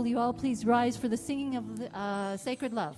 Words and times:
Will 0.00 0.06
you 0.06 0.18
all 0.18 0.32
please 0.32 0.64
rise 0.64 0.96
for 0.96 1.08
the 1.08 1.16
singing 1.18 1.56
of 1.56 1.78
the, 1.78 1.94
uh, 1.94 2.34
Sacred 2.38 2.72
Love? 2.72 2.96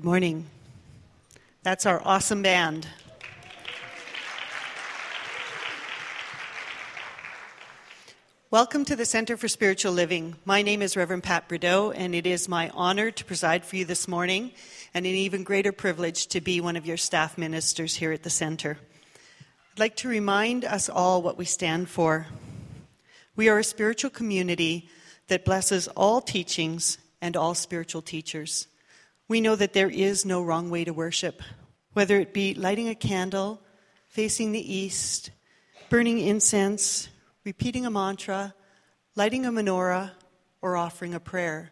Good 0.00 0.06
morning. 0.06 0.46
That's 1.62 1.84
our 1.84 2.00
awesome 2.02 2.40
band. 2.40 2.88
Welcome 8.50 8.86
to 8.86 8.96
the 8.96 9.04
Center 9.04 9.36
for 9.36 9.46
Spiritual 9.46 9.92
Living. 9.92 10.36
My 10.46 10.62
name 10.62 10.80
is 10.80 10.96
Reverend 10.96 11.24
Pat 11.24 11.50
Brideau, 11.50 11.92
and 11.94 12.14
it 12.14 12.26
is 12.26 12.48
my 12.48 12.70
honor 12.70 13.10
to 13.10 13.24
preside 13.26 13.62
for 13.62 13.76
you 13.76 13.84
this 13.84 14.08
morning, 14.08 14.52
and 14.94 15.04
an 15.04 15.12
even 15.12 15.44
greater 15.44 15.70
privilege 15.70 16.28
to 16.28 16.40
be 16.40 16.62
one 16.62 16.76
of 16.76 16.86
your 16.86 16.96
staff 16.96 17.36
ministers 17.36 17.96
here 17.96 18.12
at 18.12 18.22
the 18.22 18.30
Center. 18.30 18.78
I'd 19.74 19.80
like 19.80 19.96
to 19.96 20.08
remind 20.08 20.64
us 20.64 20.88
all 20.88 21.20
what 21.20 21.36
we 21.36 21.44
stand 21.44 21.90
for. 21.90 22.26
We 23.36 23.50
are 23.50 23.58
a 23.58 23.64
spiritual 23.64 24.08
community 24.08 24.88
that 25.28 25.44
blesses 25.44 25.88
all 25.88 26.22
teachings 26.22 26.96
and 27.20 27.36
all 27.36 27.54
spiritual 27.54 28.00
teachers. 28.00 28.66
We 29.30 29.40
know 29.40 29.54
that 29.54 29.74
there 29.74 29.88
is 29.88 30.26
no 30.26 30.42
wrong 30.42 30.70
way 30.70 30.82
to 30.82 30.92
worship, 30.92 31.40
whether 31.92 32.18
it 32.18 32.34
be 32.34 32.52
lighting 32.52 32.88
a 32.88 32.96
candle, 32.96 33.62
facing 34.08 34.50
the 34.50 34.74
east, 34.74 35.30
burning 35.88 36.18
incense, 36.18 37.08
repeating 37.44 37.86
a 37.86 37.92
mantra, 37.92 38.56
lighting 39.14 39.46
a 39.46 39.52
menorah, 39.52 40.10
or 40.60 40.76
offering 40.76 41.14
a 41.14 41.20
prayer. 41.20 41.70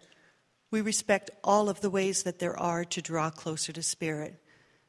We 0.70 0.82
respect 0.82 1.32
all 1.42 1.68
of 1.68 1.80
the 1.80 1.90
ways 1.90 2.22
that 2.22 2.38
there 2.38 2.56
are 2.56 2.84
to 2.84 3.02
draw 3.02 3.28
closer 3.28 3.72
to 3.72 3.82
Spirit 3.82 4.40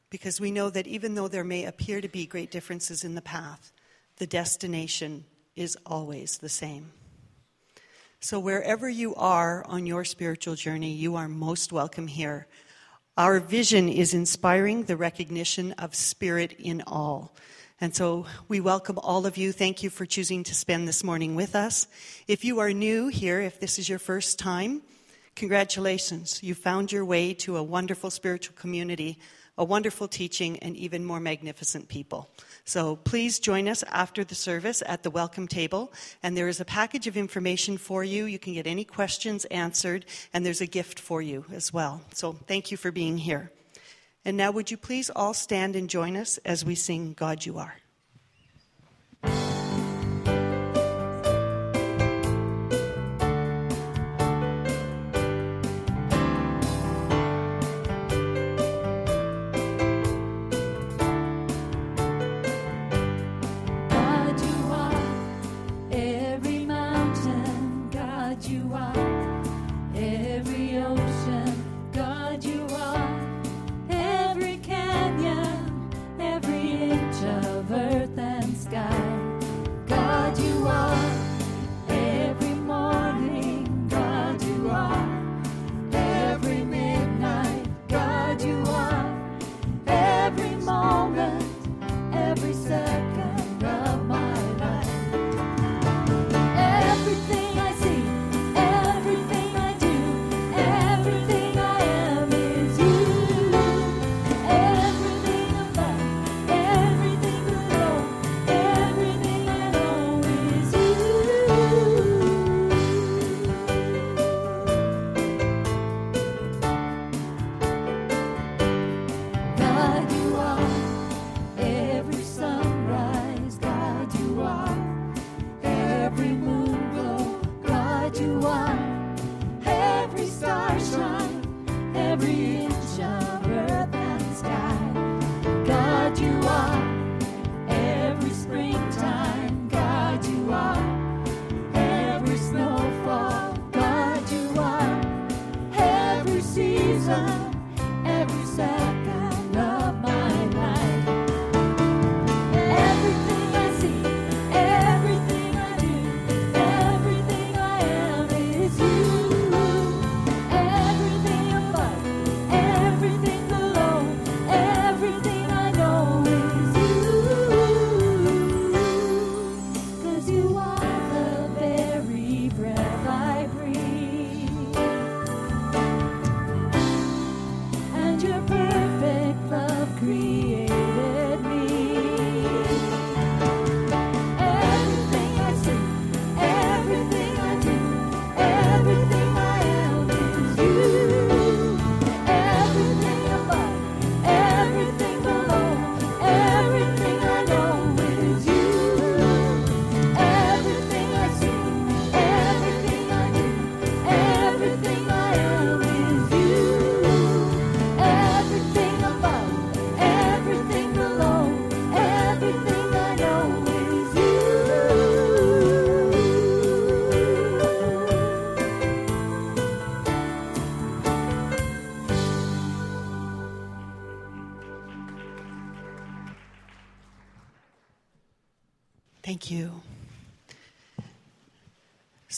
because 0.08 0.40
we 0.40 0.52
know 0.52 0.70
that 0.70 0.86
even 0.86 1.16
though 1.16 1.26
there 1.26 1.42
may 1.42 1.64
appear 1.64 2.00
to 2.00 2.08
be 2.08 2.24
great 2.24 2.52
differences 2.52 3.02
in 3.02 3.16
the 3.16 3.20
path, 3.20 3.72
the 4.18 4.28
destination 4.28 5.24
is 5.56 5.76
always 5.84 6.38
the 6.38 6.48
same. 6.48 6.92
So, 8.22 8.38
wherever 8.38 8.86
you 8.86 9.14
are 9.14 9.64
on 9.64 9.86
your 9.86 10.04
spiritual 10.04 10.54
journey, 10.54 10.92
you 10.92 11.16
are 11.16 11.26
most 11.26 11.72
welcome 11.72 12.06
here. 12.06 12.46
Our 13.16 13.40
vision 13.40 13.88
is 13.88 14.12
inspiring 14.12 14.82
the 14.84 14.98
recognition 14.98 15.72
of 15.72 15.94
spirit 15.94 16.52
in 16.58 16.82
all. 16.86 17.34
And 17.80 17.96
so 17.96 18.26
we 18.46 18.60
welcome 18.60 18.98
all 18.98 19.24
of 19.24 19.38
you. 19.38 19.52
Thank 19.52 19.82
you 19.82 19.88
for 19.88 20.04
choosing 20.04 20.44
to 20.44 20.54
spend 20.54 20.86
this 20.86 21.02
morning 21.02 21.34
with 21.34 21.56
us. 21.56 21.86
If 22.28 22.44
you 22.44 22.58
are 22.58 22.74
new 22.74 23.08
here, 23.08 23.40
if 23.40 23.58
this 23.58 23.78
is 23.78 23.88
your 23.88 23.98
first 23.98 24.38
time, 24.38 24.82
congratulations. 25.34 26.42
You 26.42 26.54
found 26.54 26.92
your 26.92 27.06
way 27.06 27.32
to 27.34 27.56
a 27.56 27.62
wonderful 27.62 28.10
spiritual 28.10 28.54
community, 28.54 29.18
a 29.60 29.64
wonderful 29.64 30.08
teaching, 30.08 30.58
and 30.60 30.74
even 30.74 31.04
more 31.04 31.20
magnificent 31.20 31.86
people. 31.86 32.30
So 32.64 32.96
please 32.96 33.38
join 33.38 33.68
us 33.68 33.84
after 33.90 34.24
the 34.24 34.34
service 34.34 34.82
at 34.86 35.02
the 35.02 35.10
welcome 35.10 35.46
table. 35.46 35.92
And 36.22 36.34
there 36.34 36.48
is 36.48 36.60
a 36.60 36.64
package 36.64 37.06
of 37.06 37.14
information 37.14 37.76
for 37.76 38.02
you. 38.02 38.24
You 38.24 38.38
can 38.38 38.54
get 38.54 38.66
any 38.66 38.84
questions 38.84 39.44
answered, 39.44 40.06
and 40.32 40.46
there's 40.46 40.62
a 40.62 40.66
gift 40.66 40.98
for 40.98 41.20
you 41.20 41.44
as 41.52 41.74
well. 41.74 42.00
So 42.14 42.32
thank 42.32 42.70
you 42.70 42.78
for 42.78 42.90
being 42.90 43.18
here. 43.18 43.52
And 44.24 44.38
now, 44.38 44.50
would 44.50 44.70
you 44.70 44.78
please 44.78 45.10
all 45.14 45.34
stand 45.34 45.76
and 45.76 45.90
join 45.90 46.16
us 46.16 46.38
as 46.38 46.64
we 46.64 46.74
sing 46.74 47.12
God 47.12 47.44
You 47.44 47.58
Are? 47.58 47.74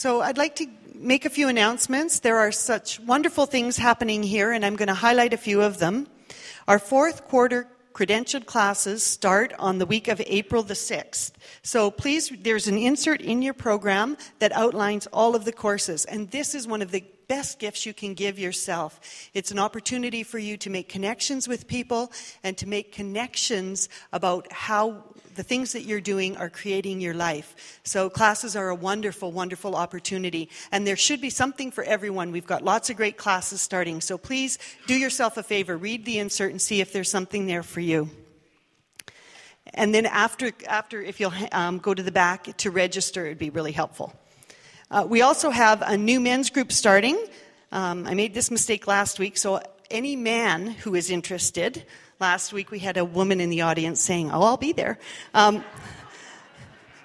So, 0.03 0.19
I'd 0.19 0.37
like 0.37 0.57
to 0.57 0.67
make 0.93 1.23
a 1.23 1.29
few 1.29 1.47
announcements. 1.47 2.19
There 2.19 2.37
are 2.39 2.51
such 2.51 2.99
wonderful 2.99 3.45
things 3.45 3.77
happening 3.77 4.21
here, 4.21 4.51
and 4.51 4.65
I'm 4.65 4.75
going 4.75 4.89
to 4.89 4.93
highlight 4.93 5.31
a 5.31 5.37
few 5.37 5.61
of 5.61 5.79
them. 5.79 6.07
Our 6.67 6.77
fourth 6.77 7.25
quarter 7.29 7.69
credentialed 7.93 8.45
classes 8.45 9.01
start 9.01 9.53
on 9.57 9.77
the 9.77 9.85
week 9.85 10.09
of 10.09 10.21
April 10.27 10.61
the 10.61 10.73
6th. 10.73 11.31
So, 11.61 11.89
please, 11.89 12.33
there's 12.37 12.67
an 12.67 12.77
insert 12.77 13.21
in 13.21 13.41
your 13.41 13.53
program 13.53 14.17
that 14.39 14.51
outlines 14.51 15.07
all 15.13 15.37
of 15.37 15.45
the 15.45 15.53
courses, 15.53 16.03
and 16.03 16.29
this 16.31 16.53
is 16.53 16.67
one 16.67 16.81
of 16.81 16.91
the 16.91 17.05
best 17.29 17.57
gifts 17.59 17.85
you 17.85 17.93
can 17.93 18.13
give 18.13 18.37
yourself. 18.37 18.99
It's 19.33 19.51
an 19.51 19.59
opportunity 19.59 20.23
for 20.23 20.37
you 20.37 20.57
to 20.57 20.69
make 20.69 20.89
connections 20.89 21.47
with 21.47 21.65
people 21.65 22.11
and 22.43 22.57
to 22.57 22.67
make 22.67 22.91
connections 22.91 23.87
about 24.11 24.51
how 24.51 25.05
the 25.35 25.43
things 25.43 25.73
that 25.73 25.83
you're 25.83 26.01
doing 26.01 26.37
are 26.37 26.49
creating 26.49 27.01
your 27.01 27.13
life. 27.13 27.79
So 27.83 28.09
classes 28.09 28.55
are 28.55 28.69
a 28.69 28.75
wonderful, 28.75 29.31
wonderful 29.31 29.75
opportunity. 29.75 30.49
And 30.71 30.85
there 30.85 30.95
should 30.95 31.21
be 31.21 31.29
something 31.29 31.71
for 31.71 31.83
everyone. 31.83 32.31
We've 32.31 32.47
got 32.47 32.63
lots 32.63 32.89
of 32.89 32.97
great 32.97 33.17
classes 33.17 33.61
starting. 33.61 34.01
So 34.01 34.17
please 34.17 34.59
do 34.87 34.95
yourself 34.95 35.37
a 35.37 35.43
favor, 35.43 35.77
read 35.77 36.05
the 36.05 36.19
insert 36.19 36.51
and 36.51 36.61
see 36.61 36.81
if 36.81 36.93
there's 36.93 37.09
something 37.09 37.45
there 37.45 37.63
for 37.63 37.79
you. 37.79 38.09
And 39.73 39.93
then 39.93 40.05
after, 40.05 40.51
after 40.67 41.01
if 41.01 41.19
you'll 41.19 41.33
um, 41.51 41.79
go 41.79 41.93
to 41.93 42.03
the 42.03 42.11
back 42.11 42.57
to 42.57 42.71
register, 42.71 43.25
it'd 43.25 43.39
be 43.39 43.49
really 43.49 43.71
helpful. 43.71 44.13
Uh, 44.91 45.05
we 45.07 45.21
also 45.21 45.49
have 45.49 45.81
a 45.81 45.97
new 45.97 46.19
men's 46.19 46.49
group 46.49 46.71
starting. 46.71 47.17
Um, 47.71 48.05
I 48.05 48.13
made 48.13 48.33
this 48.33 48.51
mistake 48.51 48.85
last 48.85 49.17
week, 49.17 49.37
so 49.37 49.61
any 49.89 50.15
man 50.15 50.67
who 50.67 50.93
is 50.93 51.09
interested, 51.09 51.83
last 52.19 52.53
week 52.53 52.71
we 52.71 52.79
had 52.79 52.97
a 52.97 53.05
woman 53.05 53.39
in 53.41 53.49
the 53.49 53.61
audience 53.61 54.01
saying, 54.01 54.31
Oh, 54.31 54.43
I'll 54.43 54.57
be 54.57 54.73
there. 54.73 54.99
Um, 55.33 55.63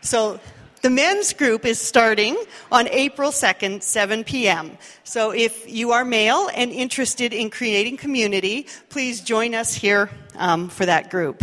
so 0.01 0.41
the 0.83 0.91
men's 0.91 1.33
group 1.33 1.65
is 1.65 1.81
starting 1.81 2.37
on 2.71 2.89
April 2.89 3.31
2nd, 3.31 3.83
7 3.83 4.25
p.m. 4.25 4.79
So 5.03 5.33
if 5.33 5.69
you 5.71 5.91
are 5.93 6.05
male 6.05 6.49
and 6.55 6.71
interested 6.71 7.33
in 7.33 7.51
creating 7.51 7.97
community, 7.97 8.67
please 8.89 9.21
join 9.21 9.55
us 9.55 9.75
here 9.75 10.11
um, 10.37 10.69
for 10.69 10.87
that 10.87 11.11
group. 11.11 11.43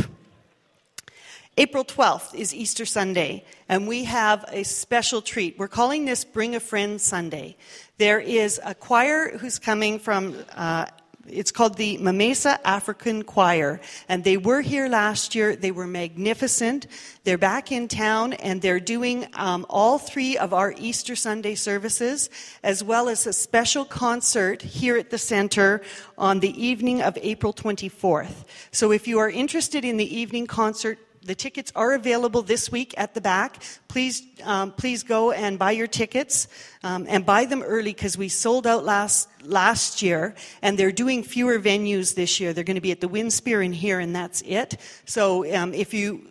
April 1.57 1.86
12th 1.86 2.36
is 2.36 2.53
Easter 2.53 2.86
Sunday, 2.86 3.45
and 3.69 3.88
we 3.88 4.03
have 4.03 4.43
a 4.50 4.63
special 4.63 5.22
treat. 5.22 5.57
We're 5.57 5.69
calling 5.69 6.03
this 6.03 6.25
Bring 6.25 6.53
a 6.53 6.60
Friend 6.60 7.00
Sunday. 7.00 7.55
There 7.98 8.19
is 8.19 8.60
a 8.63 8.75
choir 8.75 9.38
who's 9.38 9.57
coming 9.57 10.00
from, 10.00 10.36
uh, 10.53 10.88
it's 11.27 11.51
called 11.51 11.77
the 11.77 11.98
Mamesa 11.98 12.60
African 12.63 13.24
Choir, 13.24 13.79
and 14.08 14.24
they 14.24 14.38
were 14.38 14.62
here 14.62 14.88
last 14.88 15.34
year. 15.34 15.55
They 15.55 15.72
were 15.72 15.88
magnificent. 15.88 16.88
They're 17.24 17.38
back 17.38 17.72
in 17.72 17.88
town, 17.88 18.34
and 18.34 18.62
they're 18.62 18.79
doing 18.79 19.27
um, 19.34 19.65
all 19.70 19.98
three 19.98 20.38
of 20.38 20.53
our 20.53 20.74
Easter 20.77 21.15
Sunday 21.15 21.55
services, 21.55 22.29
as 22.63 22.84
well 22.84 23.10
as 23.10 23.25
a 23.25 23.34
special 23.34 23.86
concert 23.86 24.62
here 24.62 24.98
at 24.98 25.10
the 25.10 25.17
center 25.17 25.82
on 26.17 26.39
the 26.41 26.63
evening 26.63 27.01
of 27.01 27.17
April 27.22 27.53
24th. 27.53 28.46
So 28.72 28.91
if 28.91 29.08
you 29.08 29.20
are 29.20 29.29
interested 29.29 29.84
in 29.84 29.98
the 29.98 30.15
evening 30.15 30.48
concert, 30.48 31.00
the 31.25 31.36
tickets 31.36 31.72
are 31.75 31.94
available 31.94 32.44
this 32.44 32.72
week 32.72 32.94
at 32.98 33.15
the 33.15 33.22
back. 33.22 33.62
Please, 33.88 34.22
um, 34.44 34.72
please 34.72 35.03
go 35.03 35.32
and 35.32 35.58
buy 35.58 35.72
your 35.72 35.88
tickets 35.88 36.48
um, 36.84 37.05
and 37.10 37.25
buy 37.25 37.46
them 37.46 37.63
early 37.63 37.91
because 37.94 38.17
we 38.17 38.29
sold 38.29 38.67
out 38.67 38.86
last 38.86 39.27
last 39.44 40.01
year, 40.01 40.36
and 40.62 40.77
they're 40.77 40.91
doing 40.91 41.24
fewer 41.24 41.60
venues 41.60 42.15
this 42.15 42.39
year. 42.39 42.53
They're 42.53 42.63
going 42.63 42.75
to 42.75 42.82
be 42.82 42.91
at 42.91 43.01
the 43.01 43.10
Winspear 43.10 43.65
in 43.65 43.74
here, 43.74 44.00
and 44.00 44.15
that's 44.15 44.41
it. 44.46 44.77
So 45.05 45.51
um, 45.55 45.74
if 45.74 45.94
you 45.94 46.27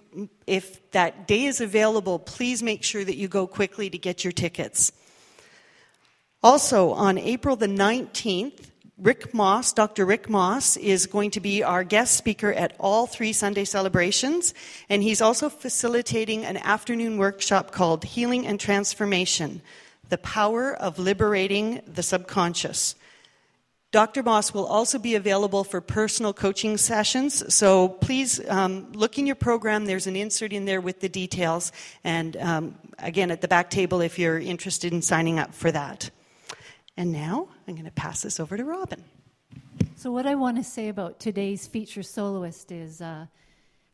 if 0.47 0.91
that 0.93 1.27
day 1.27 1.45
is 1.45 1.61
available, 1.61 2.19
please 2.21 2.63
make 2.63 2.85
sure 2.85 3.05
that 3.05 3.17
you 3.17 3.27
go 3.27 3.47
quickly 3.47 3.91
to 3.91 3.99
get 3.99 4.23
your 4.23 4.33
tickets. 4.33 4.93
Also, 6.43 6.91
on 6.91 7.19
April 7.19 7.57
the 7.57 7.67
19th, 7.67 8.71
Rick 8.97 9.35
Moss, 9.35 9.73
Dr. 9.73 10.07
Rick 10.07 10.31
Moss, 10.31 10.77
is 10.77 11.07
going 11.07 11.33
to 11.33 11.41
be 11.41 11.65
our 11.65 11.83
guest 11.83 12.17
speaker 12.17 12.53
at 12.53 12.77
all 12.79 13.09
three 13.09 13.33
Sunday 13.33 13.65
celebrations, 13.65 14.55
and 14.89 15.03
he's 15.03 15.21
also 15.21 15.49
facilitating 15.49 16.45
an 16.45 16.59
afternoon 16.59 17.19
workshop 17.19 17.73
called 17.73 18.05
Healing 18.05 18.47
and 18.47 18.61
Transformation 18.61 19.63
The 20.11 20.19
Power 20.19 20.73
of 20.73 21.01
Liberating 21.01 21.83
the 21.89 22.05
Subconscious. 22.05 22.95
Dr. 23.91 24.23
Moss 24.23 24.55
will 24.55 24.67
also 24.67 25.01
be 25.01 25.17
available 25.17 25.65
for 25.65 25.81
personal 25.81 26.33
coaching 26.33 26.77
sessions, 26.77 27.53
so 27.53 27.89
please 27.89 28.41
um, 28.49 28.93
look 28.93 29.19
in 29.19 29.27
your 29.27 29.35
program. 29.35 29.87
There's 29.87 30.07
an 30.07 30.15
insert 30.15 30.53
in 30.53 30.67
there 30.67 30.81
with 30.81 31.01
the 31.01 31.09
details, 31.09 31.73
and 32.05 32.37
um, 32.37 32.75
again, 33.01 33.33
at 33.33 33.41
the 33.41 33.49
back 33.49 33.71
table 33.71 34.01
if 34.01 34.21
you're 34.21 34.39
interested 34.39 34.93
in 34.93 35.03
signing 35.03 35.41
up 35.41 35.53
for 35.53 35.73
that. 35.73 36.11
And 36.97 37.11
now 37.13 37.49
I'm 37.67 37.75
going 37.75 37.87
to 37.87 37.91
pass 37.91 38.23
this 38.23 38.39
over 38.39 38.57
to 38.57 38.65
Robin. 38.65 39.03
So, 39.97 40.13
what 40.13 40.27
I 40.27 40.35
want 40.35 40.57
to 40.59 40.65
say 40.65 40.89
about 40.89 41.19
today's 41.19 41.67
feature 41.67 42.03
soloist 42.03 42.71
is 42.71 43.01
uh, 43.01 43.27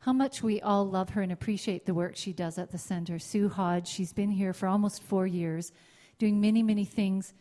how 0.00 0.12
much 0.12 0.42
we 0.42 0.60
all 0.60 0.86
love 0.86 1.10
her 1.10 1.22
and 1.22 1.32
appreciate 1.32 1.86
the 1.86 1.94
work 1.94 2.16
she 2.16 2.32
does 2.32 2.58
at 2.58 2.72
the 2.72 2.78
center. 2.78 3.18
Sue 3.18 3.48
Hodge, 3.48 3.88
she's 3.88 4.12
been 4.12 4.30
here 4.30 4.52
for 4.52 4.66
almost 4.66 5.02
four 5.02 5.26
years, 5.26 5.72
doing 6.18 6.40
many, 6.40 6.62
many 6.62 6.84
things 6.84 7.32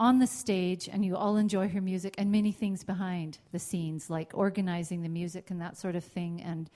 on 0.00 0.18
the 0.18 0.26
stage, 0.26 0.88
and 0.88 1.04
you 1.04 1.14
all 1.14 1.36
enjoy 1.36 1.68
her 1.68 1.80
music, 1.80 2.14
and 2.16 2.32
many 2.32 2.52
things 2.52 2.82
behind 2.82 3.38
the 3.52 3.58
scenes, 3.58 4.08
like 4.08 4.30
organizing 4.34 5.02
the 5.02 5.08
music 5.08 5.50
and 5.50 5.60
that 5.60 5.76
sort 5.76 5.94
of 5.94 6.02
thing. 6.02 6.40
And 6.40 6.70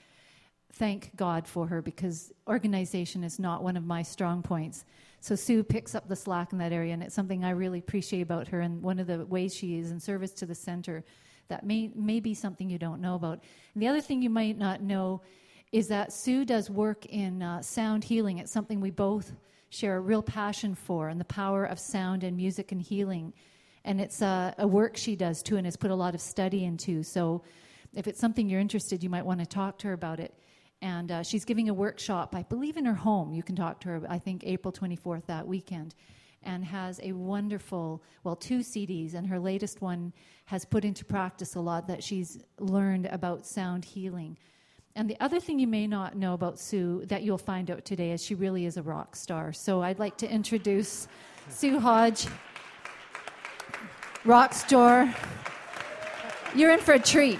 thank 0.73 1.15
God 1.15 1.47
for 1.47 1.67
her 1.67 1.81
because 1.81 2.31
organization 2.47 3.23
is 3.23 3.39
not 3.39 3.63
one 3.63 3.77
of 3.77 3.83
my 3.83 4.03
strong 4.03 4.43
points. 4.43 4.85
So 5.25 5.33
Sue 5.33 5.63
picks 5.63 5.95
up 5.95 6.07
the 6.07 6.15
slack 6.15 6.51
in 6.51 6.59
that 6.59 6.71
area, 6.71 6.93
and 6.93 7.01
it's 7.01 7.15
something 7.15 7.43
I 7.43 7.49
really 7.49 7.79
appreciate 7.79 8.21
about 8.21 8.47
her. 8.49 8.59
And 8.61 8.83
one 8.83 8.99
of 8.99 9.07
the 9.07 9.25
ways 9.25 9.55
she 9.55 9.79
is 9.79 9.89
in 9.89 9.99
service 9.99 10.29
to 10.33 10.45
the 10.45 10.53
center 10.53 11.03
that 11.47 11.65
may, 11.65 11.89
may 11.95 12.19
be 12.19 12.35
something 12.35 12.69
you 12.69 12.77
don't 12.77 13.01
know 13.01 13.15
about. 13.15 13.39
And 13.73 13.81
the 13.81 13.87
other 13.87 14.01
thing 14.01 14.21
you 14.21 14.29
might 14.29 14.55
not 14.55 14.83
know 14.83 15.23
is 15.71 15.87
that 15.87 16.13
Sue 16.13 16.45
does 16.45 16.69
work 16.69 17.07
in 17.07 17.41
uh, 17.41 17.63
sound 17.63 18.03
healing. 18.03 18.37
It's 18.37 18.51
something 18.51 18.79
we 18.79 18.91
both 18.91 19.31
share 19.69 19.97
a 19.97 19.99
real 19.99 20.21
passion 20.21 20.75
for, 20.75 21.09
and 21.09 21.19
the 21.19 21.25
power 21.25 21.65
of 21.65 21.79
sound 21.79 22.23
and 22.23 22.37
music 22.37 22.71
and 22.71 22.79
healing. 22.79 23.33
And 23.83 23.99
it's 23.99 24.21
uh, 24.21 24.53
a 24.59 24.67
work 24.67 24.95
she 24.95 25.15
does 25.15 25.41
too, 25.41 25.57
and 25.57 25.65
has 25.65 25.75
put 25.75 25.89
a 25.89 25.95
lot 25.95 26.13
of 26.13 26.21
study 26.21 26.65
into. 26.65 27.01
So 27.01 27.41
if 27.95 28.05
it's 28.05 28.19
something 28.19 28.47
you're 28.47 28.61
interested, 28.61 29.01
you 29.01 29.09
might 29.09 29.25
want 29.25 29.39
to 29.39 29.47
talk 29.47 29.79
to 29.79 29.87
her 29.87 29.93
about 29.93 30.19
it. 30.19 30.35
And 30.81 31.11
uh, 31.11 31.23
she's 31.23 31.45
giving 31.45 31.69
a 31.69 31.73
workshop, 31.73 32.35
I 32.35 32.43
believe, 32.43 32.77
in 32.77 32.85
her 32.85 32.93
home. 32.93 33.33
You 33.33 33.43
can 33.43 33.55
talk 33.55 33.79
to 33.81 33.89
her, 33.89 34.01
I 34.09 34.19
think, 34.19 34.43
April 34.45 34.71
24th 34.71 35.25
that 35.27 35.47
weekend. 35.47 35.95
and 36.43 36.63
has 36.63 36.99
a 37.01 37.11
wonderful, 37.11 38.03
well, 38.23 38.35
two 38.35 38.59
CDs, 38.59 39.15
and 39.15 39.25
her 39.27 39.39
latest 39.39 39.81
one 39.81 40.13
has 40.45 40.63
put 40.63 40.85
into 40.85 41.03
practice 41.03 41.55
a 41.55 41.59
lot 41.59 41.87
that 41.87 42.03
she's 42.03 42.37
learned 42.59 43.07
about 43.07 43.45
sound 43.47 43.83
healing. 43.83 44.37
And 44.95 45.09
the 45.09 45.17
other 45.19 45.39
thing 45.41 45.59
you 45.59 45.67
may 45.67 45.87
not 45.87 46.15
know 46.15 46.33
about 46.33 46.57
Sue 46.57 47.03
that 47.07 47.23
you'll 47.23 47.37
find 47.37 47.69
out 47.69 47.83
today 47.83 48.11
is 48.11 48.23
she 48.23 48.35
really 48.35 48.65
is 48.65 48.77
a 48.77 48.83
rock 48.83 49.15
star. 49.15 49.51
So 49.51 49.81
I'd 49.81 49.99
like 49.99 50.17
to 50.17 50.31
introduce 50.31 51.07
Sue 51.49 51.79
Hodge, 51.79 52.27
rock 54.23 54.53
star. 54.53 55.13
You're 56.55 56.71
in 56.71 56.79
for 56.79 56.93
a 56.93 56.99
treat. 56.99 57.39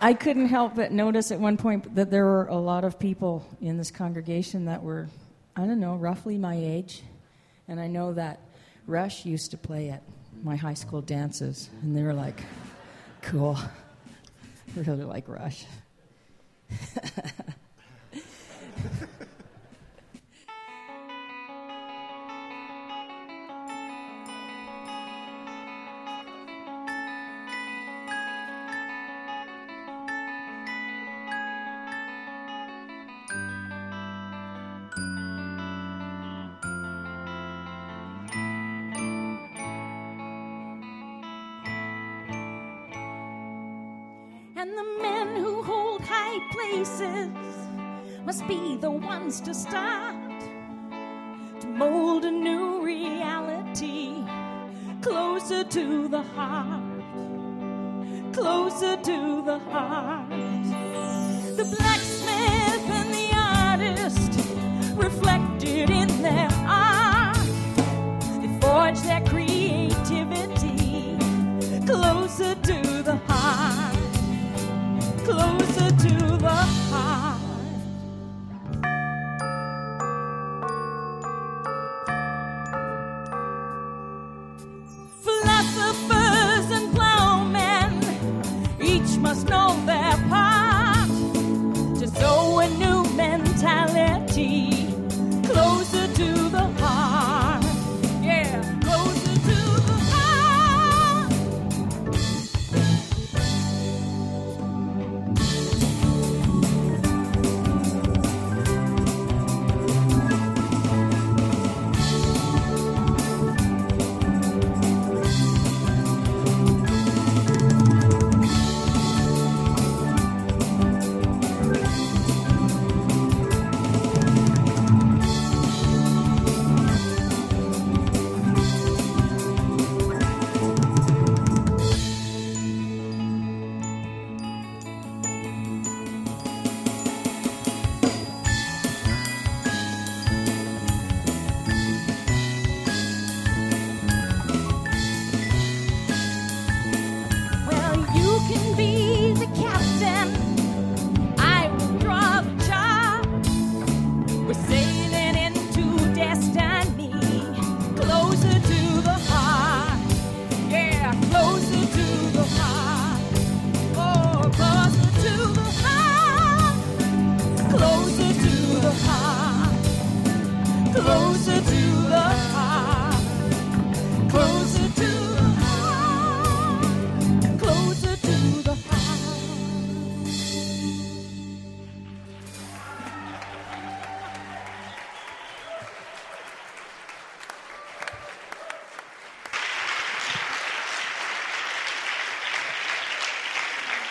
I 0.00 0.14
couldn't 0.14 0.46
help 0.46 0.76
but 0.76 0.92
notice 0.92 1.32
at 1.32 1.40
one 1.40 1.56
point 1.56 1.94
that 1.96 2.10
there 2.10 2.24
were 2.24 2.46
a 2.46 2.56
lot 2.56 2.84
of 2.84 2.98
people 3.00 3.44
in 3.60 3.76
this 3.76 3.90
congregation 3.90 4.66
that 4.66 4.82
were, 4.82 5.08
I 5.56 5.62
don't 5.62 5.80
know, 5.80 5.96
roughly 5.96 6.38
my 6.38 6.54
age. 6.54 7.02
And 7.66 7.80
I 7.80 7.88
know 7.88 8.12
that 8.14 8.40
Rush 8.86 9.26
used 9.26 9.50
to 9.50 9.58
play 9.58 9.90
at 9.90 10.02
my 10.42 10.54
high 10.54 10.74
school 10.74 11.00
dances, 11.00 11.68
and 11.82 11.96
they 11.96 12.02
were 12.02 12.14
like, 12.14 12.40
cool. 13.22 13.58
really 14.76 15.04
like 15.04 15.28
Rush. 15.28 15.64
the 48.80 48.90
ones 48.90 49.40
to 49.42 49.54
start. 49.54 50.14
To 51.60 51.66
mold 51.66 52.24
a 52.24 52.30
new 52.30 52.82
reality 52.82 54.24
closer 55.00 55.64
to 55.64 56.08
the 56.08 56.22
heart, 56.22 57.02
closer 58.32 58.96
to 58.96 59.42
the 59.44 59.58
heart. 59.70 60.30
The 61.56 61.64
blacksmith 61.76 62.86
and 62.98 63.14
the 63.14 63.30
artist 63.34 64.32
reflected 64.96 65.90
in 65.90 66.08
their 66.22 66.48
art, 66.66 67.36
they 68.40 68.50
forge 68.60 69.00
their 69.02 69.22
creativity 69.22 71.16
closer 71.86 72.54
to 72.54 73.02
the 73.02 73.16
heart. 73.26 73.96
Closer 75.24 75.57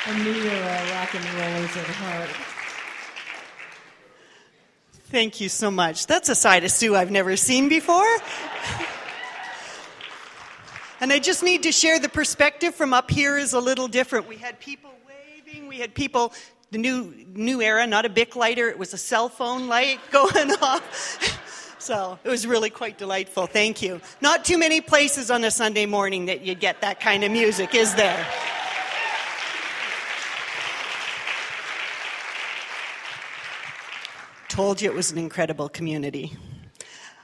I 0.10 0.24
knew 0.24 0.32
you 0.32 0.44
were 0.46 0.56
a 0.56 0.60
uh, 0.60 0.92
rock 0.94 1.16
and 1.16 1.26
rollers 1.34 1.76
at 1.76 1.86
heart. 1.86 2.30
Thank 5.12 5.42
you 5.42 5.50
so 5.50 5.70
much. 5.70 6.08
That's 6.08 6.30
a 6.30 6.36
side 6.36 6.64
of 6.64 6.72
Sue 6.72 6.96
I've 6.96 7.12
never 7.12 7.36
seen 7.36 7.68
before. 7.68 8.08
And 11.02 11.12
I 11.12 11.20
just 11.20 11.44
need 11.44 11.64
to 11.64 11.74
share 11.74 12.00
the 12.00 12.08
perspective 12.08 12.74
from 12.74 12.94
up 12.94 13.12
here 13.12 13.38
is 13.38 13.52
a 13.52 13.60
little 13.60 13.90
different. 13.90 14.30
We 14.30 14.38
had 14.38 14.62
people 14.62 14.92
waving, 15.06 15.68
we 15.68 15.76
had 15.76 15.94
people, 15.94 16.32
the 16.72 16.78
new, 16.78 17.14
new 17.34 17.62
era, 17.62 17.86
not 17.86 18.06
a 18.06 18.10
Bic 18.10 18.38
lighter, 18.38 18.70
it 18.70 18.80
was 18.80 18.94
a 18.94 18.98
cell 18.98 19.28
phone 19.28 19.68
light 19.68 20.00
going 20.12 20.52
off. 20.62 21.76
So 21.80 22.18
it 22.24 22.30
was 22.30 22.48
really 22.48 22.70
quite 22.70 22.98
delightful. 22.98 23.46
Thank 23.46 23.82
you. 23.82 24.00
Not 24.22 24.46
too 24.46 24.58
many 24.58 24.80
places 24.80 25.30
on 25.30 25.44
a 25.44 25.52
Sunday 25.52 25.86
morning 25.86 26.28
that 26.28 26.46
you'd 26.46 26.62
get 26.62 26.80
that 26.80 27.02
kind 27.02 27.26
of 27.26 27.32
music, 27.32 27.76
is 27.76 27.94
there? 27.96 28.26
Told 34.58 34.82
you 34.82 34.90
it 34.90 34.96
was 34.96 35.12
an 35.12 35.20
incredible 35.20 35.70
community. 35.70 36.36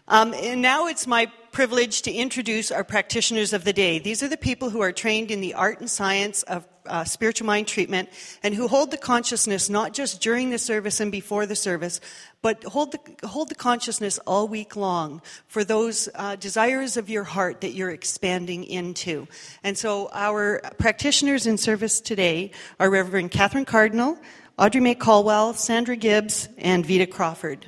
Um, 0.08 0.36
and 0.36 0.62
now 0.62 0.86
it's 0.86 1.08
my 1.08 1.32
privilege 1.52 2.04
to 2.04 2.12
introduce 2.12 2.70
our 2.70 2.84
practitioners 2.84 3.54
of 3.54 3.64
the 3.64 3.74
day. 3.74 3.98
These 3.98 4.22
are 4.22 4.28
the 4.28 4.38
people 4.38 4.70
who 4.70 4.82
are 4.82 4.92
trained 4.92 5.32
in 5.32 5.42
the 5.42 5.56
art 5.56 5.80
and 5.80 5.90
science 5.90 6.44
of 6.44 6.68
uh, 6.86 7.04
spiritual 7.06 7.48
mind 7.48 7.68
treatment 7.68 8.10
and 8.44 8.54
who 8.54 8.68
hold 8.68 8.92
the 8.92 8.98
consciousness 8.98 9.68
not 9.68 9.94
just 9.94 10.22
during 10.22 10.52
the 10.52 10.60
service 10.60 11.00
and 11.00 11.12
before 11.12 11.48
the 11.48 11.56
service, 11.56 12.00
but 12.44 12.64
hold 12.66 12.92
the, 12.92 13.28
hold 13.28 13.50
the 13.50 13.56
consciousness 13.56 14.20
all 14.28 14.48
week 14.48 14.76
long 14.76 15.20
for 15.48 15.64
those 15.64 16.10
uh, 16.14 16.36
desires 16.36 16.98
of 16.98 17.10
your 17.10 17.24
heart 17.24 17.62
that 17.62 17.72
you're 17.72 17.90
expanding 17.90 18.64
into. 18.64 19.28
And 19.64 19.76
so 19.76 20.10
our 20.14 20.62
practitioners 20.78 21.48
in 21.48 21.58
service 21.58 22.00
today 22.00 22.52
are 22.80 22.92
Reverend 22.92 23.32
Catherine 23.32 23.66
Cardinal, 23.66 24.20
Audrey 24.56 24.82
May 24.82 24.94
Caldwell, 24.94 25.56
Sandra 25.56 25.96
Gibbs, 25.96 26.48
and 26.60 26.86
Vita 26.86 27.08
Crawford. 27.08 27.66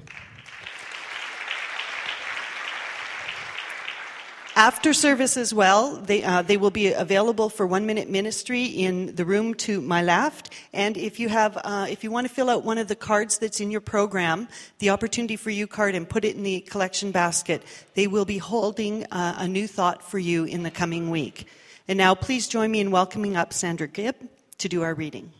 After 4.56 4.94
service 4.94 5.36
as 5.36 5.52
well, 5.52 5.98
they, 5.98 6.24
uh, 6.24 6.44
they 6.44 6.58
will 6.58 6.70
be 6.70 6.94
available 6.94 7.50
for 7.50 7.66
one 7.66 7.88
minute 7.88 8.08
ministry 8.08 8.66
in 8.66 9.16
the 9.16 9.26
room 9.26 9.56
to 9.56 9.82
my 9.82 10.04
left. 10.04 10.54
And 10.74 10.96
if 10.96 11.20
you 11.20 11.28
have, 11.28 11.58
uh, 11.58 11.88
if 11.90 12.04
you 12.04 12.12
want 12.12 12.28
to 12.28 12.34
fill 12.34 12.52
out 12.52 12.64
one 12.64 12.78
of 12.78 12.88
the 12.88 12.96
cards 12.96 13.40
that's 13.40 13.60
in 13.60 13.72
your 13.72 13.82
program, 13.82 14.48
the 14.78 14.92
opportunity 14.92 15.38
for 15.38 15.50
you 15.50 15.66
card, 15.66 15.96
and 15.96 16.08
put 16.08 16.24
it 16.24 16.36
in 16.36 16.44
the 16.44 16.62
collection 16.62 17.12
basket, 17.12 17.64
they 17.96 18.06
will 18.06 18.26
be 18.26 18.38
holding 18.38 19.06
uh, 19.06 19.36
a 19.40 19.48
new 19.48 19.68
thought 19.68 20.04
for 20.04 20.20
you 20.20 20.44
in 20.44 20.62
the 20.62 20.72
coming 20.72 21.10
week. 21.10 21.48
And 21.88 21.98
now, 21.98 22.14
please 22.14 22.48
join 22.48 22.70
me 22.70 22.80
in 22.80 22.92
welcoming 22.92 23.36
up 23.36 23.54
Sandra 23.54 23.88
Gibb 23.88 24.16
to 24.60 24.70
do 24.70 24.84
our 24.84 24.94
reading. 24.94 25.34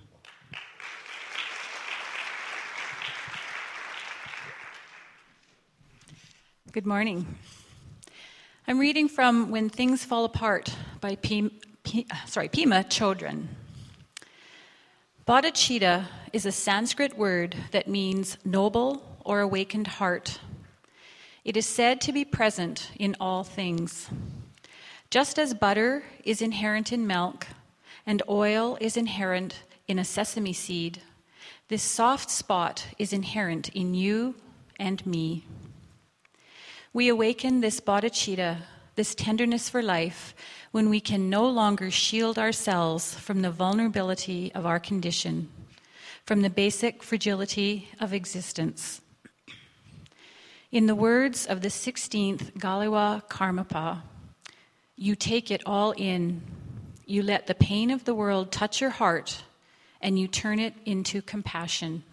Good 6.76 6.86
morning. 6.86 7.38
I'm 8.68 8.80
reading 8.80 9.08
from 9.08 9.50
When 9.50 9.70
Things 9.70 10.04
Fall 10.04 10.26
Apart 10.26 10.76
by 11.00 11.16
P- 11.16 11.58
P- 11.86 12.06
sorry, 12.26 12.50
Pema 12.50 12.84
Chodron. 12.90 13.48
Bodhicitta 15.26 16.08
is 16.34 16.46
a 16.46 16.52
Sanskrit 16.52 17.18
word 17.18 17.56
that 17.72 17.88
means 17.88 18.38
noble 18.44 19.18
or 19.24 19.40
awakened 19.40 19.88
heart. 19.88 20.42
It 21.46 21.56
is 21.56 21.66
said 21.66 22.02
to 22.02 22.12
be 22.12 22.26
present 22.26 22.92
in 23.00 23.16
all 23.22 23.46
things. 23.46 24.10
Just 25.10 25.40
as 25.40 25.54
butter 25.54 26.04
is 26.26 26.42
inherent 26.42 26.92
in 26.92 27.08
milk 27.08 27.48
and 28.06 28.22
oil 28.28 28.78
is 28.82 28.98
inherent 28.98 29.64
in 29.88 29.98
a 29.98 30.04
sesame 30.04 30.52
seed, 30.52 31.02
this 31.70 31.84
soft 31.84 32.30
spot 32.30 32.88
is 32.98 33.14
inherent 33.14 33.70
in 33.70 33.94
you 33.94 34.36
and 34.78 35.06
me. 35.06 35.46
We 36.96 37.10
awaken 37.10 37.60
this 37.60 37.82
bodhicitta, 37.82 38.60
this 38.96 39.16
tenderness 39.16 39.68
for 39.68 39.84
life, 39.84 40.34
when 40.72 40.90
we 40.90 41.02
can 41.02 41.30
no 41.30 41.46
longer 41.46 41.92
shield 41.92 42.40
ourselves 42.40 43.16
from 43.16 43.42
the 43.42 43.52
vulnerability 43.52 44.50
of 44.56 44.66
our 44.66 44.80
condition, 44.80 45.50
from 46.26 46.42
the 46.42 46.50
basic 46.50 47.04
fragility 47.04 47.90
of 48.00 48.14
existence. 48.14 49.02
In 50.72 50.86
the 50.86 50.96
words 50.96 51.46
of 51.46 51.60
the 51.60 51.68
16th 51.68 52.54
Gyalwa 52.54 53.28
Karmapa, 53.28 54.04
you 54.96 55.18
take 55.18 55.52
it 55.52 55.64
all 55.66 55.92
in. 55.98 56.44
You 57.06 57.24
let 57.24 57.48
the 57.48 57.56
pain 57.56 57.92
of 57.92 58.06
the 58.06 58.16
world 58.16 58.54
touch 58.54 58.80
your 58.80 58.92
heart 58.92 59.44
and 60.00 60.18
you 60.18 60.30
turn 60.30 60.60
it 60.60 60.76
into 60.86 61.22
compassion. 61.22 62.06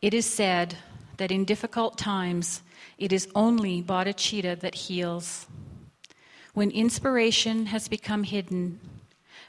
It 0.00 0.14
is 0.14 0.26
said 0.26 0.76
that 1.16 1.32
in 1.32 1.44
difficult 1.44 1.98
times, 1.98 2.62
it 2.98 3.12
is 3.12 3.28
only 3.34 3.82
bodhicitta 3.82 4.60
that 4.60 4.74
heals. 4.74 5.46
When 6.54 6.70
inspiration 6.70 7.66
has 7.66 7.88
become 7.88 8.24
hidden, 8.24 8.80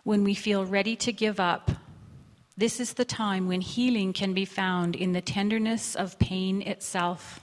when 0.04 0.24
we 0.24 0.34
feel 0.34 0.66
ready 0.66 0.96
to 0.98 1.12
give 1.12 1.40
up, 1.40 1.72
this 2.58 2.80
is 2.80 2.94
the 2.94 3.06
time 3.06 3.48
when 3.48 3.62
healing 3.62 4.14
can 4.14 4.34
be 4.34 4.46
found 4.46 4.96
in 4.96 5.14
the 5.14 5.22
tenderness 5.22 5.96
of 5.96 6.20
pain 6.20 6.62
itself. 6.62 7.40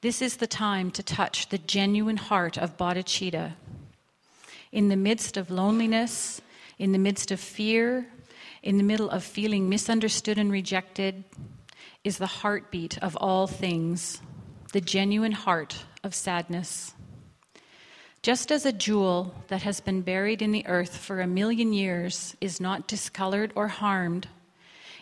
This 0.00 0.22
is 0.22 0.36
the 0.36 0.46
time 0.46 0.90
to 0.92 1.02
touch 1.02 1.48
the 1.48 1.58
genuine 1.58 2.16
heart 2.16 2.56
of 2.56 2.76
bodhicitta. 2.76 3.52
In 4.72 4.88
the 4.88 4.96
midst 4.96 5.36
of 5.36 5.50
loneliness, 5.50 6.40
in 6.78 6.92
the 6.92 6.98
midst 6.98 7.30
of 7.30 7.40
fear, 7.40 8.06
in 8.62 8.76
the 8.76 8.82
middle 8.82 9.10
of 9.10 9.24
feeling 9.24 9.68
misunderstood 9.68 10.38
and 10.38 10.52
rejected, 10.52 11.24
is 12.04 12.18
the 12.18 12.26
heartbeat 12.26 12.96
of 13.02 13.16
all 13.16 13.46
things, 13.46 14.22
the 14.72 14.80
genuine 14.80 15.32
heart 15.32 15.84
of 16.04 16.14
sadness. 16.14 16.94
Just 18.22 18.52
as 18.52 18.66
a 18.66 18.72
jewel 18.72 19.34
that 19.48 19.62
has 19.62 19.80
been 19.80 20.02
buried 20.02 20.42
in 20.42 20.52
the 20.52 20.66
earth 20.66 20.96
for 20.96 21.20
a 21.20 21.26
million 21.26 21.72
years 21.72 22.36
is 22.40 22.60
not 22.60 22.86
discolored 22.86 23.52
or 23.54 23.68
harmed, 23.68 24.28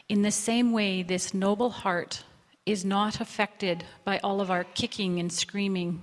in 0.09 0.23
the 0.23 0.31
same 0.31 0.73
way, 0.73 1.03
this 1.03 1.35
noble 1.35 1.69
heart 1.69 2.25
is 2.65 2.83
not 2.83 3.21
affected 3.21 3.85
by 4.05 4.19
all 4.19 4.41
of 4.41 4.51
our 4.51 4.65
kicking 4.65 5.21
and 5.21 5.31
screaming. 5.31 6.03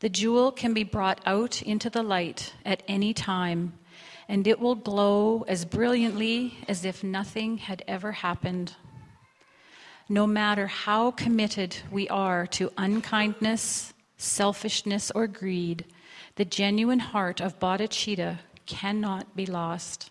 The 0.00 0.08
jewel 0.08 0.50
can 0.50 0.74
be 0.74 0.82
brought 0.82 1.20
out 1.24 1.62
into 1.62 1.88
the 1.88 2.02
light 2.02 2.54
at 2.64 2.82
any 2.88 3.14
time, 3.14 3.74
and 4.28 4.48
it 4.48 4.58
will 4.58 4.74
glow 4.74 5.44
as 5.46 5.64
brilliantly 5.64 6.54
as 6.66 6.84
if 6.84 7.04
nothing 7.04 7.58
had 7.58 7.84
ever 7.86 8.10
happened. 8.10 8.74
No 10.12 10.26
matter 10.26 10.66
how 10.66 11.10
committed 11.10 11.74
we 11.90 12.06
are 12.10 12.46
to 12.48 12.70
unkindness, 12.76 13.94
selfishness, 14.18 15.10
or 15.14 15.26
greed, 15.26 15.86
the 16.34 16.44
genuine 16.44 16.98
heart 16.98 17.40
of 17.40 17.58
bodhicitta 17.58 18.40
cannot 18.66 19.34
be 19.34 19.46
lost. 19.46 20.10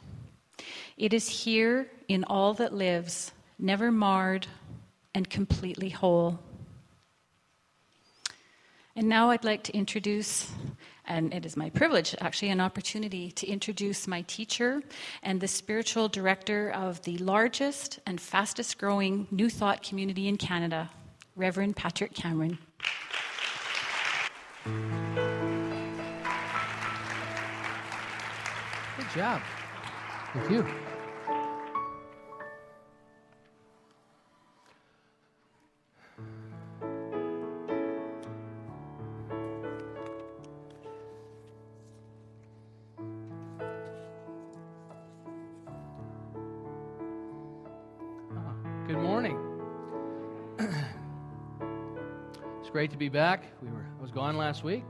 It 0.97 1.13
is 1.13 1.43
here 1.43 1.91
in 2.07 2.23
all 2.23 2.55
that 2.55 2.73
lives, 2.73 3.31
never 3.59 3.91
marred 3.91 4.47
and 5.13 5.29
completely 5.29 5.89
whole. 5.89 6.39
And 8.95 9.07
now 9.07 9.29
I'd 9.29 9.43
like 9.43 9.61
to 9.65 9.77
introduce, 9.77 10.49
and 11.11 11.33
it 11.33 11.45
is 11.45 11.57
my 11.57 11.69
privilege, 11.69 12.15
actually, 12.21 12.51
an 12.51 12.61
opportunity 12.61 13.31
to 13.31 13.45
introduce 13.45 14.07
my 14.07 14.21
teacher 14.23 14.81
and 15.21 15.41
the 15.41 15.47
spiritual 15.47 16.07
director 16.07 16.71
of 16.71 17.01
the 17.03 17.17
largest 17.17 17.99
and 18.05 18.19
fastest 18.21 18.77
growing 18.77 19.27
New 19.29 19.49
Thought 19.49 19.83
community 19.83 20.29
in 20.29 20.37
Canada, 20.37 20.89
Reverend 21.35 21.75
Patrick 21.75 22.13
Cameron. 22.13 22.57
Good 28.97 29.09
job. 29.13 29.41
Thank 30.33 30.49
you. 30.49 30.90
Good 48.87 48.97
morning. 48.97 49.37
it's 52.59 52.69
great 52.71 52.91
to 52.91 52.97
be 52.97 53.09
back. 53.09 53.43
We 53.61 53.69
were 53.69 53.85
I 53.97 54.01
was 54.01 54.11
gone 54.11 54.37
last 54.37 54.63
week. 54.63 54.83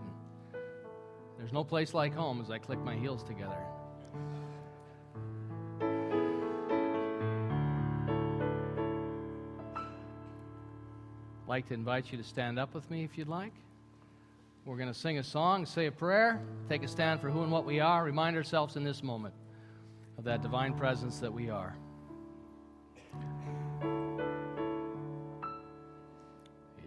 There's 1.38 1.52
no 1.52 1.64
place 1.64 1.94
like 1.94 2.14
home 2.14 2.42
as 2.42 2.50
I 2.50 2.58
click 2.58 2.80
my 2.80 2.96
heels 2.96 3.22
together. 3.24 3.58
like 11.52 11.68
to 11.68 11.74
invite 11.74 12.14
you 12.14 12.18
to 12.18 12.24
stand 12.24 12.58
up 12.58 12.74
with 12.74 12.90
me 12.90 13.04
if 13.04 13.18
you'd 13.18 13.28
like. 13.28 13.52
We're 14.64 14.78
going 14.78 14.88
to 14.88 14.98
sing 14.98 15.18
a 15.18 15.24
song, 15.24 15.66
say 15.66 15.88
a 15.88 15.92
prayer, 15.92 16.42
take 16.70 16.82
a 16.82 16.88
stand 16.88 17.20
for 17.20 17.30
who 17.30 17.44
and 17.44 17.52
what 17.52 17.66
we 17.66 17.82
are, 17.82 18.06
remind 18.06 18.38
ourselves 18.38 18.78
in 18.78 18.86
this 18.86 19.04
moment 19.04 19.34
of 20.18 20.24
that 20.24 20.42
divine 20.42 20.76
presence 20.76 21.20
that 21.20 21.34
we 21.34 21.50
are. 21.50 21.76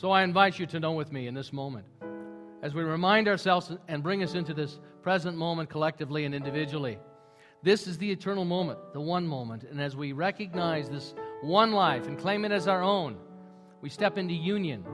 So 0.00 0.10
I 0.10 0.22
invite 0.22 0.58
you 0.58 0.64
to 0.68 0.80
know 0.80 0.92
with 0.92 1.12
me 1.12 1.26
in 1.26 1.34
this 1.34 1.52
moment 1.52 1.84
as 2.62 2.72
we 2.72 2.82
remind 2.82 3.28
ourselves 3.28 3.70
and 3.86 4.02
bring 4.02 4.22
us 4.22 4.32
into 4.32 4.54
this 4.54 4.80
present 5.02 5.36
moment 5.36 5.68
collectively 5.68 6.24
and 6.24 6.34
individually. 6.34 6.98
This 7.62 7.86
is 7.86 7.98
the 7.98 8.10
eternal 8.10 8.46
moment, 8.46 8.78
the 8.94 9.00
one 9.02 9.26
moment. 9.26 9.64
And 9.64 9.78
as 9.78 9.96
we 9.96 10.12
recognize 10.12 10.88
this 10.88 11.12
one 11.42 11.72
life 11.72 12.06
and 12.06 12.18
claim 12.18 12.46
it 12.46 12.50
as 12.50 12.66
our 12.66 12.82
own, 12.82 13.18
we 13.82 13.90
step 13.90 14.16
into 14.16 14.32
union. 14.32 14.86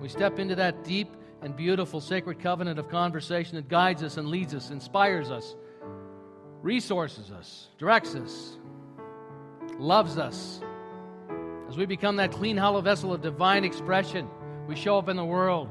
We 0.00 0.08
step 0.08 0.40
into 0.40 0.56
that 0.56 0.82
deep 0.82 1.16
and 1.40 1.54
beautiful 1.54 2.00
sacred 2.00 2.40
covenant 2.40 2.80
of 2.80 2.88
conversation 2.88 3.54
that 3.54 3.68
guides 3.68 4.02
us 4.02 4.16
and 4.16 4.26
leads 4.26 4.56
us, 4.56 4.70
inspires 4.70 5.30
us, 5.30 5.54
resources 6.62 7.30
us, 7.30 7.68
directs 7.78 8.16
us, 8.16 8.56
loves 9.78 10.18
us. 10.18 10.60
As 11.68 11.76
we 11.76 11.86
become 11.86 12.16
that 12.16 12.32
clean, 12.32 12.56
hollow 12.56 12.80
vessel 12.80 13.12
of 13.12 13.22
divine 13.22 13.62
expression, 13.62 14.28
we 14.68 14.76
show 14.76 14.98
up 14.98 15.08
in 15.08 15.16
the 15.16 15.24
world 15.24 15.70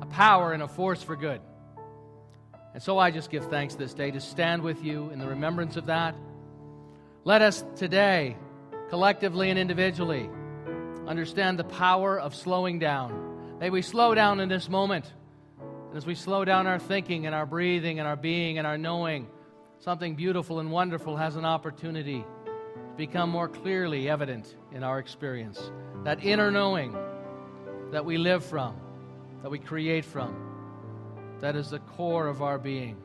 a 0.00 0.06
power 0.06 0.52
and 0.52 0.62
a 0.62 0.68
force 0.68 1.02
for 1.02 1.16
good. 1.16 1.40
And 2.74 2.82
so 2.82 2.96
I 2.96 3.10
just 3.10 3.28
give 3.28 3.50
thanks 3.50 3.74
this 3.74 3.92
day 3.92 4.12
to 4.12 4.20
stand 4.20 4.62
with 4.62 4.82
you 4.84 5.10
in 5.10 5.18
the 5.18 5.26
remembrance 5.26 5.76
of 5.76 5.86
that. 5.86 6.14
Let 7.24 7.42
us 7.42 7.64
today, 7.76 8.36
collectively 8.88 9.50
and 9.50 9.58
individually, 9.58 10.30
understand 11.08 11.58
the 11.58 11.64
power 11.64 12.18
of 12.18 12.36
slowing 12.36 12.78
down. 12.78 13.58
May 13.58 13.68
we 13.68 13.82
slow 13.82 14.14
down 14.14 14.38
in 14.38 14.48
this 14.48 14.68
moment. 14.68 15.12
And 15.88 15.96
as 15.96 16.06
we 16.06 16.14
slow 16.14 16.44
down 16.44 16.68
our 16.68 16.78
thinking 16.78 17.26
and 17.26 17.34
our 17.34 17.46
breathing 17.46 17.98
and 17.98 18.06
our 18.06 18.16
being 18.16 18.58
and 18.58 18.66
our 18.66 18.78
knowing, 18.78 19.26
something 19.80 20.14
beautiful 20.14 20.60
and 20.60 20.70
wonderful 20.70 21.16
has 21.16 21.34
an 21.34 21.44
opportunity 21.44 22.24
to 22.44 22.96
become 22.96 23.28
more 23.28 23.48
clearly 23.48 24.08
evident 24.08 24.56
in 24.70 24.84
our 24.84 25.00
experience. 25.00 25.60
That 26.04 26.24
inner 26.24 26.50
knowing 26.52 26.96
that 27.92 28.04
we 28.04 28.16
live 28.18 28.44
from, 28.44 28.74
that 29.42 29.50
we 29.50 29.58
create 29.58 30.04
from, 30.04 30.34
that 31.40 31.54
is 31.54 31.70
the 31.70 31.78
core 31.78 32.26
of 32.26 32.42
our 32.42 32.58
being. 32.58 32.96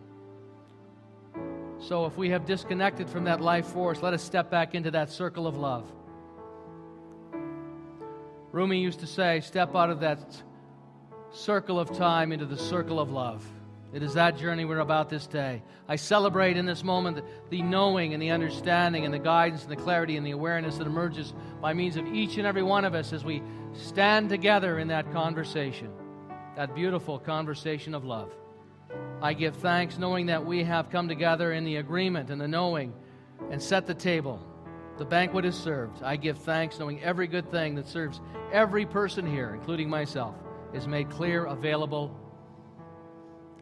So 1.80 2.06
if 2.06 2.17
we 2.17 2.30
have 2.30 2.45
disconnected 2.45 3.10
from 3.10 3.26
that 3.26 3.41
life 3.41 3.67
force, 3.67 4.02
let 4.02 4.13
us 4.13 4.23
step 4.23 4.50
back 4.50 4.73
into 4.73 4.89
that 4.91 5.12
circle 5.12 5.45
of 5.45 5.58
love. 5.58 5.91
Rumi 8.54 8.80
used 8.80 9.02
to 9.02 9.08
say, 9.08 9.41
step 9.41 9.76
out 9.76 9.89
of 9.89 10.00
that 10.00 10.41
circle 11.32 11.80
of 11.80 11.95
time 11.95 12.32
into 12.32 12.45
the 12.45 12.58
circle 12.58 13.00
of 13.00 13.12
love. 13.12 13.45
It 13.93 14.04
is 14.04 14.13
that 14.13 14.38
journey 14.38 14.65
we're 14.65 14.80
about 14.80 15.10
this 15.10 15.28
day. 15.28 15.62
I 15.88 15.97
celebrate 15.97 16.58
in 16.58 16.65
this 16.65 16.84
moment 16.84 17.23
the 17.50 17.62
knowing 17.62 18.13
and 18.13 18.21
the 18.21 18.32
understanding 18.32 19.06
and 19.06 19.13
the 19.13 19.19
guidance 19.19 19.63
and 19.63 19.71
the 19.71 19.78
clarity 19.78 20.17
and 20.17 20.26
the 20.26 20.32
awareness 20.32 20.78
that 20.78 20.88
emerges 20.88 21.34
by 21.62 21.73
means 21.73 21.97
of 21.97 22.06
each 22.08 22.38
and 22.38 22.47
every 22.47 22.63
one 22.63 22.86
of 22.86 22.93
us 22.93 23.13
as 23.13 23.23
we 23.23 23.41
stand 23.73 24.30
together 24.30 24.80
in 24.80 24.88
that 24.89 25.12
conversation, 25.12 25.91
that 26.56 26.75
beautiful 26.75 27.19
conversation 27.19 27.93
of 27.93 28.03
love. 28.03 28.32
I 29.21 29.34
give 29.34 29.56
thanks 29.58 29.97
knowing 29.97 30.27
that 30.27 30.45
we 30.45 30.63
have 30.63 30.89
come 30.89 31.08
together 31.08 31.53
in 31.53 31.63
the 31.63 31.77
agreement 31.77 32.30
and 32.30 32.39
the 32.39 32.47
knowing 32.47 32.93
and 33.51 33.62
set 33.62 33.88
the 33.88 33.93
table. 33.93 34.41
The 34.97 35.06
banquet 35.06 35.45
is 35.45 35.56
served. 35.56 36.01
I 36.01 36.15
give 36.15 36.38
thanks 36.39 36.80
knowing 36.80 37.01
every 37.03 37.27
good 37.27 37.49
thing 37.51 37.75
that 37.75 37.88
serves 37.88 38.19
every 38.51 38.86
person 38.86 39.30
here, 39.30 39.53
including 39.53 39.89
myself, 39.89 40.36
is 40.73 40.88
made 40.88 41.10
clear, 41.10 41.45
available, 41.45 42.17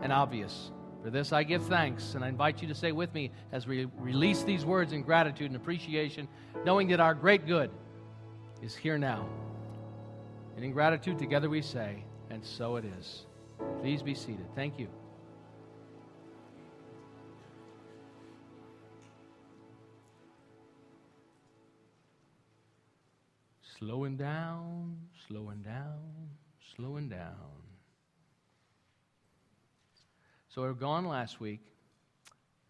and 0.02 0.14
obvious. 0.14 0.72
For 1.04 1.10
this 1.10 1.32
I 1.34 1.44
give 1.44 1.64
thanks, 1.66 2.16
and 2.16 2.24
I 2.24 2.30
invite 2.30 2.62
you 2.62 2.68
to 2.68 2.76
say 2.76 2.92
with 2.92 3.14
me 3.14 3.32
as 3.52 3.68
we 3.68 3.86
release 3.98 4.44
these 4.44 4.66
words 4.66 4.92
in 4.92 5.04
gratitude 5.04 5.48
and 5.48 5.56
appreciation, 5.56 6.28
knowing 6.66 6.88
that 6.88 7.00
our 7.00 7.14
great 7.14 7.46
good 7.46 7.70
is 8.62 8.76
here 8.76 8.98
now. 8.98 9.28
And 10.56 10.64
in 10.64 10.72
gratitude, 10.72 11.20
together 11.20 11.50
we 11.50 11.62
say, 11.62 12.04
and 12.30 12.44
so 12.44 12.78
it 12.78 12.86
is. 12.86 13.26
Please 13.82 14.02
be 14.02 14.16
seated. 14.16 14.48
Thank 14.56 14.80
you. 14.80 14.88
Slowing 23.78 24.16
down, 24.16 24.98
slowing 25.28 25.62
down, 25.62 26.00
slowing 26.76 27.10
down. 27.10 27.36
So 30.48 30.62
we 30.62 30.70
were 30.70 30.74
gone 30.74 31.06
last 31.06 31.42
week. 31.42 31.60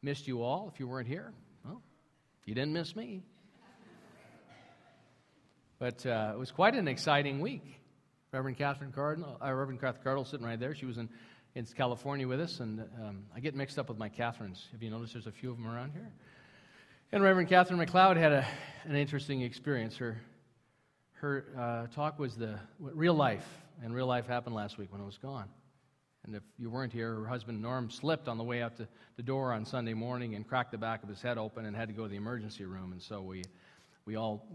Missed 0.01 0.27
you 0.27 0.41
all 0.41 0.71
if 0.73 0.79
you 0.79 0.87
weren't 0.87 1.07
here. 1.07 1.31
Well, 1.63 1.83
you 2.45 2.55
didn't 2.55 2.73
miss 2.73 2.95
me. 2.95 3.21
But 5.77 6.05
uh, 6.05 6.31
it 6.33 6.37
was 6.37 6.51
quite 6.51 6.75
an 6.75 6.87
exciting 6.87 7.39
week. 7.41 7.81
Reverend 8.31 8.57
Catherine 8.57 8.91
Cardinal, 8.91 9.37
uh, 9.43 9.53
Reverend 9.53 9.81
Catherine 9.81 10.03
Cardinal 10.03 10.25
sitting 10.25 10.45
right 10.45 10.59
there. 10.59 10.73
She 10.75 10.85
was 10.85 10.97
in, 10.97 11.09
in 11.53 11.65
California 11.65 12.27
with 12.27 12.39
us, 12.39 12.59
and 12.59 12.81
um, 13.01 13.23
I 13.35 13.39
get 13.39 13.55
mixed 13.55 13.77
up 13.77 13.89
with 13.89 13.97
my 13.97 14.09
Catherines. 14.09 14.67
Have 14.71 14.81
you 14.81 14.89
noticed 14.89 15.13
there's 15.13 15.27
a 15.27 15.31
few 15.31 15.51
of 15.51 15.57
them 15.57 15.67
around 15.67 15.91
here? 15.91 16.11
And 17.11 17.23
Reverend 17.23 17.49
Catherine 17.49 17.79
McLeod 17.79 18.17
had 18.17 18.31
a, 18.31 18.45
an 18.85 18.95
interesting 18.95 19.41
experience. 19.41 19.95
Her, 19.97 20.17
her 21.13 21.45
uh, 21.57 21.93
talk 21.93 22.19
was 22.19 22.35
the 22.35 22.59
real 22.79 23.13
life, 23.13 23.47
and 23.83 23.93
real 23.93 24.07
life 24.07 24.27
happened 24.27 24.55
last 24.55 24.77
week 24.77 24.91
when 24.91 25.01
I 25.01 25.05
was 25.05 25.17
gone. 25.17 25.49
And 26.25 26.35
if 26.35 26.43
you 26.57 26.69
weren't 26.69 26.91
here, 26.91 27.13
her 27.15 27.27
husband 27.27 27.61
Norm 27.61 27.89
slipped 27.89 28.27
on 28.27 28.37
the 28.37 28.43
way 28.43 28.61
out 28.61 28.77
to 28.77 28.87
the 29.15 29.23
door 29.23 29.53
on 29.53 29.63
Sunday 29.63 29.93
morning 29.93 30.35
and 30.35 30.47
cracked 30.47 30.71
the 30.71 30.77
back 30.77 31.03
of 31.03 31.09
his 31.09 31.21
head 31.21 31.37
open 31.37 31.65
and 31.65 31.75
had 31.75 31.87
to 31.89 31.93
go 31.93 32.03
to 32.03 32.09
the 32.09 32.15
emergency 32.15 32.65
room. 32.65 32.93
And 32.93 33.01
so 33.01 33.21
we, 33.21 33.43
we 34.05 34.15
all 34.15 34.45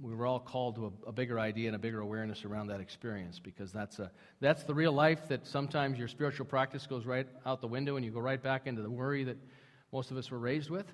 we 0.00 0.14
were 0.14 0.26
all 0.26 0.40
called 0.40 0.74
to 0.74 0.86
a, 0.86 1.08
a, 1.08 1.12
bigger 1.12 1.40
idea 1.40 1.68
and 1.68 1.76
a 1.76 1.78
bigger 1.78 2.00
awareness 2.00 2.44
around 2.44 2.66
that 2.66 2.80
experience 2.80 3.38
because 3.38 3.72
that's 3.72 3.98
a 3.98 4.10
that's 4.40 4.64
the 4.64 4.74
real 4.74 4.92
life 4.92 5.28
that 5.28 5.46
sometimes 5.46 5.98
your 5.98 6.08
spiritual 6.08 6.44
practice 6.44 6.86
goes 6.86 7.06
right 7.06 7.26
out 7.46 7.60
the 7.60 7.68
window 7.68 7.96
and 7.96 8.04
you 8.04 8.10
go 8.10 8.20
right 8.20 8.42
back 8.42 8.66
into 8.66 8.82
the 8.82 8.90
worry 8.90 9.24
that 9.24 9.38
most 9.92 10.10
of 10.10 10.16
us 10.16 10.30
were 10.30 10.38
raised 10.38 10.68
with. 10.68 10.86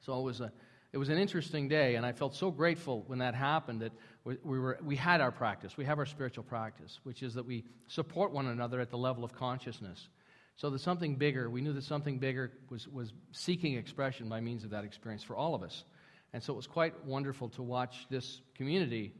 So 0.00 0.18
it 0.18 0.22
was 0.22 0.40
a 0.40 0.52
it 0.92 0.98
was 0.98 1.08
an 1.08 1.18
interesting 1.18 1.68
day, 1.68 1.94
and 1.94 2.04
I 2.04 2.10
felt 2.10 2.34
so 2.34 2.50
grateful 2.50 3.04
when 3.06 3.20
that 3.20 3.36
happened 3.36 3.82
that 3.82 3.92
we, 4.24 4.38
we, 4.42 4.58
were, 4.58 4.76
we 4.82 4.96
had 4.96 5.20
our 5.20 5.30
practice. 5.30 5.76
We 5.76 5.84
have 5.84 5.98
our 5.98 6.06
spiritual 6.06 6.42
practice, 6.42 6.98
which 7.04 7.22
is 7.22 7.34
that 7.34 7.46
we 7.46 7.64
support 7.86 8.32
one 8.32 8.46
another 8.46 8.80
at 8.80 8.90
the 8.90 8.98
level 8.98 9.22
of 9.22 9.32
consciousness. 9.32 10.08
So 10.56 10.68
that 10.68 10.80
something 10.80 11.14
bigger, 11.14 11.48
we 11.48 11.60
knew 11.60 11.72
that 11.74 11.84
something 11.84 12.18
bigger 12.18 12.50
was, 12.68 12.88
was 12.88 13.12
seeking 13.30 13.76
expression 13.76 14.28
by 14.28 14.40
means 14.40 14.64
of 14.64 14.70
that 14.70 14.82
experience 14.82 15.22
for 15.22 15.36
all 15.36 15.54
of 15.54 15.62
us. 15.62 15.84
And 16.32 16.42
so 16.42 16.52
it 16.52 16.56
was 16.56 16.66
quite 16.66 17.04
wonderful 17.04 17.48
to 17.50 17.62
watch 17.62 18.06
this 18.10 18.40
community 18.54 19.12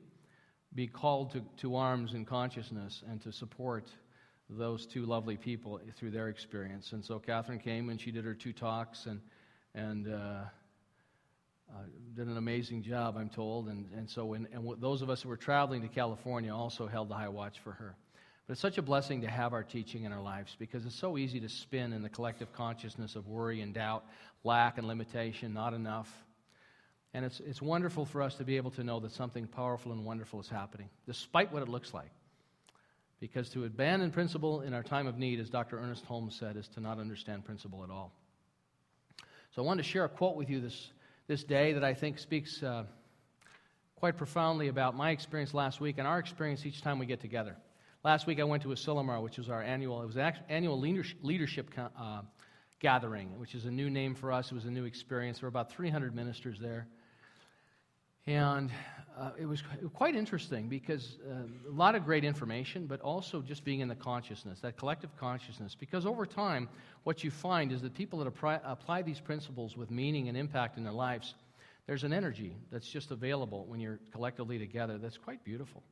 be 0.74 0.86
called 0.86 1.32
to, 1.32 1.42
to 1.56 1.74
arms 1.74 2.14
in 2.14 2.24
consciousness 2.24 3.02
and 3.08 3.20
to 3.22 3.32
support 3.32 3.90
those 4.48 4.86
two 4.86 5.04
lovely 5.04 5.36
people 5.36 5.80
through 5.96 6.10
their 6.10 6.28
experience. 6.28 6.92
And 6.92 7.04
so 7.04 7.18
Catherine 7.18 7.58
came 7.58 7.88
and 7.88 8.00
she 8.00 8.10
did 8.10 8.24
her 8.24 8.34
two 8.34 8.52
talks 8.52 9.06
and, 9.06 9.20
and 9.74 10.08
uh, 10.08 10.44
uh, 11.70 11.82
did 12.14 12.26
an 12.26 12.36
amazing 12.36 12.82
job, 12.82 13.16
I'm 13.16 13.28
told. 13.28 13.68
And, 13.68 13.88
and 13.96 14.08
so, 14.08 14.24
when, 14.26 14.48
and 14.52 14.68
those 14.80 15.02
of 15.02 15.10
us 15.10 15.22
who 15.22 15.28
were 15.28 15.36
traveling 15.36 15.82
to 15.82 15.88
California 15.88 16.54
also 16.54 16.86
held 16.86 17.08
the 17.08 17.14
high 17.14 17.28
watch 17.28 17.60
for 17.62 17.72
her. 17.72 17.96
But 18.46 18.54
it's 18.54 18.60
such 18.60 18.78
a 18.78 18.82
blessing 18.82 19.20
to 19.20 19.28
have 19.28 19.52
our 19.52 19.62
teaching 19.62 20.04
in 20.04 20.12
our 20.12 20.22
lives 20.22 20.56
because 20.58 20.84
it's 20.84 20.98
so 20.98 21.16
easy 21.16 21.38
to 21.38 21.48
spin 21.48 21.92
in 21.92 22.02
the 22.02 22.08
collective 22.08 22.52
consciousness 22.52 23.14
of 23.14 23.28
worry 23.28 23.60
and 23.60 23.72
doubt, 23.72 24.04
lack 24.42 24.78
and 24.78 24.88
limitation, 24.88 25.54
not 25.54 25.74
enough. 25.74 26.08
And 27.12 27.24
it's, 27.24 27.40
it's 27.40 27.60
wonderful 27.60 28.04
for 28.04 28.22
us 28.22 28.36
to 28.36 28.44
be 28.44 28.56
able 28.56 28.70
to 28.72 28.84
know 28.84 29.00
that 29.00 29.12
something 29.12 29.46
powerful 29.46 29.92
and 29.92 30.04
wonderful 30.04 30.40
is 30.40 30.48
happening, 30.48 30.88
despite 31.06 31.52
what 31.52 31.62
it 31.62 31.68
looks 31.68 31.92
like. 31.92 32.10
Because 33.18 33.50
to 33.50 33.64
abandon 33.64 34.10
principle 34.10 34.62
in 34.62 34.72
our 34.72 34.82
time 34.82 35.06
of 35.06 35.18
need, 35.18 35.40
as 35.40 35.50
Dr. 35.50 35.78
Ernest 35.78 36.04
Holmes 36.04 36.36
said, 36.38 36.56
is 36.56 36.68
to 36.68 36.80
not 36.80 36.98
understand 36.98 37.44
principle 37.44 37.82
at 37.84 37.90
all. 37.90 38.12
So 39.54 39.62
I 39.62 39.66
wanted 39.66 39.82
to 39.82 39.88
share 39.88 40.04
a 40.04 40.08
quote 40.08 40.36
with 40.36 40.48
you 40.48 40.60
this, 40.60 40.90
this 41.26 41.42
day 41.42 41.72
that 41.72 41.82
I 41.82 41.92
think 41.92 42.18
speaks 42.18 42.62
uh, 42.62 42.84
quite 43.96 44.16
profoundly 44.16 44.68
about 44.68 44.96
my 44.96 45.10
experience 45.10 45.52
last 45.52 45.80
week 45.80 45.98
and 45.98 46.06
our 46.06 46.18
experience 46.18 46.64
each 46.64 46.80
time 46.80 46.98
we 46.98 47.06
get 47.06 47.20
together. 47.20 47.56
Last 48.04 48.26
week 48.26 48.40
I 48.40 48.44
went 48.44 48.62
to 48.62 48.68
Asilomar, 48.68 49.22
which 49.22 49.36
was 49.36 49.50
our 49.50 49.62
annual, 49.62 50.00
it 50.02 50.06
was 50.06 50.16
an 50.16 50.32
annual 50.48 50.80
leadership 50.80 51.70
uh, 51.76 52.22
gathering, 52.78 53.38
which 53.38 53.54
is 53.54 53.66
a 53.66 53.70
new 53.70 53.90
name 53.90 54.14
for 54.14 54.32
us. 54.32 54.50
It 54.50 54.54
was 54.54 54.64
a 54.64 54.70
new 54.70 54.84
experience. 54.84 55.40
There 55.40 55.46
were 55.46 55.50
about 55.50 55.70
300 55.70 56.14
ministers 56.14 56.58
there. 56.58 56.86
And 58.26 58.70
uh, 59.18 59.30
it 59.38 59.46
was 59.46 59.62
quite 59.92 60.14
interesting 60.14 60.68
because 60.68 61.18
uh, 61.28 61.42
a 61.68 61.74
lot 61.74 61.94
of 61.94 62.04
great 62.04 62.24
information, 62.24 62.86
but 62.86 63.00
also 63.00 63.42
just 63.42 63.64
being 63.64 63.80
in 63.80 63.88
the 63.88 63.94
consciousness, 63.94 64.60
that 64.60 64.76
collective 64.76 65.14
consciousness. 65.18 65.74
Because 65.78 66.06
over 66.06 66.24
time, 66.24 66.68
what 67.04 67.22
you 67.24 67.30
find 67.30 67.72
is 67.72 67.82
that 67.82 67.94
people 67.94 68.18
that 68.20 68.28
apply, 68.28 68.60
apply 68.64 69.02
these 69.02 69.20
principles 69.20 69.76
with 69.76 69.90
meaning 69.90 70.28
and 70.28 70.36
impact 70.36 70.78
in 70.78 70.84
their 70.84 70.92
lives, 70.92 71.34
there's 71.86 72.04
an 72.04 72.12
energy 72.12 72.56
that's 72.70 72.88
just 72.88 73.10
available 73.10 73.66
when 73.66 73.80
you're 73.80 74.00
collectively 74.12 74.58
together 74.58 74.96
that's 74.96 75.18
quite 75.18 75.44
beautiful. 75.44 75.82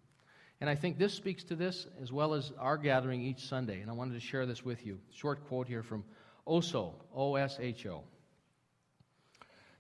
And 0.61 0.69
I 0.69 0.75
think 0.75 0.99
this 0.99 1.15
speaks 1.15 1.45
to 1.45 1.57
this 1.57 1.87
as 2.03 2.13
well 2.13 2.35
as 2.35 2.53
our 2.59 2.77
gathering 2.79 3.23
each 3.23 3.41
Sunday. 3.47 3.81
And 3.81 3.91
I 3.91 3.95
wanted 3.95 4.15
to 4.15 4.21
share 4.21 4.47
this 4.47 4.65
with 4.65 4.87
you. 4.87 4.99
Short 5.13 5.47
quote 5.49 5.69
here 5.69 5.83
from 5.83 6.05
Osho, 6.47 6.95
O 7.15 7.35
S 7.37 7.59
H 7.61 7.87
O. 7.87 8.05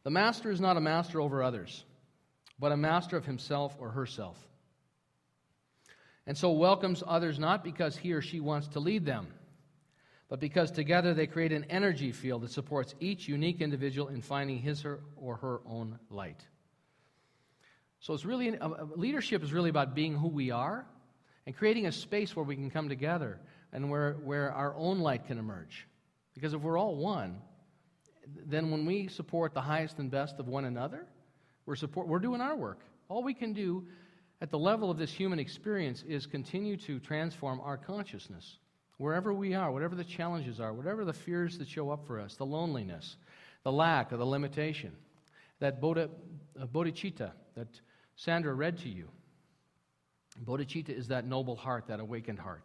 The 0.04 0.10
master 0.10 0.50
is 0.50 0.60
not 0.60 0.76
a 0.76 0.80
master 0.80 1.20
over 1.20 1.42
others 1.42 1.84
but 2.58 2.72
a 2.72 2.76
master 2.76 3.16
of 3.16 3.24
himself 3.24 3.76
or 3.78 3.90
herself. 3.90 4.38
and 6.26 6.36
so 6.36 6.50
welcomes 6.50 7.02
others 7.06 7.38
not 7.38 7.64
because 7.64 7.96
he 7.96 8.12
or 8.12 8.20
she 8.20 8.40
wants 8.40 8.68
to 8.68 8.80
lead 8.80 9.06
them, 9.06 9.28
but 10.28 10.40
because 10.40 10.70
together 10.70 11.14
they 11.14 11.26
create 11.26 11.52
an 11.52 11.64
energy 11.70 12.12
field 12.12 12.42
that 12.42 12.50
supports 12.50 12.94
each 13.00 13.28
unique 13.28 13.60
individual 13.60 14.08
in 14.08 14.20
finding 14.20 14.58
his 14.58 14.84
or 15.16 15.36
her 15.36 15.60
own 15.66 15.98
light. 16.10 16.46
So 18.00 18.14
it's 18.14 18.24
really 18.24 18.56
uh, 18.56 18.68
uh, 18.68 18.86
leadership 18.94 19.42
is 19.42 19.52
really 19.52 19.70
about 19.70 19.94
being 19.94 20.14
who 20.14 20.28
we 20.28 20.50
are 20.50 20.86
and 21.46 21.56
creating 21.56 21.86
a 21.86 21.92
space 21.92 22.36
where 22.36 22.44
we 22.44 22.54
can 22.54 22.70
come 22.70 22.88
together 22.88 23.40
and 23.72 23.90
where, 23.90 24.14
where 24.22 24.52
our 24.52 24.74
own 24.76 25.00
light 25.00 25.26
can 25.26 25.38
emerge. 25.38 25.86
Because 26.34 26.54
if 26.54 26.60
we're 26.60 26.78
all 26.78 26.96
one, 26.96 27.40
then 28.46 28.70
when 28.70 28.86
we 28.86 29.08
support 29.08 29.54
the 29.54 29.60
highest 29.60 29.98
and 29.98 30.10
best 30.10 30.38
of 30.38 30.46
one 30.46 30.64
another, 30.64 31.06
we're, 31.68 31.76
support, 31.76 32.08
we're 32.08 32.18
doing 32.18 32.40
our 32.40 32.56
work. 32.56 32.80
All 33.10 33.22
we 33.22 33.34
can 33.34 33.52
do 33.52 33.86
at 34.40 34.50
the 34.50 34.58
level 34.58 34.90
of 34.90 34.96
this 34.96 35.12
human 35.12 35.38
experience 35.38 36.02
is 36.08 36.24
continue 36.24 36.78
to 36.78 36.98
transform 36.98 37.60
our 37.60 37.76
consciousness. 37.76 38.56
Wherever 38.96 39.34
we 39.34 39.54
are, 39.54 39.70
whatever 39.70 39.94
the 39.94 40.02
challenges 40.02 40.60
are, 40.60 40.72
whatever 40.72 41.04
the 41.04 41.12
fears 41.12 41.58
that 41.58 41.68
show 41.68 41.90
up 41.90 42.06
for 42.06 42.18
us, 42.18 42.36
the 42.36 42.46
loneliness, 42.46 43.18
the 43.64 43.70
lack, 43.70 44.14
or 44.14 44.16
the 44.16 44.24
limitation, 44.24 44.92
that 45.60 45.74
uh, 45.74 46.66
bodhicitta 46.66 47.32
that 47.54 47.68
Sandra 48.16 48.54
read 48.54 48.78
to 48.78 48.88
you. 48.88 49.10
Bodhicitta 50.42 50.88
is 50.88 51.08
that 51.08 51.26
noble 51.26 51.54
heart, 51.54 51.86
that 51.88 52.00
awakened 52.00 52.38
heart. 52.38 52.64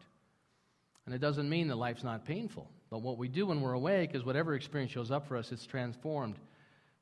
And 1.06 1.14
it 1.14 1.20
doesn't 1.20 1.50
mean 1.50 1.68
that 1.68 1.76
life's 1.76 2.06
not 2.06 2.24
painful. 2.24 2.72
But 2.90 3.02
what 3.02 3.18
we 3.18 3.28
do 3.28 3.48
when 3.48 3.60
we're 3.60 3.74
awake 3.74 4.12
is 4.16 4.24
whatever 4.24 4.56
experience 4.56 4.94
shows 4.94 5.12
up 5.12 5.28
for 5.28 5.36
us, 5.36 5.52
it's 5.52 5.66
transformed 5.66 6.38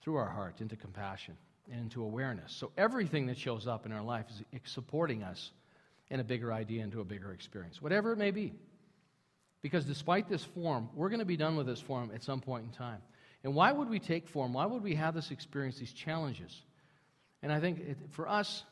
through 0.01 0.15
our 0.15 0.29
heart 0.29 0.61
into 0.61 0.75
compassion 0.75 1.37
and 1.71 1.81
into 1.81 2.03
awareness. 2.03 2.53
So 2.53 2.71
everything 2.77 3.27
that 3.27 3.37
shows 3.37 3.67
up 3.67 3.85
in 3.85 3.91
our 3.91 4.03
life 4.03 4.25
is 4.29 4.59
supporting 4.65 5.23
us 5.23 5.51
in 6.09 6.19
a 6.19 6.23
bigger 6.23 6.51
idea, 6.51 6.83
into 6.83 6.99
a 6.99 7.05
bigger 7.05 7.31
experience, 7.31 7.81
whatever 7.81 8.11
it 8.11 8.17
may 8.17 8.31
be. 8.31 8.53
Because 9.61 9.85
despite 9.85 10.27
this 10.27 10.43
form, 10.43 10.89
we're 10.93 11.09
going 11.09 11.19
to 11.19 11.25
be 11.25 11.37
done 11.37 11.55
with 11.55 11.67
this 11.67 11.79
form 11.79 12.11
at 12.13 12.23
some 12.23 12.41
point 12.41 12.65
in 12.65 12.71
time. 12.71 13.01
And 13.43 13.55
why 13.55 13.71
would 13.71 13.89
we 13.89 13.99
take 13.99 14.27
form? 14.27 14.53
Why 14.53 14.65
would 14.65 14.83
we 14.83 14.95
have 14.95 15.13
this 15.13 15.31
experience, 15.31 15.77
these 15.77 15.93
challenges? 15.93 16.61
And 17.41 17.51
I 17.51 17.59
think 17.59 17.79
it, 17.79 17.97
for 18.11 18.27
us, 18.27 18.63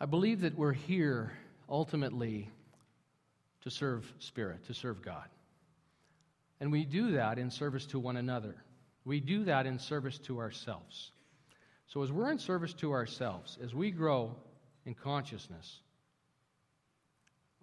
I 0.00 0.06
believe 0.06 0.42
that 0.42 0.56
we're 0.56 0.72
here 0.72 1.32
ultimately 1.68 2.50
to 3.62 3.70
serve 3.70 4.10
Spirit, 4.20 4.64
to 4.66 4.74
serve 4.74 5.02
God. 5.02 5.28
And 6.60 6.70
we 6.70 6.84
do 6.84 7.12
that 7.12 7.38
in 7.38 7.50
service 7.50 7.86
to 7.86 7.98
one 7.98 8.16
another. 8.16 8.54
We 9.06 9.20
do 9.20 9.44
that 9.44 9.66
in 9.66 9.78
service 9.78 10.18
to 10.24 10.40
ourselves. 10.40 11.12
So, 11.86 12.02
as 12.02 12.10
we're 12.10 12.30
in 12.32 12.40
service 12.40 12.74
to 12.74 12.90
ourselves, 12.90 13.56
as 13.62 13.72
we 13.72 13.92
grow 13.92 14.34
in 14.84 14.94
consciousness, 14.94 15.80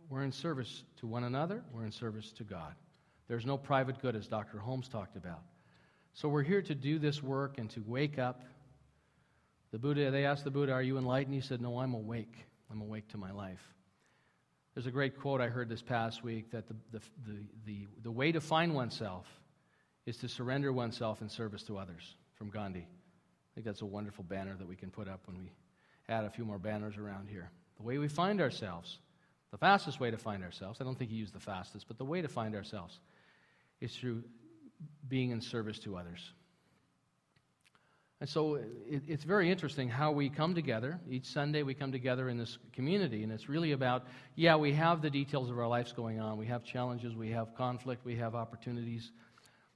we're 0.10 0.24
in 0.24 0.32
service 0.32 0.84
to 1.02 1.08
one 1.08 1.26
another, 1.26 1.62
we're 1.74 1.84
in 1.84 1.92
service 1.92 2.32
to 2.38 2.46
God. 2.46 2.74
There's 3.28 3.46
no 3.46 3.58
private 3.58 4.02
good, 4.02 4.16
as 4.16 4.26
Dr. 4.26 4.58
Holmes 4.58 4.88
talked 4.88 5.18
about. 5.18 5.42
So 6.14 6.30
we're 6.30 6.44
here 6.44 6.62
to 6.62 6.76
do 6.76 6.98
this 6.98 7.22
work 7.22 7.58
and 7.58 7.70
to 7.72 7.84
wake 7.86 8.18
up. 8.18 8.44
The 9.72 9.80
Buddha, 9.80 10.12
they 10.12 10.26
asked 10.26 10.46
the 10.46 10.52
Buddha, 10.52 10.72
Are 10.72 10.82
you 10.82 10.98
enlightened? 10.98 11.36
He 11.36 11.42
said, 11.42 11.60
No, 11.60 11.80
I'm 11.80 11.94
awake. 11.94 12.36
I'm 12.72 12.80
awake 12.80 13.10
to 13.10 13.18
my 13.18 13.32
life. 13.32 13.62
There's 14.76 14.86
a 14.86 14.92
great 14.92 15.20
quote 15.20 15.42
I 15.42 15.48
heard 15.48 15.68
this 15.68 15.82
past 15.82 16.24
week 16.24 16.52
that 16.52 16.70
the, 16.70 16.76
the, 16.92 17.00
the, 17.28 17.38
the, 17.66 17.88
the 18.04 18.12
way 18.12 18.32
to 18.32 18.40
find 18.40 18.74
oneself 18.74 19.28
is 20.06 20.18
to 20.18 20.28
surrender 20.28 20.72
oneself 20.72 21.22
in 21.22 21.30
service 21.30 21.64
to 21.64 21.78
others, 21.78 22.16
from 22.36 22.50
Gandhi. 22.50 22.82
I 22.82 23.50
think 23.56 23.66
that's 23.66 23.82
a 23.82 23.86
wonderful 23.86 24.24
banner 24.24 24.56
that 24.58 24.68
we 24.68 24.76
can 24.76 24.90
put 24.90 25.08
up 25.08 25.22
when 25.26 25.38
we 25.38 25.52
add 26.10 26.26
a 26.26 26.30
few 26.30 26.44
more 26.46 26.58
banners 26.58 26.98
around 26.98 27.30
here. 27.30 27.50
The 27.78 27.84
way 27.84 27.98
we 27.98 28.08
find 28.08 28.42
ourselves, 28.42 29.00
the 29.52 29.58
fastest 29.58 30.00
way 30.00 30.12
to 30.12 30.18
find 30.18 30.44
ourselves, 30.44 30.82
I 30.82 30.84
don't 30.84 30.98
think 30.98 31.12
he 31.12 31.18
used 31.18 31.34
the 31.34 31.40
fastest, 31.40 31.88
but 31.88 31.98
the 31.98 32.06
way 32.06 32.22
to 32.22 32.28
find 32.28 32.56
ourselves 32.56 33.00
is 33.80 33.96
through 33.96 34.24
being 35.08 35.32
in 35.32 35.42
service 35.42 35.80
to 35.80 35.98
others. 35.98 36.34
And 38.20 38.30
so 38.30 38.56
it, 38.56 39.04
it's 39.08 39.26
very 39.26 39.52
interesting 39.52 39.90
how 39.90 40.12
we 40.12 40.30
come 40.30 40.56
together. 40.56 41.00
Each 41.10 41.26
Sunday 41.26 41.62
we 41.64 41.74
come 41.74 41.92
together 41.92 42.30
in 42.30 42.38
this 42.38 42.58
community, 42.72 43.24
and 43.24 43.32
it's 43.32 43.50
really 43.50 43.74
about 43.74 44.06
yeah, 44.36 44.56
we 44.56 44.72
have 44.74 45.02
the 45.02 45.10
details 45.10 45.50
of 45.50 45.60
our 45.60 45.68
lives 45.68 45.92
going 45.92 46.20
on. 46.22 46.38
We 46.38 46.46
have 46.46 46.64
challenges, 46.64 47.16
we 47.16 47.32
have 47.32 47.54
conflict, 47.56 48.06
we 48.06 48.16
have 48.16 48.34
opportunities, 48.34 49.12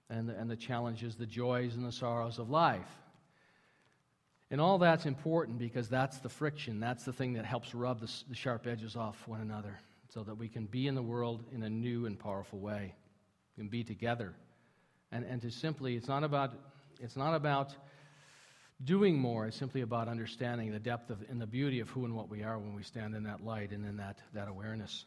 and 0.10 0.30
the, 0.30 0.36
and 0.36 0.50
the 0.50 0.56
challenges, 0.56 1.15
the 1.15 1.26
joys, 1.26 1.76
and 1.76 1.86
the 1.86 1.91
sorrows 1.91 2.39
of 2.39 2.50
life. 2.50 2.88
And 4.50 4.62
all 4.62 4.78
that's 4.78 5.06
important 5.06 5.60
because 5.60 5.89
that's 5.89 6.20
the 6.20 6.30
friction, 6.30 6.80
that's 6.80 7.04
the 7.04 7.13
thing 7.13 7.34
that 7.34 7.46
helps 7.46 7.76
rub 7.76 8.00
the, 8.00 8.12
the 8.30 8.36
sharp 8.36 8.65
edges 8.65 8.96
off 8.96 9.28
one 9.28 9.41
another 9.41 9.78
so 10.13 10.24
that 10.24 10.36
we 10.36 10.48
can 10.48 10.65
be 10.65 10.88
in 10.88 10.96
the 10.96 11.02
world 11.02 11.43
in 11.52 11.63
a 11.63 11.70
new 11.70 12.06
and 12.06 12.17
powerful 12.17 12.60
way. 12.60 12.96
and 13.58 13.70
be 13.70 13.84
together 13.84 14.34
and, 15.12 15.26
and 15.26 15.41
to 15.41 15.52
simply, 15.52 15.96
it's 15.96 16.08
not 16.08 16.24
about, 16.24 16.54
it's 17.00 17.15
not 17.15 17.34
about 17.34 17.74
doing 18.84 19.17
more. 19.17 19.48
It's 19.48 19.58
simply 19.58 19.82
about 19.82 20.08
understanding 20.08 20.72
the 20.72 20.80
depth 20.80 21.10
of, 21.10 21.24
and 21.30 21.41
the 21.41 21.48
beauty 21.48 21.80
of 21.80 21.89
who 21.89 22.06
and 22.06 22.15
what 22.15 22.30
we 22.30 22.43
are 22.43 22.58
when 22.60 22.76
we 22.76 22.84
stand 22.84 23.15
in 23.15 23.24
that 23.24 23.43
light 23.43 23.72
and 23.72 23.86
in 23.86 23.98
that, 23.98 24.20
that 24.34 24.48
awareness. 24.48 25.06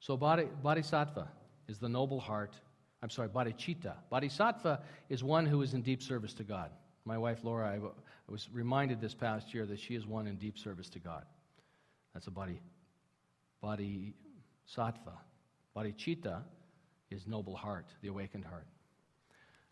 So, 0.00 0.16
bodhisattva 0.16 1.28
is 1.68 1.78
the 1.78 1.88
noble 1.88 2.20
heart. 2.20 2.54
I'm 3.02 3.10
sorry, 3.10 3.28
bodhicitta. 3.28 3.94
Bodhisattva 4.10 4.80
is 5.08 5.22
one 5.22 5.46
who 5.46 5.62
is 5.62 5.74
in 5.74 5.82
deep 5.82 6.02
service 6.02 6.34
to 6.34 6.44
God. 6.44 6.70
My 7.04 7.18
wife 7.18 7.38
Laura, 7.42 7.68
I, 7.68 8.30
was 8.30 8.48
reminded 8.52 9.00
this 9.00 9.14
past 9.14 9.54
year 9.54 9.64
that 9.66 9.80
she 9.80 9.94
is 9.94 10.06
one 10.06 10.26
in 10.26 10.36
deep 10.36 10.58
service 10.58 10.88
to 10.90 10.98
God. 10.98 11.24
That's 12.12 12.26
a 12.26 12.30
body, 12.30 12.60
bodhisattva. 13.62 15.12
Bodhicitta 15.76 16.42
is 17.10 17.26
noble 17.26 17.54
heart, 17.54 17.86
the 18.02 18.08
awakened 18.08 18.44
heart. 18.44 18.66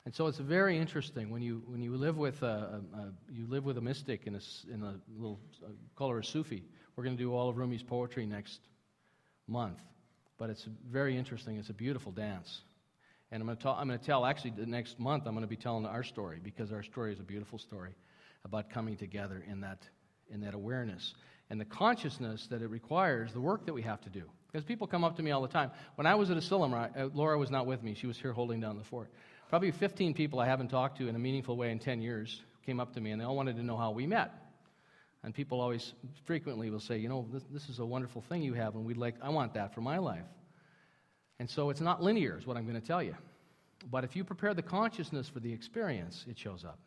And 0.05 0.15
so 0.15 0.29
it's 0.29 0.39
very 0.39 0.79
interesting 0.79 1.31
when 1.31 1.43
you, 1.43 1.63
when 1.67 1.83
you, 1.83 1.97
live, 1.97 2.17
with 2.17 2.41
a, 2.43 2.81
a, 2.95 2.99
a 2.99 3.13
you 3.29 3.47
live 3.49 3.65
with 3.65 3.77
a 3.77 3.81
mystic 3.81 4.27
in 4.27 4.37
a, 4.37 4.41
in 4.73 4.83
a 4.85 4.95
little, 5.19 5.41
uh, 5.65 5.71
call 5.97 6.11
her 6.11 6.21
a 6.21 6.25
Sufi. 6.25 6.63
We're 6.95 7.03
going 7.03 7.17
to 7.17 7.23
do 7.23 7.35
all 7.35 7.49
of 7.49 7.57
Rumi's 7.57 7.83
poetry 7.83 8.25
next 8.25 8.61
month. 9.49 9.81
But 10.39 10.51
it's 10.51 10.67
very 10.91 11.17
interesting. 11.17 11.57
It's 11.57 11.71
a 11.71 11.75
beautiful 11.75 12.13
dance. 12.13 12.63
And 13.33 13.43
I'm 13.43 13.47
going, 13.47 13.59
I'm 13.77 13.89
going 13.89 13.99
to 13.99 14.05
tell, 14.05 14.25
actually, 14.25 14.53
the 14.57 14.67
next 14.67 15.01
month, 15.01 15.25
I'm 15.27 15.33
going 15.33 15.43
to 15.43 15.49
be 15.49 15.57
telling 15.57 15.87
our 15.87 16.05
story 16.05 16.39
because 16.43 16.73
our 16.73 16.83
story 16.83 17.13
is 17.13 17.21
a 17.21 17.25
beautiful 17.25 17.59
story 17.59 17.95
about 18.45 18.71
coming 18.71 18.97
together 18.97 19.43
in 19.51 19.61
that, 19.63 19.81
in 20.31 20.41
that 20.43 20.55
awareness 20.55 21.15
and 21.51 21.61
the 21.61 21.65
consciousness 21.65 22.47
that 22.49 22.63
it 22.63 22.69
requires, 22.69 23.33
the 23.33 23.41
work 23.41 23.67
that 23.67 23.73
we 23.73 23.83
have 23.83 24.01
to 24.03 24.11
do. 24.11 24.25
Because 24.51 24.65
people 24.65 24.87
come 24.87 25.05
up 25.05 25.17
to 25.17 25.23
me 25.23 25.31
all 25.31 25.43
the 25.43 25.49
time. 25.49 25.71
When 25.97 26.07
I 26.07 26.15
was 26.15 26.31
at 26.31 26.37
Asylum, 26.37 26.75
uh, 26.75 26.89
Laura 27.15 27.39
was 27.39 27.51
not 27.51 27.67
with 27.67 27.83
me. 27.83 27.95
She 27.95 28.07
was 28.07 28.19
here 28.19 28.33
holding 28.33 28.61
down 28.61 28.77
the 28.77 28.85
fort. 28.85 29.11
Probably 29.49 29.71
15 29.71 30.15
people 30.15 30.41
I 30.41 30.47
haven't 30.47 30.69
talked 30.69 30.99
to 30.99 31.09
in 31.09 31.15
a 31.15 31.19
meaningful 31.19 31.57
way 31.57 31.71
in 31.71 31.79
10 31.79 32.01
years 32.01 32.43
came 32.65 32.81
up 32.81 32.95
to 32.95 33.01
me, 33.01 33.13
and 33.13 33.21
they 33.21 33.25
all 33.25 33.37
wanted 33.37 33.57
to 33.57 33.63
know 33.63 33.77
how 33.77 33.93
we 33.93 34.07
met. 34.07 34.33
And 35.27 35.35
people 35.35 35.61
always 35.61 35.93
frequently 36.25 36.71
will 36.71 36.79
say, 36.79 36.99
you 36.99 37.09
know, 37.09 37.27
this, 37.33 37.43
this 37.51 37.69
is 37.69 37.81
a 37.81 37.85
wonderful 37.85 38.23
thing 38.29 38.43
you 38.43 38.55
have, 38.55 38.77
and 38.77 38.85
we'd 38.85 38.97
like, 38.97 39.17
I 39.21 39.29
want 39.29 39.55
that 39.55 39.75
for 39.75 39.81
my 39.81 39.99
life. 39.99 40.23
And 41.41 41.51
so 41.51 41.69
it's 41.69 41.81
not 41.81 42.01
linear, 42.01 42.39
is 42.39 42.47
what 42.47 42.57
I'm 42.57 42.63
going 42.63 42.81
to 42.81 42.87
tell 42.87 43.03
you. 43.03 43.17
But 43.91 44.05
if 44.05 44.15
you 44.15 44.23
prepare 44.23 44.55
the 44.55 44.63
consciousness 44.63 45.29
for 45.29 45.41
the 45.41 45.53
experience, 45.53 46.25
it 46.29 46.39
shows 46.39 46.65
up. 46.65 46.79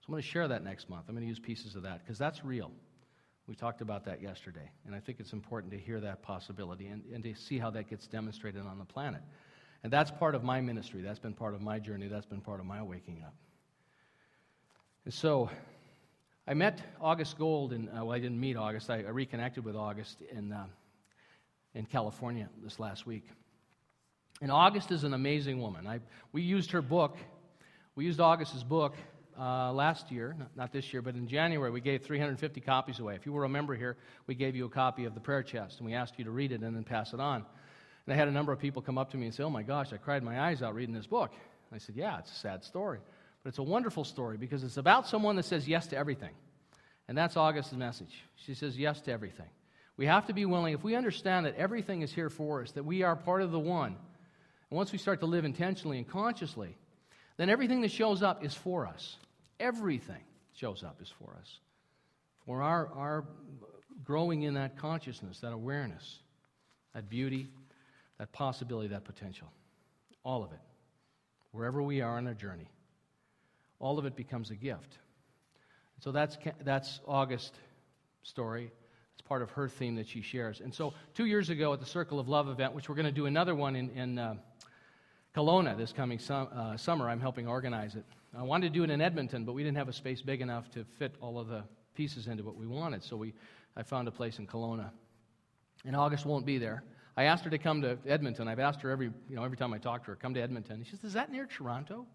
So 0.00 0.08
I'm 0.08 0.12
going 0.12 0.22
to 0.22 0.28
share 0.28 0.48
that 0.48 0.62
next 0.62 0.90
month. 0.90 1.04
I'm 1.08 1.14
going 1.14 1.24
to 1.24 1.28
use 1.28 1.38
pieces 1.38 1.74
of 1.74 1.82
that 1.84 2.04
because 2.04 2.18
that's 2.18 2.44
real. 2.44 2.70
We 3.46 3.54
talked 3.54 3.80
about 3.80 4.04
that 4.04 4.20
yesterday, 4.20 4.70
and 4.84 4.94
I 4.94 5.00
think 5.00 5.18
it's 5.18 5.32
important 5.32 5.72
to 5.72 5.78
hear 5.78 5.98
that 5.98 6.22
possibility 6.22 6.88
and, 6.88 7.02
and 7.14 7.24
to 7.24 7.34
see 7.34 7.58
how 7.58 7.70
that 7.70 7.88
gets 7.88 8.06
demonstrated 8.06 8.66
on 8.66 8.78
the 8.78 8.84
planet. 8.84 9.22
And 9.82 9.90
that's 9.90 10.10
part 10.10 10.34
of 10.34 10.44
my 10.44 10.60
ministry. 10.60 11.00
That's 11.00 11.18
been 11.18 11.32
part 11.32 11.54
of 11.54 11.62
my 11.62 11.78
journey. 11.78 12.08
That's 12.08 12.26
been 12.26 12.42
part 12.42 12.60
of 12.60 12.66
my 12.66 12.82
waking 12.82 13.22
up. 13.26 13.34
And 15.06 15.14
so 15.14 15.48
I 16.46 16.54
met 16.54 16.82
August 17.00 17.38
Gold, 17.38 17.72
and 17.72 17.88
uh, 17.88 18.04
well, 18.04 18.12
I 18.12 18.18
didn't 18.18 18.40
meet 18.40 18.56
August. 18.56 18.90
I, 18.90 18.96
I 18.96 19.10
reconnected 19.10 19.64
with 19.64 19.76
August 19.76 20.22
in, 20.22 20.52
uh, 20.52 20.66
in 21.72 21.86
California 21.86 22.48
this 22.64 22.80
last 22.80 23.06
week. 23.06 23.24
And 24.40 24.50
August 24.50 24.90
is 24.90 25.04
an 25.04 25.14
amazing 25.14 25.60
woman. 25.60 25.86
I, 25.86 26.00
we 26.32 26.42
used 26.42 26.72
her 26.72 26.82
book, 26.82 27.16
we 27.94 28.04
used 28.04 28.18
August's 28.18 28.64
book 28.64 28.96
uh, 29.38 29.72
last 29.72 30.10
year, 30.10 30.36
not 30.56 30.72
this 30.72 30.92
year, 30.92 31.00
but 31.00 31.14
in 31.14 31.28
January, 31.28 31.70
we 31.70 31.80
gave 31.80 32.02
350 32.02 32.60
copies 32.60 32.98
away. 32.98 33.14
If 33.14 33.24
you 33.24 33.32
were 33.32 33.44
a 33.44 33.48
member 33.48 33.76
here, 33.76 33.96
we 34.26 34.34
gave 34.34 34.56
you 34.56 34.64
a 34.64 34.68
copy 34.68 35.04
of 35.04 35.14
the 35.14 35.20
prayer 35.20 35.44
chest, 35.44 35.78
and 35.78 35.86
we 35.86 35.94
asked 35.94 36.18
you 36.18 36.24
to 36.24 36.32
read 36.32 36.50
it 36.50 36.62
and 36.62 36.74
then 36.74 36.82
pass 36.82 37.12
it 37.12 37.20
on. 37.20 37.46
And 38.04 38.12
I 38.12 38.16
had 38.16 38.26
a 38.26 38.32
number 38.32 38.50
of 38.50 38.58
people 38.58 38.82
come 38.82 38.98
up 38.98 39.12
to 39.12 39.16
me 39.16 39.26
and 39.26 39.34
say, 39.34 39.44
Oh 39.44 39.50
my 39.50 39.62
gosh, 39.62 39.92
I 39.92 39.96
cried 39.96 40.24
my 40.24 40.40
eyes 40.40 40.60
out 40.60 40.74
reading 40.74 40.94
this 40.94 41.06
book. 41.06 41.30
And 41.70 41.76
I 41.76 41.78
said, 41.78 41.94
Yeah, 41.94 42.18
it's 42.18 42.32
a 42.32 42.34
sad 42.34 42.64
story. 42.64 42.98
But 43.42 43.50
it's 43.50 43.58
a 43.58 43.62
wonderful 43.62 44.04
story 44.04 44.36
because 44.36 44.62
it's 44.64 44.76
about 44.76 45.08
someone 45.08 45.36
that 45.36 45.44
says 45.44 45.66
yes 45.66 45.88
to 45.88 45.96
everything. 45.96 46.34
And 47.08 47.18
that's 47.18 47.36
August's 47.36 47.72
message. 47.72 48.22
She 48.36 48.54
says 48.54 48.78
yes 48.78 49.00
to 49.02 49.12
everything. 49.12 49.48
We 49.96 50.06
have 50.06 50.26
to 50.26 50.32
be 50.32 50.46
willing, 50.46 50.74
if 50.74 50.82
we 50.82 50.94
understand 50.94 51.46
that 51.46 51.56
everything 51.56 52.02
is 52.02 52.12
here 52.12 52.30
for 52.30 52.62
us, 52.62 52.72
that 52.72 52.84
we 52.84 53.02
are 53.02 53.14
part 53.14 53.42
of 53.42 53.50
the 53.50 53.58
one, 53.58 53.96
and 54.70 54.76
once 54.76 54.90
we 54.90 54.98
start 54.98 55.20
to 55.20 55.26
live 55.26 55.44
intentionally 55.44 55.98
and 55.98 56.08
consciously, 56.08 56.76
then 57.36 57.50
everything 57.50 57.82
that 57.82 57.90
shows 57.90 58.22
up 58.22 58.44
is 58.44 58.54
for 58.54 58.86
us. 58.86 59.16
Everything 59.60 60.22
shows 60.54 60.82
up 60.82 61.02
is 61.02 61.12
for 61.18 61.36
us. 61.38 61.58
for 62.46 62.62
our, 62.62 62.88
our 62.94 63.24
growing 64.04 64.42
in 64.42 64.54
that 64.54 64.76
consciousness, 64.76 65.40
that 65.40 65.52
awareness, 65.52 66.18
that 66.94 67.08
beauty, 67.08 67.48
that 68.18 68.32
possibility, 68.32 68.88
that 68.88 69.04
potential. 69.04 69.48
All 70.24 70.42
of 70.42 70.52
it. 70.52 70.58
Wherever 71.52 71.82
we 71.82 72.00
are 72.00 72.16
on 72.16 72.26
our 72.26 72.34
journey, 72.34 72.68
all 73.82 73.98
of 73.98 74.06
it 74.06 74.16
becomes 74.16 74.50
a 74.50 74.54
gift. 74.54 74.98
So 75.98 76.12
that's, 76.12 76.38
that's 76.64 77.00
August 77.06 77.54
story. 78.22 78.70
It's 79.14 79.28
part 79.28 79.42
of 79.42 79.50
her 79.50 79.68
theme 79.68 79.96
that 79.96 80.08
she 80.08 80.22
shares. 80.22 80.60
And 80.60 80.72
so 80.72 80.94
two 81.14 81.26
years 81.26 81.50
ago 81.50 81.72
at 81.72 81.80
the 81.80 81.86
Circle 81.86 82.18
of 82.18 82.28
Love 82.28 82.48
event, 82.48 82.74
which 82.74 82.88
we're 82.88 82.94
going 82.94 83.06
to 83.06 83.12
do 83.12 83.26
another 83.26 83.54
one 83.54 83.76
in, 83.76 83.90
in 83.90 84.18
uh, 84.18 84.36
Kelowna 85.34 85.76
this 85.76 85.92
coming 85.92 86.18
sum, 86.18 86.48
uh, 86.54 86.76
summer, 86.76 87.10
I'm 87.10 87.20
helping 87.20 87.46
organize 87.46 87.96
it. 87.96 88.04
I 88.38 88.42
wanted 88.42 88.72
to 88.72 88.78
do 88.78 88.84
it 88.84 88.90
in 88.90 89.00
Edmonton, 89.00 89.44
but 89.44 89.52
we 89.52 89.62
didn't 89.62 89.76
have 89.76 89.88
a 89.88 89.92
space 89.92 90.22
big 90.22 90.40
enough 90.40 90.70
to 90.70 90.84
fit 90.84 91.14
all 91.20 91.38
of 91.38 91.48
the 91.48 91.64
pieces 91.94 92.28
into 92.28 92.44
what 92.44 92.56
we 92.56 92.66
wanted. 92.66 93.02
So 93.02 93.16
we, 93.16 93.34
I 93.76 93.82
found 93.82 94.08
a 94.08 94.12
place 94.12 94.38
in 94.38 94.46
Kelowna. 94.46 94.90
And 95.84 95.96
August 95.96 96.24
won't 96.24 96.46
be 96.46 96.56
there. 96.56 96.84
I 97.16 97.24
asked 97.24 97.44
her 97.44 97.50
to 97.50 97.58
come 97.58 97.82
to 97.82 97.98
Edmonton. 98.06 98.48
I've 98.48 98.60
asked 98.60 98.80
her 98.82 98.90
every, 98.90 99.10
you 99.28 99.36
know, 99.36 99.44
every 99.44 99.56
time 99.56 99.74
I 99.74 99.78
talk 99.78 100.04
to 100.04 100.12
her, 100.12 100.16
come 100.16 100.34
to 100.34 100.40
Edmonton. 100.40 100.84
She 100.84 100.92
says, 100.92 101.04
Is 101.04 101.12
that 101.14 101.30
near 101.30 101.46
Toronto? 101.46 102.06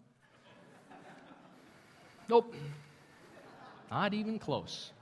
Nope. 2.28 2.54
Not 3.90 4.14
even 4.14 4.38
close. 4.38 4.92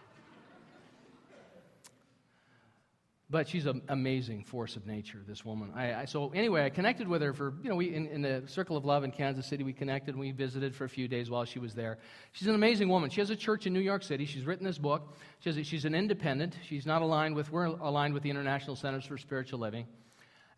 But 3.28 3.48
she's 3.48 3.66
an 3.66 3.82
amazing 3.88 4.44
force 4.44 4.76
of 4.76 4.86
nature, 4.86 5.20
this 5.26 5.44
woman. 5.44 5.72
I, 5.74 5.94
I, 5.94 6.04
so 6.04 6.30
anyway, 6.32 6.64
I 6.64 6.70
connected 6.70 7.08
with 7.08 7.22
her 7.22 7.32
for, 7.32 7.54
you 7.60 7.68
know, 7.68 7.74
we, 7.74 7.92
in, 7.92 8.06
in 8.06 8.22
the 8.22 8.44
Circle 8.46 8.76
of 8.76 8.84
Love 8.84 9.02
in 9.02 9.10
Kansas 9.10 9.46
City, 9.46 9.64
we 9.64 9.72
connected 9.72 10.14
and 10.14 10.20
we 10.20 10.30
visited 10.30 10.76
for 10.76 10.84
a 10.84 10.88
few 10.88 11.08
days 11.08 11.28
while 11.28 11.44
she 11.44 11.58
was 11.58 11.74
there. 11.74 11.98
She's 12.30 12.46
an 12.46 12.54
amazing 12.54 12.88
woman. 12.88 13.10
She 13.10 13.20
has 13.20 13.30
a 13.30 13.36
church 13.36 13.66
in 13.66 13.72
New 13.72 13.80
York 13.80 14.04
City. 14.04 14.26
She's 14.26 14.44
written 14.44 14.64
this 14.64 14.78
book. 14.78 15.16
She 15.40 15.50
has 15.50 15.66
she's 15.66 15.84
an 15.84 15.94
independent. 15.96 16.56
She's 16.68 16.86
not 16.86 17.02
aligned 17.02 17.34
with, 17.34 17.50
we're 17.50 17.64
aligned 17.64 18.14
with 18.14 18.22
the 18.22 18.30
International 18.30 18.76
Centers 18.76 19.04
for 19.04 19.18
Spiritual 19.18 19.58
Living. 19.58 19.86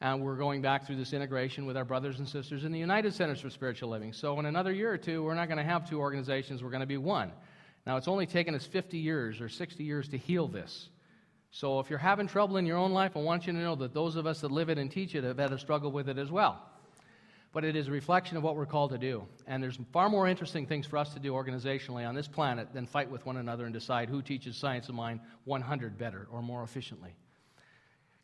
And 0.01 0.23
we're 0.23 0.37
going 0.37 0.63
back 0.63 0.87
through 0.87 0.97
this 0.97 1.13
integration 1.13 1.67
with 1.67 1.77
our 1.77 1.85
brothers 1.85 2.19
and 2.19 2.29
sisters 2.29 2.65
in 2.65 2.71
the 2.71 2.79
United 2.79 3.15
Centers 3.15 3.41
for 3.41 3.51
Spiritual 3.51 3.89
Living. 3.89 4.13
So 4.13 4.39
in 4.39 4.47
another 4.47 4.73
year 4.73 4.93
or 4.93 4.99
two, 4.99 5.25
we're 5.25 5.35
not 5.35 5.49
going 5.49 5.59
to 5.59 5.65
have 5.65 5.89
two 5.89 5.99
organizations, 5.99 6.63
we're 6.63 6.71
going 6.71 6.81
to 6.81 6.87
be 6.87 6.99
one. 6.99 7.33
Now, 7.85 7.97
it's 7.97 8.07
only 8.07 8.27
taken 8.27 8.55
us 8.55 8.65
50 8.65 8.99
years 8.99 9.41
or 9.41 9.49
60 9.49 9.83
years 9.83 10.09
to 10.09 10.19
heal 10.19 10.47
this. 10.47 10.89
So 11.51 11.81
if 11.81 11.91
you're 11.91 11.99
having 11.99 12.29
trouble 12.29 12.59
in 12.59 12.67
your 12.67 12.77
own 12.77 12.93
life, 12.93 13.17
I 13.17 13.21
want 13.21 13.47
you 13.47 13.53
to 13.55 13.59
know 13.59 13.75
that 13.77 13.95
those 13.95 14.15
of 14.15 14.27
us 14.27 14.41
that 14.43 14.53
live 14.53 14.69
it 14.69 14.79
and 14.79 14.91
teach 14.91 15.15
it 15.15 15.25
have 15.25 15.39
had 15.39 15.53
a 15.53 15.59
struggle 15.59 15.91
with 15.91 16.09
it 16.09 16.19
as 16.19 16.31
well. 16.31 16.63
But 17.53 17.65
it 17.65 17.75
is 17.75 17.89
a 17.89 17.91
reflection 17.91 18.37
of 18.37 18.43
what 18.43 18.55
we're 18.55 18.67
called 18.67 18.91
to 18.91 18.99
do. 18.99 19.27
And 19.47 19.63
there's 19.63 19.79
far 19.93 20.11
more 20.11 20.29
interesting 20.29 20.67
things 20.67 20.87
for 20.87 20.99
us 20.99 21.15
to 21.15 21.19
do 21.19 21.33
organizationally 21.33 22.07
on 22.07 22.15
this 22.15 22.29
planet 22.29 22.73
than 22.73 22.87
fight 22.87 23.11
with 23.11 23.25
one 23.25 23.39
another 23.39 23.65
and 23.65 23.73
decide 23.73 24.11
who 24.11 24.21
teaches 24.21 24.57
science 24.57 24.89
of 24.91 24.95
mind 24.95 25.21
100 25.45 25.99
better 25.99 26.29
or 26.31 26.43
more 26.43 26.63
efficiently. 26.63 27.17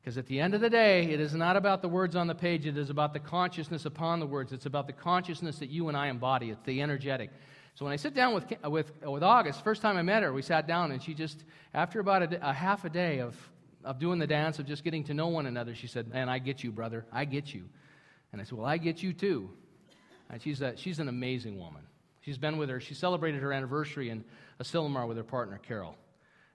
Because 0.04 0.18
at 0.18 0.26
the 0.26 0.38
end 0.38 0.52
of 0.52 0.60
the 0.60 0.68
day, 0.68 1.04
it 1.04 1.18
is 1.18 1.32
not 1.34 1.56
about 1.56 1.80
the 1.80 1.88
words 1.88 2.14
on 2.14 2.26
the 2.26 2.34
page, 2.34 2.66
it 2.66 2.76
is 2.76 2.90
about 2.90 3.14
the 3.14 3.18
consciousness 3.18 3.86
upon 3.86 4.20
the 4.20 4.26
words. 4.26 4.52
It's 4.52 4.66
about 4.66 4.86
the 4.86 4.92
consciousness 4.92 5.60
that 5.60 5.70
you 5.70 5.88
and 5.88 5.96
I 5.96 6.08
embody. 6.08 6.50
It's 6.50 6.60
the 6.66 6.82
energetic. 6.82 7.30
So 7.74 7.86
when 7.86 7.92
I 7.94 7.96
sit 7.96 8.12
down 8.12 8.34
with, 8.34 8.44
with, 8.64 8.92
with 9.02 9.22
August, 9.22 9.64
first 9.64 9.80
time 9.80 9.96
I 9.96 10.02
met 10.02 10.22
her, 10.22 10.30
we 10.30 10.42
sat 10.42 10.66
down 10.66 10.92
and 10.92 11.02
she 11.02 11.14
just, 11.14 11.42
after 11.72 12.00
about 12.00 12.34
a, 12.34 12.50
a 12.50 12.52
half 12.52 12.84
a 12.84 12.90
day 12.90 13.20
of, 13.20 13.34
of 13.82 13.98
doing 13.98 14.18
the 14.18 14.26
dance, 14.26 14.58
of 14.58 14.66
just 14.66 14.84
getting 14.84 15.04
to 15.04 15.14
know 15.14 15.28
one 15.28 15.46
another, 15.46 15.74
she 15.74 15.86
said, 15.86 16.12
Man, 16.12 16.28
I 16.28 16.38
get 16.38 16.62
you, 16.62 16.70
brother. 16.70 17.06
I 17.10 17.24
get 17.24 17.54
you. 17.54 17.64
And 18.30 18.42
I 18.42 18.44
said, 18.44 18.58
Well, 18.58 18.66
I 18.66 18.76
get 18.76 19.02
you 19.02 19.14
too. 19.14 19.48
And 20.28 20.42
she's, 20.42 20.60
a, 20.60 20.76
she's 20.76 20.98
an 20.98 21.08
amazing 21.08 21.58
woman. 21.58 21.82
She's 22.20 22.36
been 22.36 22.58
with 22.58 22.68
her, 22.68 22.78
she 22.78 22.92
celebrated 22.92 23.40
her 23.40 23.54
anniversary 23.54 24.10
in 24.10 24.22
Asilomar 24.62 25.08
with 25.08 25.16
her 25.16 25.24
partner, 25.24 25.58
Carol. 25.66 25.96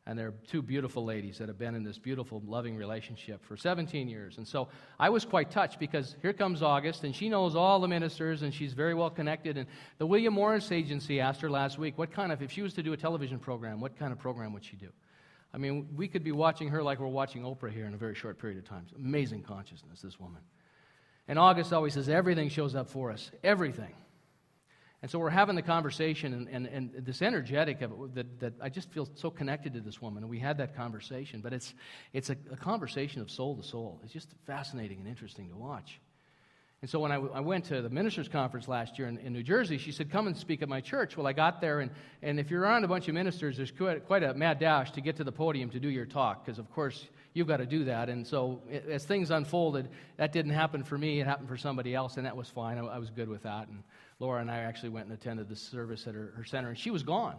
And 0.10 0.18
they're 0.18 0.34
two 0.47 0.64
beautiful 0.64 1.05
ladies 1.05 1.38
that 1.38 1.49
have 1.49 1.60
been 1.60 1.76
in 1.76 1.84
this 1.84 1.99
beautiful, 1.99 2.41
loving 2.47 2.76
relationship 2.76 3.45
for 3.45 3.55
17 3.55 4.07
years. 4.07 4.39
And 4.39 4.47
so 4.47 4.68
I 4.99 5.07
was 5.07 5.24
quite 5.24 5.51
touched 5.51 5.78
because 5.78 6.16
here 6.24 6.34
comes 6.34 6.64
August, 6.64 7.03
and 7.03 7.16
she 7.16 7.30
knows 7.30 7.55
all 7.55 7.80
the 7.80 7.88
ministers, 7.88 8.41
and 8.41 8.51
she's 8.51 8.74
very 8.74 8.95
well 8.95 9.12
connected. 9.12 9.55
And 9.55 9.68
the 9.99 10.07
William 10.07 10.34
Morris 10.34 10.72
Agency 10.72 11.20
asked 11.20 11.41
her 11.41 11.49
last 11.49 11.78
week, 11.78 11.95
what 11.99 12.12
kind 12.12 12.32
of, 12.32 12.41
if 12.41 12.51
she 12.51 12.64
was 12.64 12.74
to 12.74 12.82
do 12.82 12.91
a 12.91 12.97
television 12.97 13.38
program, 13.38 13.80
what 13.80 13.99
kind 13.99 14.12
of 14.12 14.18
program 14.18 14.51
would 14.51 14.66
she 14.66 14.78
do? 14.78 14.89
I 15.53 15.60
mean, 15.60 15.88
we 15.95 16.07
could 16.07 16.24
be 16.24 16.32
watching 16.32 16.70
her 16.70 16.82
like 16.82 16.99
we're 16.99 17.05
watching 17.05 17.43
Oprah 17.43 17.72
here 17.72 17.86
in 17.86 17.93
a 17.93 17.97
very 17.97 18.16
short 18.16 18.39
period 18.39 18.57
of 18.57 18.66
time. 18.66 18.88
Amazing 18.95 19.43
consciousness, 19.43 20.01
this 20.01 20.20
woman. 20.20 20.41
And 21.28 21.38
August 21.38 21.72
always 21.72 21.93
says, 21.93 22.10
everything 22.10 22.49
shows 22.49 22.74
up 22.74 22.89
for 22.89 23.12
us. 23.12 23.30
Everything. 23.43 23.93
And 25.02 25.10
so 25.10 25.18
we're 25.18 25.30
having 25.30 25.56
the 25.56 25.62
conversation, 25.62 26.34
and, 26.34 26.50
and, 26.50 26.66
and 26.66 27.06
this 27.06 27.22
energetic 27.22 27.82
of 27.82 27.91
it, 27.91 28.16
that, 28.16 28.39
that 28.41 28.54
I 28.62 28.68
just 28.68 28.91
feel 28.91 29.08
so 29.16 29.30
connected 29.30 29.74
to 29.76 29.80
this 29.80 30.02
woman. 30.02 30.24
And 30.24 30.30
we 30.30 30.39
had 30.39 30.58
that 30.58 30.76
conversation, 30.76 31.39
but 31.39 31.54
it's, 31.54 31.74
it's 32.12 32.30
a, 32.30 32.36
a 32.52 32.58
conversation 32.58 33.22
of 33.22 33.32
soul 33.32 33.56
to 33.56 33.64
soul. 33.64 34.02
It's 34.04 34.12
just 34.12 34.28
fascinating 34.45 35.00
and 35.00 35.08
interesting 35.08 35.50
to 35.50 35.56
watch. 35.56 36.02
And 36.82 36.89
so 36.89 37.00
when 37.00 37.12
I, 37.12 37.16
w- 37.16 37.34
I 37.34 37.41
went 37.41 37.66
to 37.66 37.82
the 37.82 37.89
ministers' 37.89 38.30
conference 38.30 38.68
last 38.68 38.97
year 38.97 39.08
in, 39.08 39.18
in 39.20 39.34
New 39.34 39.43
Jersey, 39.43 39.78
she 39.78 39.91
said, 39.91 40.10
Come 40.10 40.28
and 40.28 40.38
speak 40.38 40.62
at 40.62 40.70
my 40.70 40.80
church. 40.80 41.18
Well, 41.18 41.28
I 41.28 41.34
got 41.34 41.60
there, 41.60 41.82
and, 41.82 41.91
and 42.22 42.39
if 42.39 42.50
you're 42.50 42.62
around 42.62 42.86
a 42.86 42.88
bunch 42.88 43.08
of 43.10 43.14
ministers, 43.14 43.58
there's 43.58 43.72
quite, 43.72 44.06
quite 44.06 44.24
a 44.24 44.34
mad 44.34 44.60
dash 44.60 44.91
to 44.91 45.02
get 45.02 45.18
to 45.18 45.26
the 45.26 45.32
podium 45.32 45.70
to 45.72 45.80
do 45.80 45.89
your 45.89 46.06
talk, 46.06 46.45
because 46.45 46.58
of 46.58 46.72
course 46.72 47.06
you've 47.34 47.47
got 47.47 47.58
to 47.58 47.66
do 47.66 47.84
that. 47.86 48.08
And 48.08 48.26
so 48.26 48.62
it, 48.70 48.86
as 48.89 49.04
things 49.04 49.30
unfolded, 49.30 49.89
that 50.18 50.32
didn't 50.32 50.54
happen 50.54 50.84
for 50.84 50.97
me, 50.97 51.20
it 51.20 51.28
happened 51.28 51.50
for 51.50 51.58
somebody 51.58 51.93
else, 51.93 52.16
and 52.16 52.26
that 52.26 52.38
was 52.38 52.50
fine. 52.50 52.78
I, 52.78 52.86
I 52.86 52.97
was 52.97 53.10
good 53.10 53.28
with 53.28 53.43
that. 53.43 53.68
And 53.68 53.84
Laura 54.20 54.41
and 54.41 54.51
I 54.51 54.59
actually 54.59 54.89
went 54.89 55.05
and 55.07 55.13
attended 55.13 55.47
the 55.47 55.55
service 55.55 56.05
at 56.07 56.13
her, 56.13 56.34
her 56.36 56.43
center, 56.43 56.70
and 56.70 56.78
she 56.78 56.91
was 56.91 57.03
gone. 57.03 57.36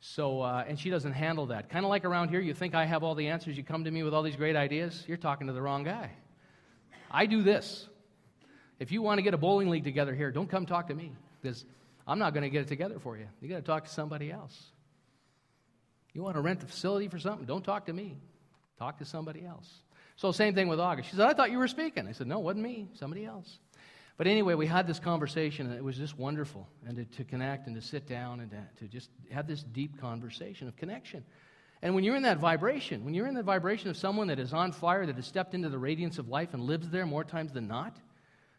So, 0.00 0.42
uh, 0.42 0.64
and 0.68 0.78
she 0.78 0.90
doesn't 0.90 1.12
handle 1.12 1.46
that. 1.46 1.70
Kind 1.70 1.84
of 1.84 1.88
like 1.88 2.04
around 2.04 2.28
here, 2.28 2.40
you 2.40 2.54
think 2.54 2.74
I 2.74 2.84
have 2.84 3.02
all 3.02 3.14
the 3.14 3.28
answers. 3.28 3.56
You 3.56 3.64
come 3.64 3.84
to 3.84 3.90
me 3.90 4.02
with 4.02 4.14
all 4.14 4.22
these 4.22 4.36
great 4.36 4.54
ideas. 4.54 5.02
You're 5.08 5.16
talking 5.16 5.48
to 5.48 5.52
the 5.52 5.62
wrong 5.62 5.82
guy. 5.82 6.10
I 7.10 7.26
do 7.26 7.42
this. 7.42 7.88
If 8.78 8.92
you 8.92 9.02
want 9.02 9.18
to 9.18 9.22
get 9.22 9.34
a 9.34 9.38
bowling 9.38 9.70
league 9.70 9.84
together 9.84 10.14
here, 10.14 10.30
don't 10.30 10.48
come 10.48 10.66
talk 10.66 10.88
to 10.88 10.94
me 10.94 11.12
because 11.40 11.64
I'm 12.06 12.18
not 12.18 12.32
going 12.32 12.44
to 12.44 12.50
get 12.50 12.62
it 12.62 12.68
together 12.68 12.98
for 13.00 13.16
you. 13.16 13.26
You 13.40 13.48
got 13.48 13.56
to 13.56 13.62
talk 13.62 13.84
to 13.86 13.90
somebody 13.90 14.30
else. 14.30 14.56
You 16.14 16.22
want 16.22 16.36
to 16.36 16.42
rent 16.42 16.60
the 16.60 16.66
facility 16.66 17.08
for 17.08 17.18
something? 17.18 17.46
Don't 17.46 17.64
talk 17.64 17.86
to 17.86 17.92
me. 17.92 18.18
Talk 18.78 18.98
to 18.98 19.04
somebody 19.04 19.44
else. 19.44 19.68
So, 20.16 20.32
same 20.32 20.54
thing 20.54 20.68
with 20.68 20.80
August. 20.80 21.10
She 21.10 21.16
said, 21.16 21.26
I 21.26 21.32
thought 21.32 21.50
you 21.50 21.58
were 21.58 21.68
speaking. 21.68 22.06
I 22.08 22.12
said, 22.12 22.26
No, 22.26 22.38
it 22.38 22.44
wasn't 22.44 22.64
me, 22.64 22.88
somebody 22.94 23.24
else. 23.24 23.58
But 24.18 24.26
anyway, 24.26 24.54
we 24.54 24.66
had 24.66 24.88
this 24.88 24.98
conversation, 24.98 25.66
and 25.66 25.76
it 25.76 25.82
was 25.82 25.96
just 25.96 26.18
wonderful. 26.18 26.68
And 26.86 26.96
to, 26.96 27.04
to 27.16 27.24
connect 27.24 27.68
and 27.68 27.76
to 27.76 27.80
sit 27.80 28.06
down 28.06 28.40
and 28.40 28.50
to, 28.50 28.66
to 28.80 28.88
just 28.88 29.10
have 29.30 29.46
this 29.46 29.62
deep 29.62 29.98
conversation 30.00 30.66
of 30.66 30.76
connection. 30.76 31.24
And 31.82 31.94
when 31.94 32.02
you're 32.02 32.16
in 32.16 32.24
that 32.24 32.38
vibration, 32.38 33.04
when 33.04 33.14
you're 33.14 33.28
in 33.28 33.34
the 33.34 33.44
vibration 33.44 33.88
of 33.88 33.96
someone 33.96 34.26
that 34.26 34.40
is 34.40 34.52
on 34.52 34.72
fire, 34.72 35.06
that 35.06 35.14
has 35.14 35.26
stepped 35.26 35.54
into 35.54 35.68
the 35.68 35.78
radiance 35.78 36.18
of 36.18 36.28
life 36.28 36.52
and 36.52 36.64
lives 36.64 36.90
there 36.90 37.06
more 37.06 37.22
times 37.22 37.52
than 37.52 37.68
not, 37.68 37.96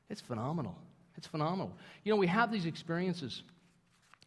it's 0.09 0.21
phenomenal. 0.21 0.77
It's 1.17 1.27
phenomenal. 1.27 1.75
You 2.05 2.13
know, 2.13 2.17
we 2.17 2.27
have 2.27 2.53
these 2.53 2.65
experiences 2.65 3.43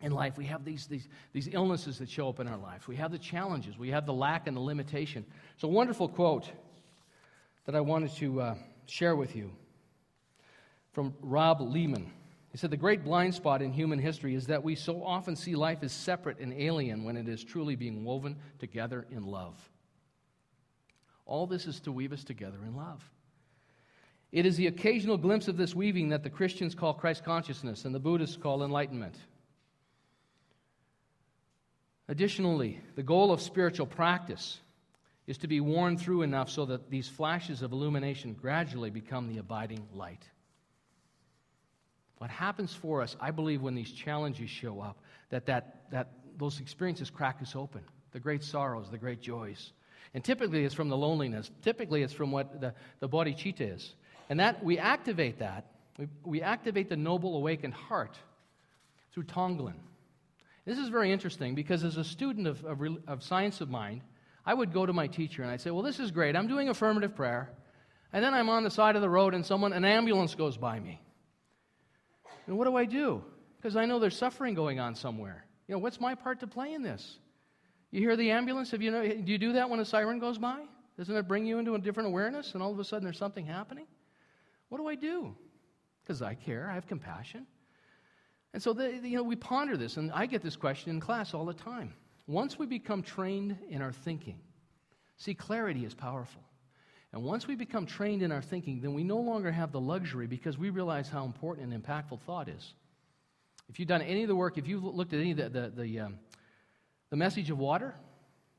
in 0.03 0.13
life. 0.13 0.37
We 0.37 0.45
have 0.45 0.67
these, 0.67 0.87
these, 0.87 1.09
these 1.33 1.49
illnesses 1.51 1.99
that 2.01 2.11
show 2.11 2.29
up 2.29 2.41
in 2.41 2.47
our 2.47 2.59
life. 2.59 2.89
We 2.89 2.97
have 2.97 3.11
the 3.11 3.19
challenges. 3.19 3.79
We 3.79 3.89
have 3.89 4.05
the 4.05 4.13
lack 4.13 4.47
and 4.47 4.55
the 4.55 4.61
limitation. 4.61 5.25
It's 5.55 5.65
a 5.65 5.69
wonderful 5.69 6.09
quote 6.09 6.51
that 7.65 7.75
I 7.75 7.81
wanted 7.81 8.11
to 8.17 8.41
uh, 8.43 8.55
share 8.85 9.17
with 9.17 9.35
you 9.35 9.51
from 10.93 11.15
Rob 11.21 11.61
Lehman. 11.61 12.11
He 12.51 12.59
said, 12.59 12.71
The 12.71 12.77
great 12.77 13.03
blind 13.03 13.35
spot 13.35 13.63
in 13.63 13.73
human 13.73 13.99
history 13.99 14.35
is 14.35 14.47
that 14.47 14.63
we 14.63 14.75
so 14.75 15.03
often 15.03 15.37
see 15.37 15.55
life 15.55 15.79
as 15.83 15.93
separate 15.93 16.39
and 16.39 16.53
alien 16.53 17.05
when 17.05 17.17
it 17.17 17.29
is 17.29 17.43
truly 17.43 17.77
being 17.77 18.05
woven 18.05 18.37
together 18.59 19.07
in 19.11 19.25
love. 19.25 19.57
All 21.25 21.47
this 21.47 21.67
is 21.67 21.81
to 21.81 21.93
weave 21.93 22.13
us 22.13 22.25
together 22.25 22.59
in 22.67 22.77
love. 22.77 23.03
It 24.33 24.47
is 24.47 24.57
the 24.57 24.67
occasional 24.67 25.19
glimpse 25.19 25.49
of 25.49 25.57
this 25.57 25.75
weaving 25.75 26.11
that 26.11 26.23
the 26.23 26.31
Christians 26.31 26.75
call 26.75 26.95
Christ 26.95 27.25
consciousness 27.25 27.85
and 27.85 27.95
the 27.95 28.01
Buddhists 28.01 28.37
call 28.37 28.65
enlightenment. 28.65 29.15
Additionally, 32.09 32.81
the 32.97 33.03
goal 33.03 33.33
of 33.33 33.41
spiritual 33.41 33.87
practice 33.87 34.59
is 35.27 35.39
to 35.39 35.47
be 35.47 35.61
worn 35.61 35.97
through 35.97 36.23
enough 36.23 36.51
so 36.51 36.67
that 36.67 36.91
these 36.91 37.09
flashes 37.09 37.63
of 37.63 37.73
illumination 37.73 38.35
gradually 38.35 38.91
become 38.91 39.29
the 39.29 39.39
abiding 39.39 39.87
light. 39.95 40.23
What 42.23 42.31
happens 42.31 42.73
for 42.73 43.03
us, 43.03 43.17
I 43.21 43.33
believe, 43.33 43.63
when 43.63 43.75
these 43.75 43.91
challenges 43.91 44.49
show 44.49 44.81
up, 44.81 44.97
that, 45.31 45.45
that, 45.47 45.91
that 45.91 46.13
those 46.39 46.61
experiences 46.61 47.11
crack 47.11 47.39
us 47.43 47.57
open 47.57 47.81
the 48.13 48.21
great 48.21 48.45
sorrows, 48.45 48.89
the 48.93 48.97
great 48.97 49.21
joys. 49.21 49.73
And 50.15 50.23
typically 50.23 50.65
it's 50.65 50.73
from 50.73 50.89
the 50.89 50.97
loneliness. 50.97 51.51
Typically 51.63 52.05
it's 52.05 52.13
from 52.13 52.31
what 52.31 52.61
the, 52.61 52.75
the 53.01 53.09
bodhicitta 53.09 53.75
is. 53.75 53.95
And 54.31 54.39
that 54.39 54.63
we 54.63 54.79
activate 54.79 55.41
that. 55.41 55.67
We, 55.99 56.07
we 56.23 56.43
activate 56.43 56.89
the 56.89 56.97
noble 56.97 57.37
awakened 57.37 57.75
heart 57.75 58.17
through 59.13 59.25
Tonglen. 59.25 59.75
This 60.65 60.79
is 60.79 60.91
very 60.91 61.11
interesting 61.11 61.57
because 61.57 61.83
as 61.83 61.97
a 61.97 62.05
student 62.05 62.47
of, 62.47 62.65
of, 62.65 62.81
of 63.09 63.25
science 63.25 63.61
of 63.61 63.69
mind, 63.69 64.03
I 64.47 64.55
would 64.55 64.73
go 64.73 64.87
to 64.87 64.93
my 64.93 65.09
teacher 65.09 65.43
and 65.43 65.51
I'd 65.51 65.61
say, 65.61 65.73
Well, 65.73 65.83
this 65.83 65.99
is 65.99 66.13
great. 66.13 66.37
I'm 66.37 66.47
doing 66.47 66.69
affirmative 66.69 67.17
prayer. 67.17 67.51
And 68.13 68.25
then 68.25 68.33
I'm 68.33 68.49
on 68.49 68.63
the 68.63 68.71
side 68.71 68.95
of 68.95 69.03
the 69.03 69.11
road 69.11 69.35
and 69.35 69.45
someone, 69.45 69.73
an 69.73 69.85
ambulance 69.85 70.37
goes 70.37 70.57
by 70.57 70.79
me. 70.79 71.01
And 72.47 72.59
what 72.59 72.65
do 72.65 72.77
I 72.77 72.85
do? 72.85 73.23
Because 73.57 73.77
I 73.77 73.85
know 73.85 73.99
there's 73.99 74.17
suffering 74.17 74.55
going 74.55 74.81
on 74.81 74.95
somewhere. 74.95 75.45
You 75.69 75.75
know, 75.75 75.79
what's 75.79 76.01
my 76.01 76.15
part 76.15 76.41
to 76.41 76.47
play 76.47 76.73
in 76.73 76.83
this? 76.83 77.19
You 77.91 78.01
hear 78.01 78.17
the 78.17 78.31
ambulance? 78.31 78.71
Have 78.73 78.83
you 78.83 78.91
know, 78.91 79.07
do 79.07 79.31
you 79.31 79.39
do 79.39 79.53
that 79.53 79.69
when 79.69 79.79
a 79.81 79.85
siren 79.85 80.19
goes 80.19 80.39
by? 80.39 80.61
Doesn't 80.99 81.15
it 81.15 81.29
bring 81.29 81.47
you 81.47 81.59
into 81.59 81.75
a 81.75 81.79
different 81.79 82.09
awareness 82.09 82.55
and 82.55 82.63
all 82.63 82.73
of 82.73 82.79
a 82.79 82.85
sudden 82.85 83.05
there's 83.05 83.19
something 83.19 83.47
happening? 83.47 83.87
What 84.69 84.79
do 84.79 84.89
I 84.89 84.95
do? 84.95 85.35
Because 86.03 86.23
I 86.23 86.35
care, 86.35 86.69
I 86.71 86.75
have 86.75 86.87
compassion. 86.87 87.47
And 88.55 88.63
so, 88.63 88.73
the, 88.73 88.91
you 89.03 89.17
know, 89.17 89.23
we 89.23 89.37
ponder 89.37 89.77
this, 89.77 89.97
and 89.97 90.13
I 90.13 90.27
get 90.27 90.43
this 90.43 90.57
question 90.57 90.91
in 90.91 91.01
class 91.01 91.33
all 91.33 91.47
the 91.47 91.55
time. 91.55 91.95
Once 92.27 92.59
we 92.59 92.67
become 92.67 93.03
trained 93.03 93.57
in 93.69 93.81
our 93.81 93.93
thinking, 93.93 94.39
see, 95.17 95.35
clarity 95.35 95.85
is 95.85 95.95
powerful. 95.95 96.43
And 97.13 97.23
once 97.23 97.47
we 97.47 97.55
become 97.55 97.85
trained 97.85 98.23
in 98.23 98.33
our 98.33 98.41
thinking, 98.41 98.81
then 98.81 98.95
we 98.95 99.05
no 99.05 99.19
longer 99.19 99.53
have 99.53 99.71
the 99.71 99.81
luxury 99.81 100.27
because 100.27 100.57
we 100.57 100.71
realize 100.71 101.09
how 101.09 101.25
important 101.25 101.73
and 101.73 101.85
impactful 101.85 102.21
thought 102.21 102.49
is. 102.49 102.75
If 103.69 103.79
you've 103.79 103.89
done 103.89 104.03
any 104.03 104.23
of 104.23 104.29
the 104.29 104.37
work, 104.37 104.57
if 104.57 104.67
you've 104.67 104.83
looked 104.83 105.13
at 105.13 105.21
any 105.21 105.33
of 105.33 105.37
the, 105.37 105.49
the, 105.49 105.73
the, 105.75 106.01
um, 106.01 106.19
the 107.11 107.17
message 107.17 107.51
of 107.51 107.59
water 107.59 107.95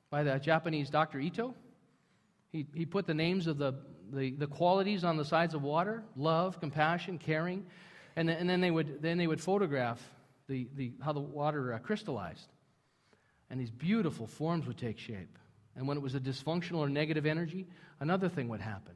by 0.09 0.23
the 0.23 0.37
Japanese 0.37 0.89
Dr. 0.89 1.19
Emoto, 1.19 1.53
he, 2.51 2.67
he 2.75 2.85
put 2.85 3.07
the 3.07 3.13
names 3.15 3.47
of 3.47 3.57
the, 3.57 3.73
the, 4.11 4.31
the 4.31 4.47
qualities 4.47 5.03
on 5.03 5.17
the 5.17 5.25
sides 5.25 5.55
of 5.55 5.63
water 5.63 6.03
love, 6.15 6.59
compassion, 6.59 7.17
caring. 7.17 7.65
And 8.15 8.29
then, 8.29 8.37
and 8.37 8.49
then, 8.49 8.61
they, 8.61 8.69
would, 8.69 9.01
then 9.01 9.17
they 9.17 9.25
would 9.25 9.41
photograph 9.41 9.99
the, 10.47 10.67
the, 10.75 10.93
how 11.01 11.13
the 11.13 11.19
water 11.19 11.73
uh, 11.73 11.79
crystallized. 11.79 12.47
And 13.49 13.59
these 13.59 13.71
beautiful 13.71 14.27
forms 14.27 14.67
would 14.67 14.77
take 14.77 14.99
shape. 14.99 15.39
And 15.75 15.87
when 15.87 15.97
it 15.97 16.01
was 16.01 16.15
a 16.15 16.19
dysfunctional 16.19 16.77
or 16.77 16.89
negative 16.89 17.25
energy, 17.25 17.67
another 17.99 18.29
thing 18.29 18.47
would 18.49 18.61
happen. 18.61 18.93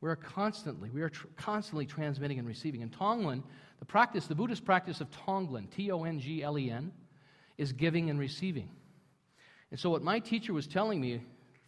We 0.00 0.08
are 0.08 0.16
constantly, 0.16 0.90
we 0.90 1.02
are 1.02 1.10
tr- 1.10 1.26
constantly 1.36 1.86
transmitting 1.86 2.38
and 2.38 2.48
receiving. 2.48 2.80
In 2.80 2.90
Tonglen, 2.90 3.42
the 3.78 3.84
practice, 3.84 4.26
the 4.26 4.34
Buddhist 4.34 4.64
practice 4.64 5.00
of 5.00 5.08
Tonglen, 5.10 5.70
T 5.70 5.90
O 5.92 6.04
N 6.04 6.18
G 6.18 6.42
L 6.42 6.58
E 6.58 6.70
N, 6.70 6.92
is 7.56 7.72
giving 7.72 8.10
and 8.10 8.18
receiving. 8.18 8.68
And 9.70 9.78
so, 9.78 9.90
what 9.90 10.02
my 10.02 10.18
teacher 10.18 10.52
was 10.52 10.66
telling 10.66 11.00
me 11.00 11.20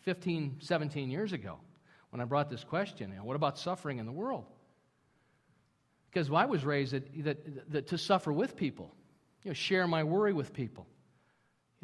15, 0.02 0.56
17 0.60 1.10
years 1.10 1.32
ago 1.32 1.58
when 2.10 2.20
I 2.20 2.24
brought 2.24 2.50
this 2.50 2.64
question, 2.64 3.10
you 3.10 3.16
know, 3.16 3.24
what 3.24 3.36
about 3.36 3.58
suffering 3.58 3.98
in 3.98 4.06
the 4.06 4.12
world? 4.12 4.44
Because 6.10 6.30
I 6.30 6.46
was 6.46 6.64
raised 6.64 6.92
that, 6.92 7.24
that, 7.24 7.70
that 7.72 7.86
to 7.88 7.98
suffer 7.98 8.32
with 8.32 8.56
people, 8.56 8.92
you 9.42 9.50
know, 9.50 9.54
share 9.54 9.86
my 9.86 10.04
worry 10.04 10.32
with 10.32 10.52
people. 10.52 10.86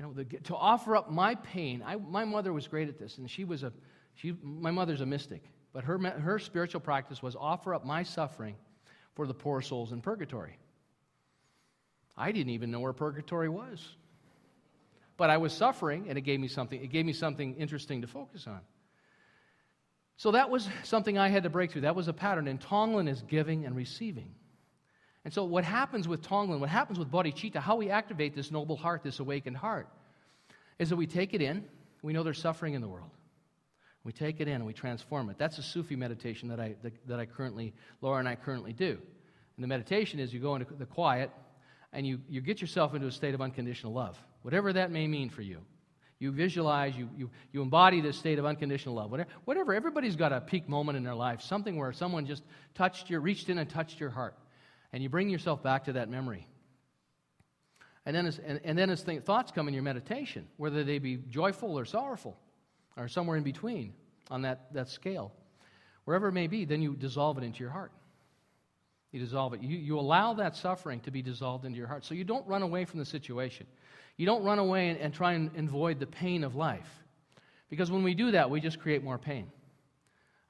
You 0.00 0.06
know, 0.06 0.12
the, 0.14 0.24
to 0.24 0.56
offer 0.56 0.96
up 0.96 1.10
my 1.10 1.34
pain. 1.34 1.82
I, 1.84 1.96
my 1.96 2.24
mother 2.24 2.54
was 2.54 2.66
great 2.66 2.88
at 2.88 2.98
this, 2.98 3.18
and 3.18 3.30
she 3.30 3.44
was 3.44 3.64
a, 3.64 3.72
she, 4.14 4.34
my 4.42 4.70
mother's 4.70 5.02
a 5.02 5.06
mystic, 5.06 5.42
but 5.74 5.84
her, 5.84 5.98
her 5.98 6.38
spiritual 6.38 6.80
practice 6.80 7.22
was 7.22 7.36
offer 7.36 7.74
up 7.74 7.84
my 7.84 8.02
suffering 8.02 8.56
for 9.14 9.26
the 9.26 9.34
poor 9.34 9.60
souls 9.60 9.92
in 9.92 10.00
purgatory. 10.00 10.56
I 12.16 12.32
didn't 12.32 12.54
even 12.54 12.70
know 12.70 12.80
where 12.80 12.94
purgatory 12.94 13.50
was. 13.50 13.86
But 15.18 15.28
I 15.28 15.36
was 15.36 15.52
suffering, 15.52 16.06
and 16.08 16.16
it 16.16 16.22
gave 16.22 16.40
me 16.40 16.48
something, 16.48 16.82
it 16.82 16.88
gave 16.88 17.04
me 17.04 17.12
something 17.12 17.56
interesting 17.56 18.00
to 18.00 18.06
focus 18.06 18.46
on. 18.46 18.60
So 20.16 20.30
that 20.30 20.48
was 20.48 20.66
something 20.82 21.18
I 21.18 21.28
had 21.28 21.42
to 21.42 21.50
break 21.50 21.72
through. 21.72 21.82
That 21.82 21.94
was 21.94 22.08
a 22.08 22.14
pattern. 22.14 22.48
And 22.48 22.58
Tonglen 22.58 23.06
is 23.06 23.20
giving 23.20 23.66
and 23.66 23.76
receiving. 23.76 24.34
And 25.24 25.34
so, 25.34 25.44
what 25.44 25.64
happens 25.64 26.08
with 26.08 26.22
Tonglen, 26.22 26.60
what 26.60 26.70
happens 26.70 26.98
with 26.98 27.10
bodhicitta, 27.10 27.56
how 27.56 27.76
we 27.76 27.90
activate 27.90 28.34
this 28.34 28.50
noble 28.50 28.76
heart, 28.76 29.02
this 29.02 29.20
awakened 29.20 29.56
heart, 29.56 29.88
is 30.78 30.88
that 30.88 30.96
we 30.96 31.06
take 31.06 31.34
it 31.34 31.42
in. 31.42 31.64
We 32.02 32.12
know 32.12 32.22
there's 32.22 32.40
suffering 32.40 32.74
in 32.74 32.80
the 32.80 32.88
world. 32.88 33.10
We 34.02 34.12
take 34.12 34.40
it 34.40 34.48
in 34.48 34.54
and 34.54 34.66
we 34.66 34.72
transform 34.72 35.28
it. 35.28 35.36
That's 35.38 35.58
a 35.58 35.62
Sufi 35.62 35.94
meditation 35.94 36.48
that 36.48 36.58
I, 36.58 36.74
that, 36.82 37.06
that 37.06 37.20
I 37.20 37.26
currently, 37.26 37.74
Laura 38.00 38.18
and 38.18 38.28
I 38.28 38.34
currently 38.34 38.72
do. 38.72 38.98
And 39.56 39.62
the 39.62 39.68
meditation 39.68 40.18
is 40.18 40.32
you 40.32 40.40
go 40.40 40.54
into 40.54 40.72
the 40.72 40.86
quiet 40.86 41.30
and 41.92 42.06
you, 42.06 42.20
you 42.28 42.40
get 42.40 42.62
yourself 42.62 42.94
into 42.94 43.06
a 43.06 43.12
state 43.12 43.34
of 43.34 43.42
unconditional 43.42 43.92
love, 43.92 44.18
whatever 44.40 44.72
that 44.72 44.90
may 44.90 45.06
mean 45.06 45.28
for 45.28 45.42
you. 45.42 45.58
You 46.18 46.32
visualize, 46.32 46.96
you, 46.96 47.08
you, 47.16 47.30
you 47.52 47.62
embody 47.62 48.00
this 48.00 48.16
state 48.16 48.38
of 48.38 48.46
unconditional 48.46 48.94
love. 48.94 49.10
Whatever, 49.10 49.30
whatever, 49.44 49.74
everybody's 49.74 50.16
got 50.16 50.32
a 50.32 50.40
peak 50.40 50.68
moment 50.68 50.96
in 50.96 51.04
their 51.04 51.14
life, 51.14 51.40
something 51.40 51.76
where 51.76 51.92
someone 51.92 52.26
just 52.26 52.42
touched 52.74 53.10
your, 53.10 53.20
reached 53.20 53.48
in 53.48 53.58
and 53.58 53.68
touched 53.68 54.00
your 54.00 54.10
heart. 54.10 54.34
And 54.92 55.02
you 55.02 55.08
bring 55.08 55.28
yourself 55.28 55.62
back 55.62 55.84
to 55.84 55.92
that 55.94 56.08
memory. 56.08 56.46
And 58.06 58.16
then 58.16 58.26
as, 58.26 58.38
and, 58.38 58.60
and 58.64 58.78
then 58.78 58.90
as 58.90 59.02
th- 59.02 59.22
thoughts 59.22 59.52
come 59.52 59.68
in 59.68 59.74
your 59.74 59.82
meditation, 59.82 60.46
whether 60.56 60.84
they 60.84 60.98
be 60.98 61.16
joyful 61.16 61.78
or 61.78 61.84
sorrowful, 61.84 62.36
or 62.96 63.08
somewhere 63.08 63.36
in 63.36 63.42
between 63.42 63.92
on 64.30 64.42
that, 64.42 64.72
that 64.74 64.88
scale, 64.88 65.32
wherever 66.04 66.28
it 66.28 66.32
may 66.32 66.46
be, 66.46 66.64
then 66.64 66.82
you 66.82 66.94
dissolve 66.96 67.38
it 67.38 67.44
into 67.44 67.60
your 67.60 67.70
heart. 67.70 67.92
You 69.12 69.20
dissolve 69.20 69.54
it. 69.54 69.62
You, 69.62 69.76
you 69.76 69.98
allow 69.98 70.34
that 70.34 70.56
suffering 70.56 71.00
to 71.00 71.10
be 71.10 71.20
dissolved 71.20 71.64
into 71.64 71.76
your 71.76 71.88
heart. 71.88 72.04
So 72.04 72.14
you 72.14 72.24
don't 72.24 72.46
run 72.46 72.62
away 72.62 72.84
from 72.84 73.00
the 73.00 73.04
situation. 73.04 73.66
You 74.16 74.26
don't 74.26 74.44
run 74.44 74.58
away 74.58 74.88
and, 74.88 74.98
and 74.98 75.14
try 75.14 75.32
and 75.32 75.50
avoid 75.56 75.98
the 75.98 76.06
pain 76.06 76.44
of 76.44 76.54
life. 76.54 76.88
Because 77.68 77.90
when 77.90 78.02
we 78.02 78.14
do 78.14 78.32
that, 78.32 78.50
we 78.50 78.60
just 78.60 78.80
create 78.80 79.02
more 79.02 79.18
pain. 79.18 79.50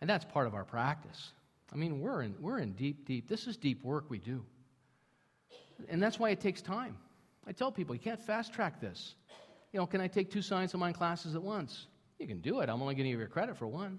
And 0.00 0.08
that's 0.08 0.24
part 0.24 0.46
of 0.46 0.54
our 0.54 0.64
practice. 0.64 1.30
I 1.72 1.76
mean, 1.76 2.00
we're 2.00 2.22
in, 2.22 2.34
we're 2.40 2.58
in 2.58 2.72
deep, 2.72 3.06
deep, 3.06 3.28
this 3.28 3.46
is 3.46 3.56
deep 3.56 3.84
work 3.84 4.06
we 4.08 4.18
do. 4.18 4.44
And 5.88 6.02
that's 6.02 6.18
why 6.18 6.30
it 6.30 6.40
takes 6.40 6.60
time. 6.60 6.96
I 7.46 7.52
tell 7.52 7.72
people, 7.72 7.94
you 7.94 8.00
can't 8.00 8.20
fast 8.20 8.52
track 8.52 8.80
this. 8.80 9.14
You 9.72 9.78
know, 9.78 9.86
can 9.86 10.00
I 10.00 10.08
take 10.08 10.30
two 10.30 10.42
science 10.42 10.74
of 10.74 10.80
mind 10.80 10.96
classes 10.96 11.34
at 11.34 11.42
once? 11.42 11.86
You 12.18 12.26
can 12.26 12.40
do 12.40 12.60
it. 12.60 12.68
I'm 12.68 12.82
only 12.82 12.94
going 12.94 13.06
to 13.06 13.10
give 13.12 13.20
you 13.20 13.26
credit 13.26 13.56
for 13.56 13.66
one. 13.66 13.98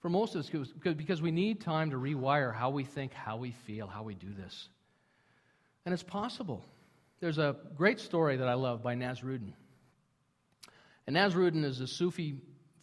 For 0.00 0.08
most 0.08 0.34
of 0.34 0.42
us, 0.42 0.72
because 0.82 1.20
we 1.20 1.30
need 1.30 1.60
time 1.60 1.90
to 1.90 1.96
rewire 1.96 2.54
how 2.54 2.70
we 2.70 2.84
think, 2.84 3.12
how 3.12 3.36
we 3.36 3.50
feel, 3.50 3.86
how 3.86 4.02
we 4.02 4.14
do 4.14 4.32
this. 4.32 4.68
And 5.84 5.92
it's 5.92 6.02
possible. 6.02 6.64
There's 7.20 7.38
a 7.38 7.56
great 7.76 7.98
story 7.98 8.36
that 8.36 8.48
I 8.48 8.54
love 8.54 8.82
by 8.82 8.94
Nasruddin. 8.94 9.52
And 11.06 11.16
Nasruddin 11.16 11.64
is 11.64 11.80
a 11.80 11.86
Sufi 11.86 12.36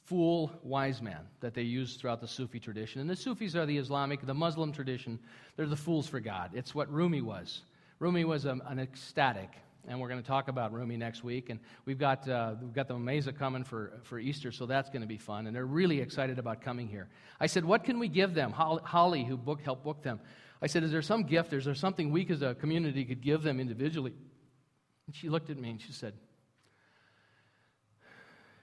fool 0.05 0.51
wise 0.63 1.01
man 1.01 1.21
that 1.39 1.53
they 1.53 1.61
use 1.61 1.95
throughout 1.95 2.19
the 2.19 2.27
Sufi 2.27 2.59
tradition. 2.59 3.01
And 3.01 3.09
the 3.09 3.15
Sufis 3.15 3.55
are 3.55 3.65
the 3.65 3.77
Islamic, 3.77 4.25
the 4.25 4.33
Muslim 4.33 4.71
tradition. 4.71 5.19
They're 5.55 5.65
the 5.65 5.75
fools 5.75 6.07
for 6.07 6.19
God. 6.19 6.51
It's 6.53 6.75
what 6.75 6.91
Rumi 6.91 7.21
was. 7.21 7.61
Rumi 7.99 8.25
was 8.25 8.45
a, 8.45 8.59
an 8.67 8.79
ecstatic. 8.79 9.49
And 9.85 9.99
we're 9.99 10.07
going 10.07 10.21
to 10.21 10.27
talk 10.27 10.47
about 10.47 10.71
Rumi 10.71 10.95
next 10.95 11.23
week. 11.23 11.49
And 11.49 11.59
we've 11.85 11.97
got, 11.97 12.27
uh, 12.27 12.55
we've 12.61 12.73
got 12.73 12.87
the 12.87 12.97
Mesa 12.97 13.33
coming 13.33 13.65
for, 13.65 13.99
for 14.03 14.17
Easter, 14.17 14.51
so 14.51 14.65
that's 14.65 14.89
going 14.89 15.01
to 15.01 15.07
be 15.07 15.17
fun. 15.17 15.45
And 15.45 15.55
they're 15.55 15.65
really 15.65 15.99
excited 15.99 16.39
about 16.39 16.61
coming 16.61 16.87
here. 16.87 17.09
I 17.39 17.47
said, 17.47 17.65
What 17.65 17.83
can 17.83 17.99
we 17.99 18.07
give 18.07 18.33
them? 18.33 18.51
Holly, 18.51 19.25
who 19.25 19.35
book, 19.35 19.61
helped 19.61 19.83
book 19.83 20.01
them, 20.01 20.21
I 20.61 20.67
said, 20.67 20.83
Is 20.83 20.91
there 20.91 21.01
some 21.01 21.23
gift? 21.23 21.51
Is 21.51 21.65
there 21.65 21.75
something 21.75 22.11
we 22.11 22.25
as 22.29 22.41
a 22.41 22.55
community 22.55 23.03
could 23.03 23.21
give 23.21 23.43
them 23.43 23.59
individually? 23.59 24.13
And 25.05 25.13
she 25.13 25.27
looked 25.27 25.49
at 25.49 25.57
me 25.57 25.71
and 25.71 25.81
she 25.81 25.91
said, 25.91 26.13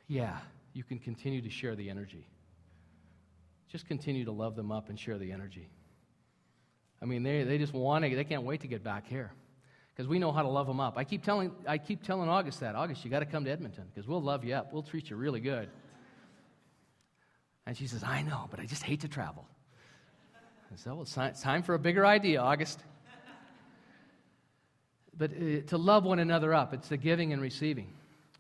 Yeah, 0.09 0.39
you 0.73 0.85
can 0.85 0.99
continue 0.99 1.43
to 1.43 1.51
share 1.51 1.75
the 1.75 1.91
energy. 1.91 2.27
Just 3.69 3.87
continue 3.87 4.25
to 4.25 4.33
love 4.33 4.57
them 4.57 4.73
up 4.73 4.89
and 4.89 4.99
share 4.99 5.19
the 5.19 5.33
energy. 5.33 5.69
I 7.03 7.07
mean, 7.07 7.23
they, 7.23 7.45
they 7.45 7.59
just 7.59 7.73
want 7.73 8.05
to, 8.05 8.15
they 8.15 8.25
can't 8.25 8.43
wait 8.43 8.61
to 8.61 8.69
get 8.69 8.83
back 8.85 9.07
here 9.07 9.33
because 9.89 10.09
we 10.09 10.19
know 10.19 10.33
how 10.33 10.43
to 10.43 10.49
love 10.49 10.67
them 10.67 10.81
up. 10.81 10.97
I 10.97 11.05
keep 11.05 11.23
telling, 11.23 11.53
I 11.67 11.79
keep 11.79 12.03
telling 12.03 12.29
August 12.29 12.61
that. 12.61 12.75
August, 12.75 13.05
you 13.05 13.11
got 13.11 13.21
to 13.21 13.27
come 13.27 13.45
to 13.45 13.51
Edmonton 13.51 13.85
because 13.95 14.09
we'll 14.09 14.23
love 14.23 14.45
you 14.45 14.55
up. 14.55 14.73
We'll 14.73 14.83
treat 14.83 15.11
you 15.11 15.17
really 15.17 15.41
good. 15.41 15.69
And 17.67 17.77
she 17.77 17.87
says, 17.87 18.03
I 18.03 18.23
know, 18.23 18.49
but 18.51 18.61
I 18.61 18.67
just 18.67 18.83
hate 18.83 19.01
to 19.01 19.09
travel. 19.09 19.47
I 20.73 20.77
said, 20.77 20.93
well, 20.93 21.03
it's 21.03 21.43
time 21.43 21.63
for 21.63 21.75
a 21.75 21.79
bigger 21.79 22.07
idea, 22.07 22.41
August. 22.41 22.81
But 25.17 25.33
uh, 25.33 25.61
to 25.67 25.77
love 25.77 26.05
one 26.05 26.19
another 26.19 26.55
up, 26.55 26.73
it's 26.73 26.89
the 26.89 26.97
giving 26.97 27.33
and 27.33 27.43
receiving. 27.43 27.93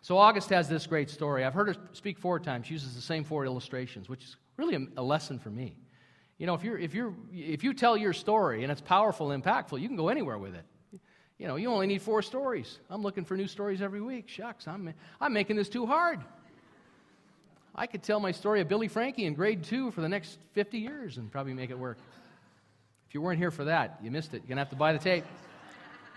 So 0.03 0.17
August 0.17 0.49
has 0.51 0.69
this 0.69 0.87
great 0.87 1.11
story. 1.11 1.45
I've 1.45 1.55
heard 1.55 1.69
her 1.69 1.77
speak 1.93 2.19
four 2.19 2.41
times. 2.41 2.67
She 2.67 2.75
uses 2.75 2.95
the 2.95 3.03
same 3.03 3.25
four 3.25 3.45
illustrations, 3.45 4.09
which 4.09 4.25
is 4.25 4.37
really 4.57 4.75
a, 4.75 5.01
a 5.01 5.03
lesson 5.03 5.39
for 5.39 5.51
me. 5.51 5.77
You 6.39 6.47
know, 6.47 6.55
if, 6.55 6.65
you're, 6.65 6.79
if, 6.79 6.95
you're, 6.95 7.13
if 7.35 7.63
you 7.63 7.75
tell 7.75 7.99
your 7.99 8.15
story 8.15 8.63
and 8.63 8.73
it's 8.73 8.81
powerful, 8.81 9.29
impactful, 9.29 9.79
you 9.79 9.89
can 9.89 9.97
go 9.97 10.09
anywhere 10.09 10.39
with 10.39 10.55
it. 10.55 10.65
You 11.39 11.47
know, 11.47 11.57
you 11.57 11.71
only 11.71 11.87
need 11.87 12.03
four 12.03 12.23
stories. 12.23 12.79
I'm 12.89 13.03
looking 13.03 13.25
for 13.25 13.37
new 13.37 13.47
stories 13.47 13.83
every 13.83 14.01
week. 14.01 14.29
Shucks, 14.29 14.67
I'm, 14.67 14.93
I'm 15.21 15.33
making 15.33 15.57
this 15.57 15.69
too 15.69 15.87
hard. 15.87 16.21
I 17.75 17.87
could 17.87 18.03
tell 18.03 18.21
my 18.21 18.33
story 18.33 18.61
of 18.61 18.69
Billy 18.69 18.89
Frankie 18.89 19.27
in 19.27 19.35
grade 19.35 19.65
two 19.65 19.91
for 19.91 20.01
the 20.01 20.09
next 20.09 20.39
50 20.53 20.79
years 20.79 21.19
and 21.19 21.31
probably 21.31 21.55
make 21.55 21.71
it 21.71 21.79
work. 21.79 21.99
If 23.09 23.15
you 23.15 23.21
weren't 23.21 23.39
here 23.39 23.51
for 23.51 23.65
that, 23.65 23.99
you 24.03 24.11
missed 24.11 24.35
it. 24.35 24.43
You're 24.43 24.49
going 24.49 24.57
to 24.57 24.63
have 24.63 24.71
to 24.71 24.77
buy 24.77 24.93
the 24.93 24.99
tape. 24.99 25.25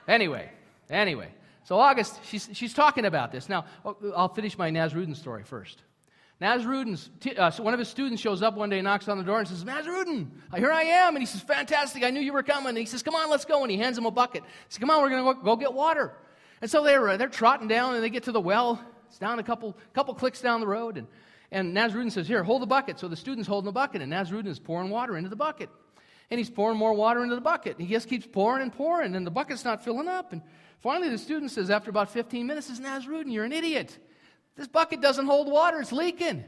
Anyway, 0.07 0.49
anyway. 0.89 1.29
So 1.63 1.79
August, 1.79 2.19
she's, 2.25 2.49
she's 2.53 2.73
talking 2.73 3.05
about 3.05 3.31
this. 3.31 3.47
Now, 3.47 3.65
I'll 4.15 4.33
finish 4.33 4.57
my 4.57 4.69
Nasruddin 4.69 5.15
story 5.15 5.43
first. 5.43 5.81
Nasruddin's, 6.41 7.09
uh, 7.37 7.51
one 7.63 7.73
of 7.73 7.79
his 7.79 7.87
students 7.87 8.21
shows 8.21 8.41
up 8.41 8.55
one 8.55 8.69
day, 8.69 8.81
knocks 8.81 9.07
on 9.07 9.17
the 9.17 9.23
door, 9.23 9.39
and 9.39 9.47
says, 9.47 9.63
Nasruddin, 9.63 10.27
here 10.57 10.71
I 10.71 10.83
am. 10.83 11.15
And 11.15 11.21
he 11.21 11.25
says, 11.25 11.41
Fantastic, 11.41 12.03
I 12.03 12.09
knew 12.09 12.19
you 12.19 12.33
were 12.33 12.43
coming. 12.43 12.69
And 12.69 12.77
he 12.77 12.85
says, 12.85 13.01
Come 13.01 13.15
on, 13.15 13.29
let's 13.29 13.45
go. 13.45 13.61
And 13.61 13.71
he 13.71 13.77
hands 13.77 13.97
him 13.97 14.05
a 14.05 14.11
bucket. 14.11 14.43
He 14.43 14.49
says, 14.69 14.79
Come 14.79 14.89
on, 14.89 15.01
we're 15.01 15.09
going 15.09 15.37
to 15.37 15.41
go, 15.41 15.55
get 15.55 15.73
water. 15.73 16.13
And 16.61 16.69
so 16.69 16.83
they're, 16.83 17.07
uh, 17.09 17.17
they're 17.17 17.29
trotting 17.29 17.67
down, 17.69 17.95
and 17.95 18.03
they 18.03 18.09
get 18.09 18.23
to 18.23 18.33
the 18.33 18.41
well. 18.41 18.83
It's 19.07 19.19
down 19.19 19.39
a 19.39 19.43
couple, 19.43 19.77
couple 19.93 20.13
clicks 20.15 20.41
down 20.41 20.59
the 20.59 20.67
road. 20.67 20.97
And, 20.97 21.07
and 21.51 21.75
Nasruddin 21.75 22.11
says, 22.11 22.27
Here, 22.27 22.43
hold 22.43 22.61
the 22.61 22.67
bucket. 22.67 22.99
So 22.99 23.07
the 23.07 23.15
student's 23.15 23.47
holding 23.47 23.67
the 23.67 23.71
bucket, 23.71 24.01
and 24.01 24.11
Nasruddin 24.11 24.47
is 24.47 24.59
pouring 24.59 24.89
water 24.89 25.15
into 25.15 25.29
the 25.29 25.37
bucket. 25.37 25.69
And 26.29 26.39
he's 26.39 26.49
pouring 26.49 26.77
more 26.77 26.93
water 26.93 27.23
into 27.23 27.35
the 27.35 27.41
bucket. 27.41 27.79
He 27.79 27.87
just 27.87 28.09
keeps 28.09 28.25
pouring 28.25 28.63
and 28.63 28.73
pouring, 28.73 29.15
and 29.15 29.25
the 29.25 29.31
bucket's 29.31 29.63
not 29.63 29.83
filling 29.83 30.07
up. 30.07 30.33
And 30.33 30.41
finally, 30.83 31.09
the 31.09 31.17
student 31.17 31.49
says, 31.49 31.71
after 31.71 31.89
about 31.89 32.11
15 32.11 32.45
minutes, 32.45 32.67
says, 32.67 32.79
Nasruddin, 32.79 33.31
you're 33.31 33.45
an 33.45 33.53
idiot. 33.53 33.97
This 34.55 34.67
bucket 34.67 35.01
doesn't 35.01 35.25
hold 35.25 35.51
water, 35.51 35.79
it's 35.81 35.91
leaking. 35.91 36.43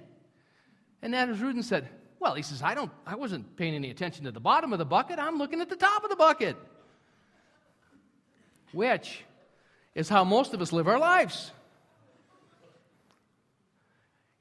And 1.02 1.14
Nasruddin 1.14 1.64
said, 1.64 1.90
Well, 2.20 2.36
he 2.36 2.44
says, 2.44 2.62
I, 2.62 2.76
don't, 2.76 2.92
I 3.06 3.16
wasn't 3.16 3.56
paying 3.56 3.74
any 3.74 3.90
attention 3.90 4.26
to 4.26 4.32
the 4.32 4.40
bottom 4.40 4.74
of 4.74 4.80
the 4.80 4.86
bucket, 4.86 5.18
I'm 5.18 5.38
looking 5.38 5.62
at 5.62 5.70
the 5.70 5.76
top 5.76 6.04
of 6.04 6.10
the 6.10 6.16
bucket. 6.16 6.56
Which 8.72 9.24
is 9.96 10.10
how 10.10 10.24
most 10.24 10.54
of 10.54 10.62
us 10.62 10.74
live 10.74 10.88
our 10.88 11.00
lives. 11.00 11.52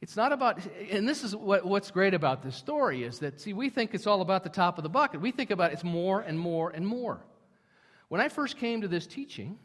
It's 0.05 0.17
not 0.17 0.33
about, 0.33 0.61
and 0.91 1.09
this 1.09 1.25
is 1.25 1.35
what, 1.35 1.65
what's 1.65 1.91
great 1.91 2.13
about 2.13 2.43
this 2.43 2.57
story 2.57 3.05
is 3.05 3.21
that, 3.21 3.41
see, 3.41 3.55
we 3.55 3.71
think 3.71 3.95
it's 3.95 4.07
all 4.07 4.21
about 4.21 4.43
the 4.43 4.51
top 4.51 4.77
of 4.77 4.83
the 4.83 4.91
bucket. 4.91 5.23
We 5.23 5.31
think 5.31 5.51
about 5.51 5.73
it's 5.73 5.83
more 5.83 6.21
and 6.21 6.39
more 6.39 6.69
and 6.69 6.87
more. 6.87 7.25
When 8.09 8.21
I 8.21 8.29
first 8.29 8.59
came 8.59 8.83
to 8.83 8.89
this 8.89 9.07
teaching, 9.07 9.59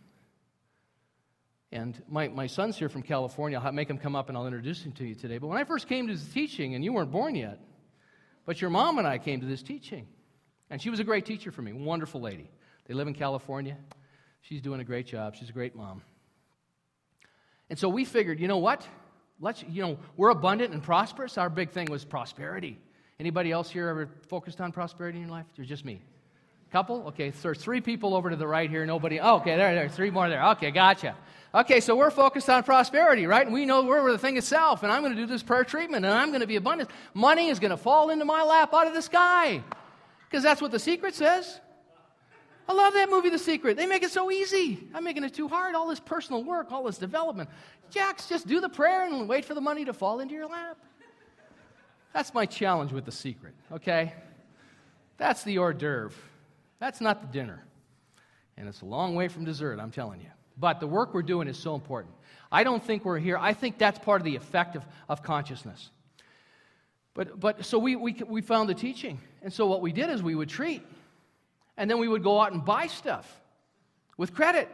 and 1.71 2.01
my, 2.09 2.27
my 2.27 2.47
son's 2.47 2.77
here 2.77 2.89
from 2.89 3.03
California, 3.03 3.59
I'll 3.63 3.71
make 3.71 3.89
him 3.89 3.97
come 3.97 4.15
up 4.15 4.29
and 4.29 4.37
I'll 4.37 4.47
introduce 4.47 4.83
him 4.83 4.91
to 4.93 5.05
you 5.05 5.15
today. 5.15 5.37
But 5.37 5.47
when 5.47 5.57
I 5.57 5.63
first 5.63 5.87
came 5.87 6.07
to 6.07 6.13
this 6.13 6.27
teaching, 6.33 6.75
and 6.75 6.83
you 6.83 6.93
weren't 6.93 7.11
born 7.11 7.35
yet, 7.35 7.59
but 8.45 8.59
your 8.59 8.71
mom 8.71 8.97
and 8.97 9.07
I 9.07 9.19
came 9.19 9.39
to 9.41 9.45
this 9.45 9.61
teaching, 9.61 10.07
and 10.69 10.81
she 10.81 10.89
was 10.89 10.99
a 10.99 11.03
great 11.03 11.25
teacher 11.25 11.51
for 11.51 11.61
me, 11.61 11.73
wonderful 11.73 12.21
lady. 12.21 12.49
They 12.87 12.95
live 12.95 13.07
in 13.07 13.13
California. 13.13 13.77
She's 14.41 14.61
doing 14.61 14.79
a 14.79 14.83
great 14.83 15.05
job. 15.05 15.35
She's 15.35 15.49
a 15.49 15.53
great 15.53 15.75
mom. 15.75 16.01
And 17.69 17.77
so 17.77 17.87
we 17.87 18.03
figured, 18.03 18.39
you 18.39 18.47
know 18.47 18.57
what? 18.57 18.87
Let's, 19.39 19.63
you 19.69 19.83
know, 19.83 19.99
we're 20.17 20.31
abundant 20.31 20.73
and 20.73 20.81
prosperous. 20.81 21.37
Our 21.37 21.49
big 21.49 21.69
thing 21.69 21.87
was 21.91 22.03
prosperity. 22.03 22.79
Anybody 23.19 23.51
else 23.51 23.69
here 23.69 23.89
ever 23.89 24.09
focused 24.27 24.59
on 24.59 24.71
prosperity 24.71 25.19
in 25.19 25.25
your 25.25 25.31
life? 25.31 25.45
Or 25.57 25.63
just 25.63 25.85
me? 25.85 26.01
Couple? 26.71 27.07
Okay, 27.07 27.31
so 27.31 27.37
there's 27.43 27.57
three 27.59 27.81
people 27.81 28.13
over 28.15 28.29
to 28.29 28.35
the 28.35 28.47
right 28.47 28.69
here. 28.69 28.85
Nobody. 28.85 29.19
Oh, 29.19 29.37
okay, 29.37 29.57
there, 29.57 29.73
there, 29.73 29.89
three 29.89 30.11
more 30.11 30.29
there. 30.29 30.43
Okay, 30.51 30.71
gotcha. 30.71 31.15
Okay, 31.53 31.79
so 31.79 31.95
we're 31.95 32.11
focused 32.11 32.49
on 32.49 32.63
prosperity, 32.63 33.25
right? 33.25 33.43
And 33.43 33.53
we 33.53 33.65
know 33.65 33.83
we're 33.83 34.11
the 34.11 34.19
thing 34.19 34.37
itself, 34.37 34.83
and 34.83 34.91
I'm 34.91 35.01
going 35.01 35.15
to 35.15 35.19
do 35.19 35.25
this 35.25 35.41
prayer 35.41 35.63
treatment, 35.63 36.05
and 36.05 36.13
I'm 36.13 36.29
going 36.29 36.41
to 36.41 36.47
be 36.47 36.57
abundant. 36.57 36.91
Money 37.15 37.49
is 37.49 37.59
going 37.59 37.71
to 37.71 37.77
fall 37.77 38.11
into 38.11 38.23
my 38.23 38.43
lap 38.43 38.73
out 38.73 38.85
of 38.85 38.93
the 38.93 39.01
sky, 39.01 39.63
because 40.29 40.43
that's 40.43 40.61
what 40.61 40.71
the 40.71 40.79
secret 40.79 41.15
says. 41.15 41.59
I 42.67 42.73
love 42.73 42.93
that 42.93 43.09
movie, 43.09 43.31
The 43.31 43.39
Secret. 43.39 43.77
They 43.77 43.87
make 43.87 44.03
it 44.03 44.11
so 44.11 44.29
easy. 44.29 44.87
I'm 44.93 45.03
making 45.03 45.23
it 45.23 45.33
too 45.33 45.47
hard. 45.47 45.73
All 45.73 45.87
this 45.87 45.99
personal 45.99 46.43
work, 46.43 46.71
all 46.71 46.83
this 46.83 46.99
development. 46.99 47.49
Jacks, 47.89 48.29
just 48.29 48.45
do 48.45 48.61
the 48.61 48.69
prayer 48.69 49.07
and 49.07 49.27
wait 49.27 49.43
for 49.43 49.55
the 49.55 49.61
money 49.61 49.85
to 49.85 49.93
fall 49.93 50.19
into 50.19 50.35
your 50.35 50.45
lap. 50.45 50.77
That's 52.13 52.31
my 52.31 52.45
challenge 52.45 52.91
with 52.91 53.05
The 53.05 53.11
Secret, 53.11 53.55
okay? 53.71 54.13
That's 55.17 55.41
the 55.41 55.57
hors 55.57 55.73
d'oeuvre. 55.73 56.15
That's 56.77 57.01
not 57.01 57.21
the 57.21 57.27
dinner. 57.27 57.65
And 58.55 58.67
it's 58.67 58.81
a 58.81 58.85
long 58.85 59.15
way 59.15 59.29
from 59.29 59.45
dessert, 59.45 59.79
I'm 59.79 59.89
telling 59.89 60.21
you. 60.21 60.29
But 60.59 60.79
the 60.79 60.87
work 60.87 61.13
we're 61.13 61.21
doing 61.21 61.47
is 61.47 61.57
so 61.57 61.73
important. 61.75 62.13
I 62.51 62.63
don't 62.63 62.83
think 62.83 63.05
we're 63.05 63.19
here. 63.19 63.37
I 63.37 63.53
think 63.53 63.77
that's 63.77 63.99
part 63.99 64.19
of 64.21 64.25
the 64.25 64.35
effect 64.35 64.75
of, 64.75 64.85
of 65.07 65.23
consciousness. 65.23 65.89
But, 67.13 67.39
but 67.39 67.65
so 67.65 67.79
we, 67.79 67.95
we, 67.95 68.13
we 68.27 68.41
found 68.41 68.69
the 68.69 68.73
teaching. 68.73 69.19
And 69.41 69.53
so 69.53 69.67
what 69.67 69.81
we 69.81 69.91
did 69.91 70.09
is 70.09 70.21
we 70.21 70.35
would 70.35 70.49
treat 70.49 70.85
and 71.77 71.89
then 71.89 71.99
we 71.99 72.07
would 72.07 72.23
go 72.23 72.41
out 72.41 72.51
and 72.51 72.63
buy 72.63 72.87
stuff 72.87 73.41
with 74.17 74.33
credit 74.33 74.69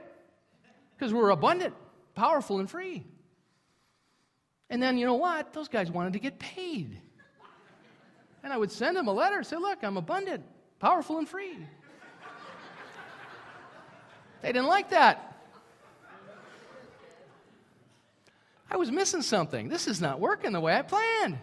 because 0.98 1.14
we're 1.14 1.30
abundant, 1.30 1.76
powerful, 2.16 2.60
and 2.60 2.70
free. 2.70 3.04
And 4.70 4.82
then 4.82 4.98
you 4.98 5.06
know 5.06 5.16
what? 5.16 5.54
Those 5.54 5.68
guys 5.68 5.92
wanted 5.92 6.14
to 6.14 6.20
get 6.20 6.40
paid. 6.40 7.00
And 8.44 8.52
I 8.52 8.58
would 8.58 8.72
send 8.72 8.98
them 8.98 9.08
a 9.08 9.14
letter 9.14 9.38
and 9.38 9.46
say, 9.46 9.58
Look, 9.58 9.84
I'm 9.84 9.98
abundant, 9.98 10.44
powerful, 10.80 11.20
and 11.20 11.28
free. 11.28 11.58
They 14.42 14.52
didn't 14.52 14.68
like 14.68 14.92
that. 14.92 15.35
I 18.70 18.78
was 18.78 18.92
missing 18.92 19.22
something. 19.22 19.70
This 19.70 19.88
is 19.88 20.02
not 20.02 20.20
working 20.20 20.52
the 20.52 20.60
way 20.60 20.76
I 20.76 20.82
planned. 20.82 21.38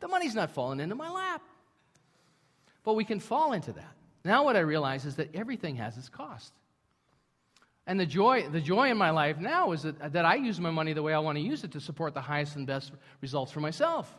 The 0.00 0.08
money's 0.08 0.34
not 0.34 0.50
falling 0.50 0.80
into 0.80 0.94
my 0.94 1.10
lap. 1.10 1.42
But 2.84 2.94
we 2.94 3.04
can 3.04 3.20
fall 3.20 3.52
into 3.52 3.72
that. 3.72 3.92
Now, 4.24 4.44
what 4.44 4.56
I 4.56 4.60
realize 4.60 5.04
is 5.04 5.16
that 5.16 5.34
everything 5.34 5.76
has 5.76 5.96
its 5.96 6.08
cost. 6.08 6.52
And 7.86 8.00
the 8.00 8.06
joy, 8.06 8.48
the 8.50 8.60
joy 8.60 8.90
in 8.90 8.98
my 8.98 9.10
life 9.10 9.38
now 9.38 9.70
is 9.72 9.82
that, 9.82 10.12
that 10.12 10.24
I 10.24 10.34
use 10.34 10.60
my 10.60 10.70
money 10.70 10.92
the 10.92 11.02
way 11.02 11.14
I 11.14 11.20
want 11.20 11.38
to 11.38 11.42
use 11.42 11.62
it 11.62 11.72
to 11.72 11.80
support 11.80 12.14
the 12.14 12.20
highest 12.20 12.56
and 12.56 12.66
best 12.66 12.92
results 13.20 13.52
for 13.52 13.60
myself. 13.60 14.12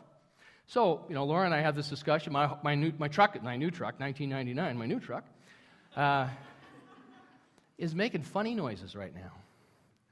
So, 0.66 1.04
you 1.08 1.14
know, 1.14 1.24
Laura 1.24 1.44
and 1.44 1.54
I 1.54 1.60
have 1.60 1.76
this 1.76 1.88
discussion. 1.88 2.32
My, 2.32 2.54
my, 2.62 2.74
new, 2.74 2.92
my 2.98 3.08
truck, 3.08 3.42
my 3.42 3.56
new 3.56 3.70
truck, 3.70 4.00
1999, 4.00 4.78
my 4.78 4.86
new 4.86 5.00
truck, 5.00 5.24
uh, 5.96 6.28
is 7.76 7.94
making 7.94 8.22
funny 8.22 8.54
noises 8.54 8.96
right 8.96 9.14
now. 9.14 9.32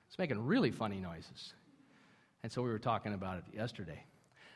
It's 0.09 0.18
making 0.18 0.45
really 0.47 0.70
funny 0.70 0.99
noises. 0.99 1.55
And 2.47 2.53
so 2.53 2.62
we 2.62 2.70
were 2.70 2.78
talking 2.78 3.12
about 3.12 3.38
it 3.38 3.44
yesterday. 3.53 4.05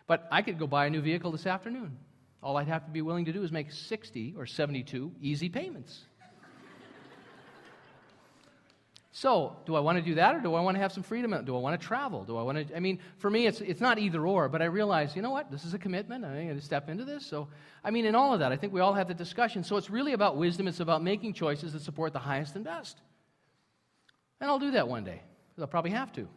But 0.07 0.29
I 0.31 0.43
could 0.43 0.61
go 0.61 0.69
buy 0.69 0.87
a 0.87 0.91
new 0.91 1.01
vehicle 1.01 1.33
this 1.33 1.45
afternoon. 1.45 1.99
All 2.41 2.57
I'd 2.57 2.69
have 2.69 2.85
to 2.85 2.91
be 2.93 3.03
willing 3.03 3.25
to 3.25 3.33
do 3.33 3.43
is 3.43 3.51
make 3.51 3.73
60 3.73 4.37
or 4.39 4.47
72 4.47 5.11
easy 5.21 5.49
payments. 5.49 6.05
so, 9.11 9.57
do 9.67 9.75
I 9.75 9.81
want 9.81 9.99
to 9.99 10.05
do 10.05 10.15
that 10.15 10.37
or 10.37 10.41
do 10.41 10.55
I 10.55 10.61
want 10.61 10.77
to 10.77 10.81
have 10.81 10.93
some 10.93 11.03
freedom? 11.03 11.35
Do 11.45 11.57
I 11.57 11.59
want 11.59 11.81
to 11.81 11.85
travel? 11.85 12.23
Do 12.23 12.37
I 12.37 12.45
want 12.45 12.69
to? 12.69 12.77
I 12.77 12.79
mean, 12.79 13.01
for 13.19 13.29
me, 13.29 13.49
it's, 13.49 13.61
it's 13.61 13.81
not 13.81 13.99
either 13.99 14.25
or, 14.25 14.49
but 14.49 14.63
I 14.63 14.67
realize, 14.67 15.17
you 15.17 15.23
know 15.23 15.33
what? 15.33 15.51
This 15.51 15.65
is 15.65 15.75
a 15.75 15.79
commitment. 15.79 16.25
I'm 16.25 16.33
going 16.33 16.57
to 16.57 16.65
step 16.65 16.89
into 16.89 17.05
this. 17.05 17.27
So, 17.27 17.49
I 17.83 17.91
mean, 17.91 18.05
in 18.05 18.15
all 18.15 18.33
of 18.33 18.39
that, 18.39 18.53
I 18.53 18.57
think 18.57 18.73
we 18.73 18.79
all 18.79 18.95
have 18.95 19.09
the 19.09 19.15
discussion. 19.15 19.65
So, 19.65 19.77
it's 19.77 19.91
really 19.91 20.13
about 20.13 20.37
wisdom. 20.37 20.69
It's 20.69 20.79
about 20.79 21.03
making 21.03 21.33
choices 21.33 21.73
that 21.73 21.83
support 21.83 22.13
the 22.13 22.21
highest 22.21 22.55
and 22.55 22.65
best. 22.65 23.01
And 24.41 24.49
I'll 24.49 24.61
do 24.61 24.71
that 24.71 24.87
one 24.87 25.03
day. 25.03 25.23
I'll 25.59 25.67
probably 25.67 25.91
have 25.91 26.13
to. 26.13 26.29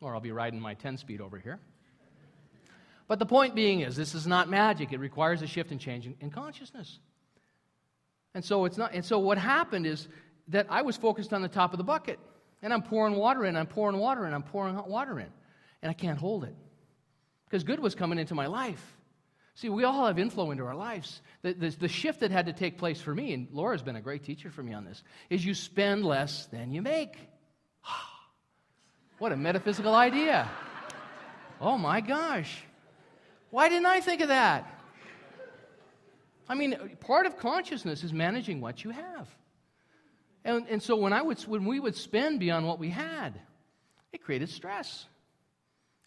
Or 0.00 0.14
I'll 0.14 0.20
be 0.20 0.32
riding 0.32 0.60
my 0.60 0.74
10 0.74 0.98
speed 0.98 1.20
over 1.20 1.38
here. 1.38 1.60
But 3.06 3.18
the 3.18 3.26
point 3.26 3.54
being 3.54 3.80
is, 3.80 3.96
this 3.96 4.14
is 4.14 4.26
not 4.26 4.48
magic. 4.48 4.92
It 4.92 4.98
requires 4.98 5.42
a 5.42 5.46
shift 5.46 5.70
and 5.70 5.80
change 5.80 6.06
in, 6.06 6.14
in 6.20 6.30
consciousness. 6.30 6.98
And 8.34 8.44
so, 8.44 8.64
it's 8.64 8.76
not, 8.76 8.94
and 8.94 9.04
so 9.04 9.18
what 9.18 9.38
happened 9.38 9.86
is 9.86 10.08
that 10.48 10.66
I 10.70 10.82
was 10.82 10.96
focused 10.96 11.32
on 11.32 11.42
the 11.42 11.48
top 11.48 11.72
of 11.72 11.78
the 11.78 11.84
bucket. 11.84 12.18
And 12.62 12.72
I'm 12.72 12.82
pouring 12.82 13.14
water 13.14 13.44
in, 13.44 13.56
I'm 13.56 13.66
pouring 13.66 13.98
water 13.98 14.26
in, 14.26 14.32
I'm 14.32 14.42
pouring 14.42 14.74
hot 14.74 14.88
water 14.88 15.20
in. 15.20 15.28
And 15.82 15.90
I 15.90 15.92
can't 15.92 16.18
hold 16.18 16.44
it. 16.44 16.54
Because 17.44 17.62
good 17.62 17.78
was 17.78 17.94
coming 17.94 18.18
into 18.18 18.34
my 18.34 18.46
life. 18.46 18.82
See, 19.56 19.68
we 19.68 19.84
all 19.84 20.06
have 20.06 20.18
inflow 20.18 20.50
into 20.50 20.64
our 20.64 20.74
lives. 20.74 21.20
The, 21.42 21.52
the, 21.52 21.68
the, 21.70 21.88
shift 21.88 22.20
that 22.20 22.30
had 22.32 22.46
to 22.46 22.52
take 22.52 22.78
place 22.78 23.00
for 23.00 23.14
me, 23.14 23.34
and 23.34 23.48
Laura's 23.52 23.82
been 23.82 23.94
a 23.96 24.00
great 24.00 24.24
teacher 24.24 24.50
for 24.50 24.62
me 24.62 24.72
on 24.72 24.84
this, 24.84 25.04
is 25.30 25.44
you 25.44 25.54
spend 25.54 26.04
less 26.04 26.46
than 26.46 26.72
you 26.72 26.82
make. 26.82 27.16
Ah. 27.86 28.13
What 29.18 29.32
a 29.32 29.36
metaphysical 29.36 29.94
idea. 29.94 30.48
Oh 31.60 31.78
my 31.78 32.00
gosh. 32.00 32.62
Why 33.50 33.68
didn't 33.68 33.86
I 33.86 34.00
think 34.00 34.20
of 34.20 34.28
that? 34.28 34.70
I 36.48 36.54
mean, 36.54 36.76
part 37.00 37.26
of 37.26 37.38
consciousness 37.38 38.04
is 38.04 38.12
managing 38.12 38.60
what 38.60 38.84
you 38.84 38.90
have. 38.90 39.28
And, 40.44 40.66
and 40.68 40.82
so 40.82 40.96
when, 40.96 41.12
I 41.12 41.22
would, 41.22 41.40
when 41.42 41.64
we 41.64 41.80
would 41.80 41.96
spend 41.96 42.38
beyond 42.38 42.66
what 42.66 42.78
we 42.78 42.90
had, 42.90 43.40
it 44.12 44.22
created 44.22 44.50
stress. 44.50 45.06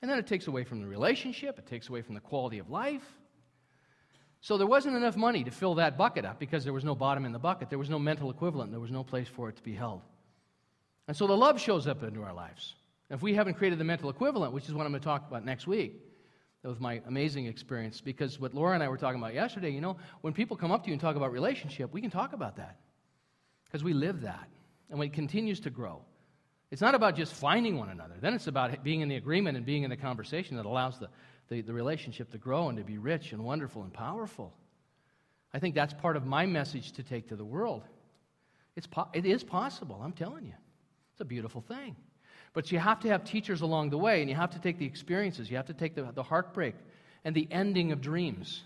And 0.01 0.11
then 0.11 0.19
it 0.19 0.27
takes 0.27 0.45
away 0.47 0.63
from 0.63 0.81
the 0.81 0.87
relationship, 0.87 1.57
it 1.57 1.65
takes 1.65 1.89
away 1.89 2.01
from 2.03 2.13
the 2.13 2.21
quality 2.21 2.59
of 2.59 2.69
life. 2.69 3.01
So 4.41 4.57
there 4.57 4.67
wasn't 4.67 4.95
enough 4.95 5.17
money 5.17 5.43
to 5.43 5.51
fill 5.51 5.75
that 5.75 5.97
bucket 5.97 6.23
up 6.23 6.39
because 6.39 6.63
there 6.63 6.73
was 6.73 6.85
no 6.85 6.93
bottom 6.93 7.25
in 7.25 7.31
the 7.31 7.39
bucket. 7.39 7.69
There 7.69 7.79
was 7.79 7.89
no 7.89 7.97
mental 7.97 8.29
equivalent. 8.29 8.71
There 8.71 8.79
was 8.79 8.91
no 8.91 9.03
place 9.03 9.27
for 9.27 9.49
it 9.49 9.55
to 9.55 9.63
be 9.63 9.73
held. 9.73 10.01
And 11.07 11.17
so 11.17 11.25
the 11.25 11.35
love 11.35 11.59
shows 11.59 11.87
up 11.87 12.03
into 12.03 12.21
our 12.21 12.33
lives. 12.33 12.75
If 13.09 13.21
we 13.21 13.33
haven't 13.33 13.55
created 13.55 13.79
the 13.79 13.85
mental 13.85 14.09
equivalent, 14.09 14.53
which 14.53 14.65
is 14.65 14.73
what 14.73 14.85
I'm 14.85 14.91
going 14.91 15.01
to 15.01 15.05
talk 15.05 15.27
about 15.27 15.45
next 15.45 15.65
week, 15.65 16.01
that 16.61 16.69
was 16.69 16.79
my 16.79 17.01
amazing 17.07 17.45
experience 17.45 18.01
because 18.01 18.39
what 18.39 18.53
Laura 18.53 18.73
and 18.73 18.83
I 18.83 18.89
were 18.89 18.97
talking 18.97 19.19
about 19.19 19.33
yesterday, 19.33 19.69
you 19.69 19.79
know, 19.79 19.97
when 20.21 20.33
people 20.33 20.57
come 20.57 20.71
up 20.71 20.83
to 20.83 20.87
you 20.87 20.93
and 20.93 21.01
talk 21.01 21.15
about 21.15 21.31
relationship, 21.31 21.93
we 21.93 22.01
can 22.01 22.09
talk 22.09 22.33
about 22.33 22.57
that 22.57 22.77
because 23.65 23.83
we 23.83 23.93
live 23.93 24.21
that 24.21 24.49
and 24.89 25.01
it 25.01 25.13
continues 25.13 25.59
to 25.61 25.69
grow. 25.69 26.01
It's 26.69 26.81
not 26.81 26.95
about 26.95 27.15
just 27.15 27.33
finding 27.33 27.77
one 27.77 27.89
another. 27.89 28.15
Then 28.19 28.33
it's 28.33 28.47
about 28.47 28.83
being 28.83 29.01
in 29.01 29.07
the 29.07 29.15
agreement 29.15 29.55
and 29.55 29.65
being 29.65 29.83
in 29.83 29.89
the 29.89 29.97
conversation 29.97 30.57
that 30.57 30.65
allows 30.65 30.99
the, 30.99 31.07
the, 31.47 31.61
the 31.61 31.73
relationship 31.73 32.31
to 32.31 32.37
grow 32.37 32.67
and 32.67 32.77
to 32.77 32.83
be 32.83 32.97
rich 32.97 33.31
and 33.31 33.43
wonderful 33.43 33.83
and 33.83 33.93
powerful. 33.93 34.53
I 35.53 35.59
think 35.59 35.75
that's 35.75 35.93
part 35.93 36.17
of 36.17 36.25
my 36.25 36.45
message 36.45 36.91
to 36.93 37.03
take 37.03 37.29
to 37.29 37.37
the 37.37 37.45
world. 37.45 37.83
It's 38.75 38.87
po- 38.87 39.07
it 39.13 39.25
is 39.25 39.43
possible, 39.43 40.01
I'm 40.03 40.11
telling 40.11 40.45
you. 40.45 40.53
It's 41.13 41.21
a 41.21 41.25
beautiful 41.25 41.61
thing. 41.61 41.95
But 42.57 42.71
you 42.71 42.79
have 42.79 42.99
to 43.01 43.09
have 43.09 43.23
teachers 43.23 43.61
along 43.61 43.91
the 43.91 43.99
way, 43.99 44.21
and 44.21 44.27
you 44.27 44.35
have 44.35 44.49
to 44.49 44.59
take 44.59 44.79
the 44.79 44.85
experiences. 44.87 45.47
You 45.51 45.57
have 45.57 45.67
to 45.67 45.75
take 45.75 45.93
the, 45.93 46.11
the 46.15 46.23
heartbreak 46.23 46.73
and 47.23 47.35
the 47.35 47.47
ending 47.51 47.91
of 47.91 48.01
dreams. 48.01 48.63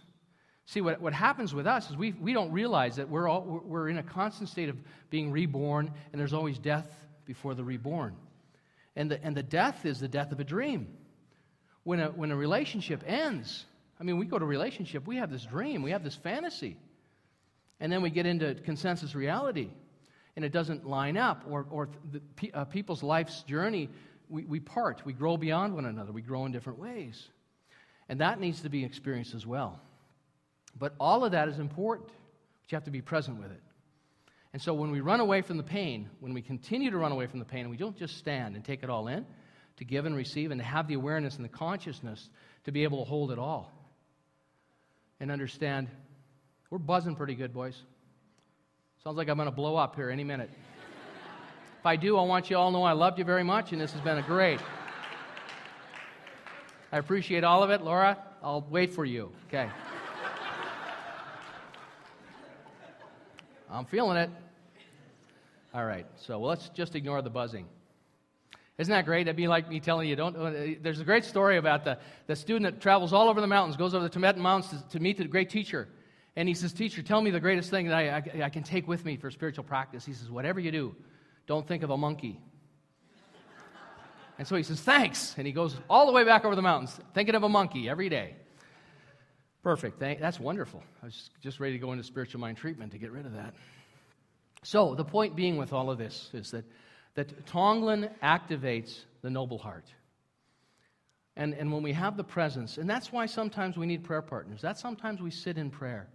See, 0.65 0.79
what, 0.79 1.01
what 1.01 1.11
happens 1.11 1.53
with 1.53 1.67
us 1.67 1.89
is 1.89 1.97
we, 1.97 2.13
we 2.13 2.31
don't 2.31 2.53
realize 2.53 2.95
that 2.95 3.09
we're, 3.09 3.27
all, 3.27 3.61
we're 3.65 3.89
in 3.89 3.97
a 3.97 4.03
constant 4.03 4.47
state 4.47 4.69
of 4.69 4.77
being 5.09 5.29
reborn, 5.29 5.91
and 6.13 6.21
there's 6.21 6.31
always 6.31 6.57
death 6.57 6.87
before 7.25 7.53
the 7.53 7.65
reborn. 7.65 8.15
And 8.95 9.11
the, 9.11 9.21
and 9.21 9.35
the 9.35 9.43
death 9.43 9.85
is 9.85 9.99
the 9.99 10.07
death 10.07 10.31
of 10.31 10.39
a 10.39 10.45
dream. 10.45 10.87
When 11.83 11.99
a, 11.99 12.11
when 12.11 12.31
a 12.31 12.35
relationship 12.37 13.03
ends, 13.05 13.65
I 13.99 14.05
mean, 14.05 14.17
we 14.17 14.25
go 14.25 14.39
to 14.39 14.45
relationship, 14.45 15.05
we 15.05 15.17
have 15.17 15.29
this 15.29 15.43
dream, 15.43 15.81
we 15.81 15.91
have 15.91 16.05
this 16.05 16.15
fantasy. 16.15 16.77
And 17.81 17.91
then 17.91 18.01
we 18.01 18.09
get 18.09 18.25
into 18.25 18.55
consensus 18.55 19.15
reality 19.15 19.69
and 20.35 20.45
it 20.45 20.51
doesn't 20.51 20.87
line 20.87 21.17
up, 21.17 21.43
or, 21.49 21.65
or 21.69 21.89
the, 22.11 22.51
uh, 22.53 22.65
people's 22.65 23.03
life's 23.03 23.43
journey 23.43 23.89
we, 24.31 24.45
we 24.45 24.59
part, 24.59 25.01
we 25.05 25.13
grow 25.13 25.35
beyond 25.37 25.75
one 25.75 25.85
another, 25.85 26.11
we 26.11 26.21
grow 26.21 26.45
in 26.45 26.51
different 26.51 26.79
ways. 26.79 27.27
And 28.07 28.21
that 28.21 28.39
needs 28.39 28.61
to 28.61 28.69
be 28.69 28.83
experienced 28.83 29.35
as 29.35 29.45
well. 29.45 29.79
But 30.79 30.95
all 30.99 31.25
of 31.25 31.33
that 31.33 31.49
is 31.49 31.59
important, 31.59 32.07
but 32.07 32.71
you 32.71 32.75
have 32.77 32.85
to 32.85 32.91
be 32.91 33.01
present 33.01 33.39
with 33.41 33.51
it. 33.51 33.61
And 34.53 34.61
so 34.61 34.73
when 34.73 34.91
we 34.91 35.01
run 35.01 35.19
away 35.19 35.41
from 35.41 35.57
the 35.57 35.63
pain, 35.63 36.09
when 36.21 36.33
we 36.33 36.41
continue 36.41 36.91
to 36.91 36.97
run 36.97 37.11
away 37.11 37.27
from 37.27 37.39
the 37.39 37.45
pain, 37.45 37.61
and 37.61 37.69
we 37.69 37.77
don't 37.77 37.97
just 37.97 38.17
stand 38.17 38.55
and 38.55 38.63
take 38.63 38.83
it 38.83 38.89
all 38.89 39.07
in, 39.07 39.25
to 39.77 39.85
give 39.85 40.05
and 40.05 40.15
receive, 40.15 40.51
and 40.51 40.59
to 40.59 40.65
have 40.65 40.87
the 40.87 40.93
awareness 40.93 41.35
and 41.35 41.43
the 41.43 41.49
consciousness 41.49 42.29
to 42.63 42.71
be 42.71 42.83
able 42.83 43.03
to 43.03 43.09
hold 43.09 43.31
it 43.31 43.39
all 43.39 43.71
and 45.19 45.31
understand 45.31 45.87
we're 46.69 46.77
buzzing 46.77 47.15
pretty 47.15 47.35
good, 47.35 47.53
boys. 47.53 47.75
Sounds 49.03 49.17
like 49.17 49.29
I'm 49.29 49.35
going 49.35 49.47
to 49.47 49.55
blow 49.55 49.77
up 49.77 49.95
here 49.95 50.11
any 50.11 50.23
minute. 50.23 50.51
if 51.79 51.85
I 51.87 51.95
do, 51.95 52.19
I 52.19 52.21
want 52.21 52.51
you 52.51 52.57
all 52.57 52.69
to 52.69 52.77
know 52.77 52.83
I 52.83 52.91
loved 52.91 53.17
you 53.17 53.25
very 53.25 53.43
much, 53.43 53.71
and 53.71 53.81
this 53.81 53.91
has 53.93 54.01
been 54.01 54.19
a 54.19 54.21
great. 54.21 54.59
I 56.91 56.99
appreciate 56.99 57.43
all 57.43 57.63
of 57.63 57.71
it. 57.71 57.81
Laura, 57.81 58.15
I'll 58.43 58.61
wait 58.69 58.93
for 58.93 59.03
you. 59.03 59.31
Okay. 59.47 59.67
I'm 63.71 63.85
feeling 63.85 64.17
it. 64.17 64.29
All 65.73 65.85
right, 65.85 66.05
so 66.15 66.39
let's 66.39 66.69
just 66.69 66.93
ignore 66.95 67.23
the 67.23 67.29
buzzing. 67.31 67.65
Isn't 68.77 68.91
that 68.91 69.05
great? 69.05 69.23
That'd 69.23 69.35
be 69.35 69.47
like 69.47 69.67
me 69.67 69.79
telling 69.79 70.09
you, 70.09 70.15
don't. 70.15 70.35
Uh, 70.35 70.75
there's 70.79 70.99
a 70.99 71.05
great 71.05 71.25
story 71.25 71.57
about 71.57 71.85
the, 71.85 71.97
the 72.27 72.35
student 72.35 72.75
that 72.75 72.81
travels 72.81 73.13
all 73.13 73.29
over 73.29 73.41
the 73.41 73.47
mountains, 73.47 73.77
goes 73.77 73.95
over 73.95 74.03
the 74.03 74.09
Tibetan 74.09 74.43
mountains 74.43 74.79
to, 74.83 74.89
to 74.89 74.99
meet 74.99 75.17
the 75.17 75.23
great 75.23 75.49
teacher. 75.49 75.87
And 76.35 76.47
he 76.47 76.53
says, 76.53 76.73
Teacher, 76.73 77.01
tell 77.01 77.21
me 77.21 77.31
the 77.31 77.39
greatest 77.39 77.69
thing 77.69 77.87
that 77.87 77.95
I, 77.95 78.39
I, 78.39 78.43
I 78.45 78.49
can 78.49 78.63
take 78.63 78.87
with 78.87 79.03
me 79.03 79.17
for 79.17 79.29
spiritual 79.29 79.63
practice. 79.63 80.05
He 80.05 80.13
says, 80.13 80.29
Whatever 80.29 80.59
you 80.59 80.71
do, 80.71 80.95
don't 81.47 81.67
think 81.67 81.83
of 81.83 81.89
a 81.89 81.97
monkey. 81.97 82.39
and 84.37 84.47
so 84.47 84.55
he 84.55 84.63
says, 84.63 84.79
Thanks. 84.79 85.35
And 85.37 85.45
he 85.45 85.53
goes 85.53 85.75
all 85.89 86.05
the 86.05 86.13
way 86.13 86.23
back 86.23 86.45
over 86.45 86.55
the 86.55 86.61
mountains, 86.61 86.97
thinking 87.13 87.35
of 87.35 87.43
a 87.43 87.49
monkey 87.49 87.89
every 87.89 88.09
day. 88.09 88.35
Perfect. 89.63 89.99
That's 89.99 90.39
wonderful. 90.39 90.83
I 91.03 91.05
was 91.05 91.29
just 91.41 91.59
ready 91.59 91.73
to 91.73 91.79
go 91.79 91.91
into 91.91 92.03
spiritual 92.03 92.41
mind 92.41 92.57
treatment 92.57 92.93
to 92.93 92.97
get 92.97 93.11
rid 93.11 93.25
of 93.25 93.33
that. 93.33 93.53
So, 94.63 94.95
the 94.95 95.05
point 95.05 95.35
being 95.35 95.57
with 95.57 95.73
all 95.73 95.89
of 95.89 95.97
this 95.97 96.29
is 96.33 96.51
that, 96.51 96.65
that 97.15 97.45
Tonglen 97.47 98.09
activates 98.23 99.03
the 99.21 99.29
noble 99.29 99.57
heart. 99.57 99.85
And, 101.35 101.53
and 101.53 101.71
when 101.71 101.83
we 101.83 101.93
have 101.93 102.17
the 102.17 102.23
presence, 102.23 102.77
and 102.77 102.89
that's 102.89 103.11
why 103.11 103.25
sometimes 103.25 103.77
we 103.77 103.85
need 103.85 104.03
prayer 104.03 104.21
partners, 104.21 104.61
that's 104.61 104.81
sometimes 104.81 105.21
we 105.21 105.31
sit 105.31 105.57
in 105.57 105.69
prayer. 105.69 106.09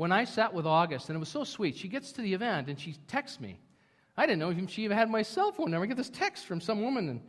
When 0.00 0.12
I 0.12 0.24
sat 0.24 0.54
with 0.54 0.64
August, 0.64 1.10
and 1.10 1.16
it 1.16 1.18
was 1.18 1.28
so 1.28 1.44
sweet, 1.44 1.76
she 1.76 1.86
gets 1.86 2.12
to 2.12 2.22
the 2.22 2.32
event 2.32 2.70
and 2.70 2.80
she 2.80 2.94
texts 3.06 3.38
me. 3.38 3.60
I 4.16 4.24
didn't 4.24 4.38
know 4.38 4.66
she 4.66 4.82
even 4.84 4.96
had 4.96 5.10
my 5.10 5.20
cell 5.20 5.52
phone 5.52 5.70
number. 5.70 5.84
I 5.84 5.88
get 5.88 5.98
this 5.98 6.08
text 6.08 6.46
from 6.46 6.58
some 6.58 6.80
woman, 6.80 7.10
and, 7.10 7.20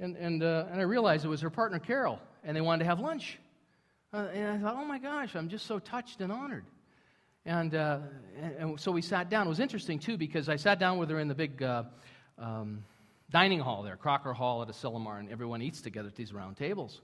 and, 0.00 0.16
and, 0.16 0.42
uh, 0.42 0.66
and 0.72 0.80
I 0.80 0.82
realized 0.82 1.24
it 1.24 1.28
was 1.28 1.40
her 1.42 1.50
partner, 1.50 1.78
Carol, 1.78 2.18
and 2.42 2.56
they 2.56 2.60
wanted 2.60 2.80
to 2.80 2.86
have 2.86 2.98
lunch. 2.98 3.38
Uh, 4.12 4.26
and 4.34 4.50
I 4.50 4.58
thought, 4.58 4.74
oh 4.76 4.84
my 4.84 4.98
gosh, 4.98 5.36
I'm 5.36 5.48
just 5.48 5.66
so 5.66 5.78
touched 5.78 6.20
and 6.20 6.32
honored. 6.32 6.64
And, 7.44 7.76
uh, 7.76 8.00
and, 8.42 8.54
and, 8.54 8.80
so 8.80 8.90
we 8.90 9.02
sat 9.02 9.30
down. 9.30 9.46
It 9.46 9.50
was 9.50 9.60
interesting, 9.60 10.00
too, 10.00 10.16
because 10.16 10.48
I 10.48 10.56
sat 10.56 10.80
down 10.80 10.98
with 10.98 11.08
her 11.10 11.20
in 11.20 11.28
the 11.28 11.34
big 11.36 11.62
uh, 11.62 11.84
um, 12.40 12.82
dining 13.30 13.60
hall 13.60 13.84
there, 13.84 13.94
Crocker 13.94 14.32
Hall 14.32 14.62
at 14.62 14.68
Asilomar, 14.68 15.20
and 15.20 15.30
everyone 15.30 15.62
eats 15.62 15.80
together 15.80 16.08
at 16.08 16.16
these 16.16 16.32
round 16.32 16.56
tables. 16.56 17.02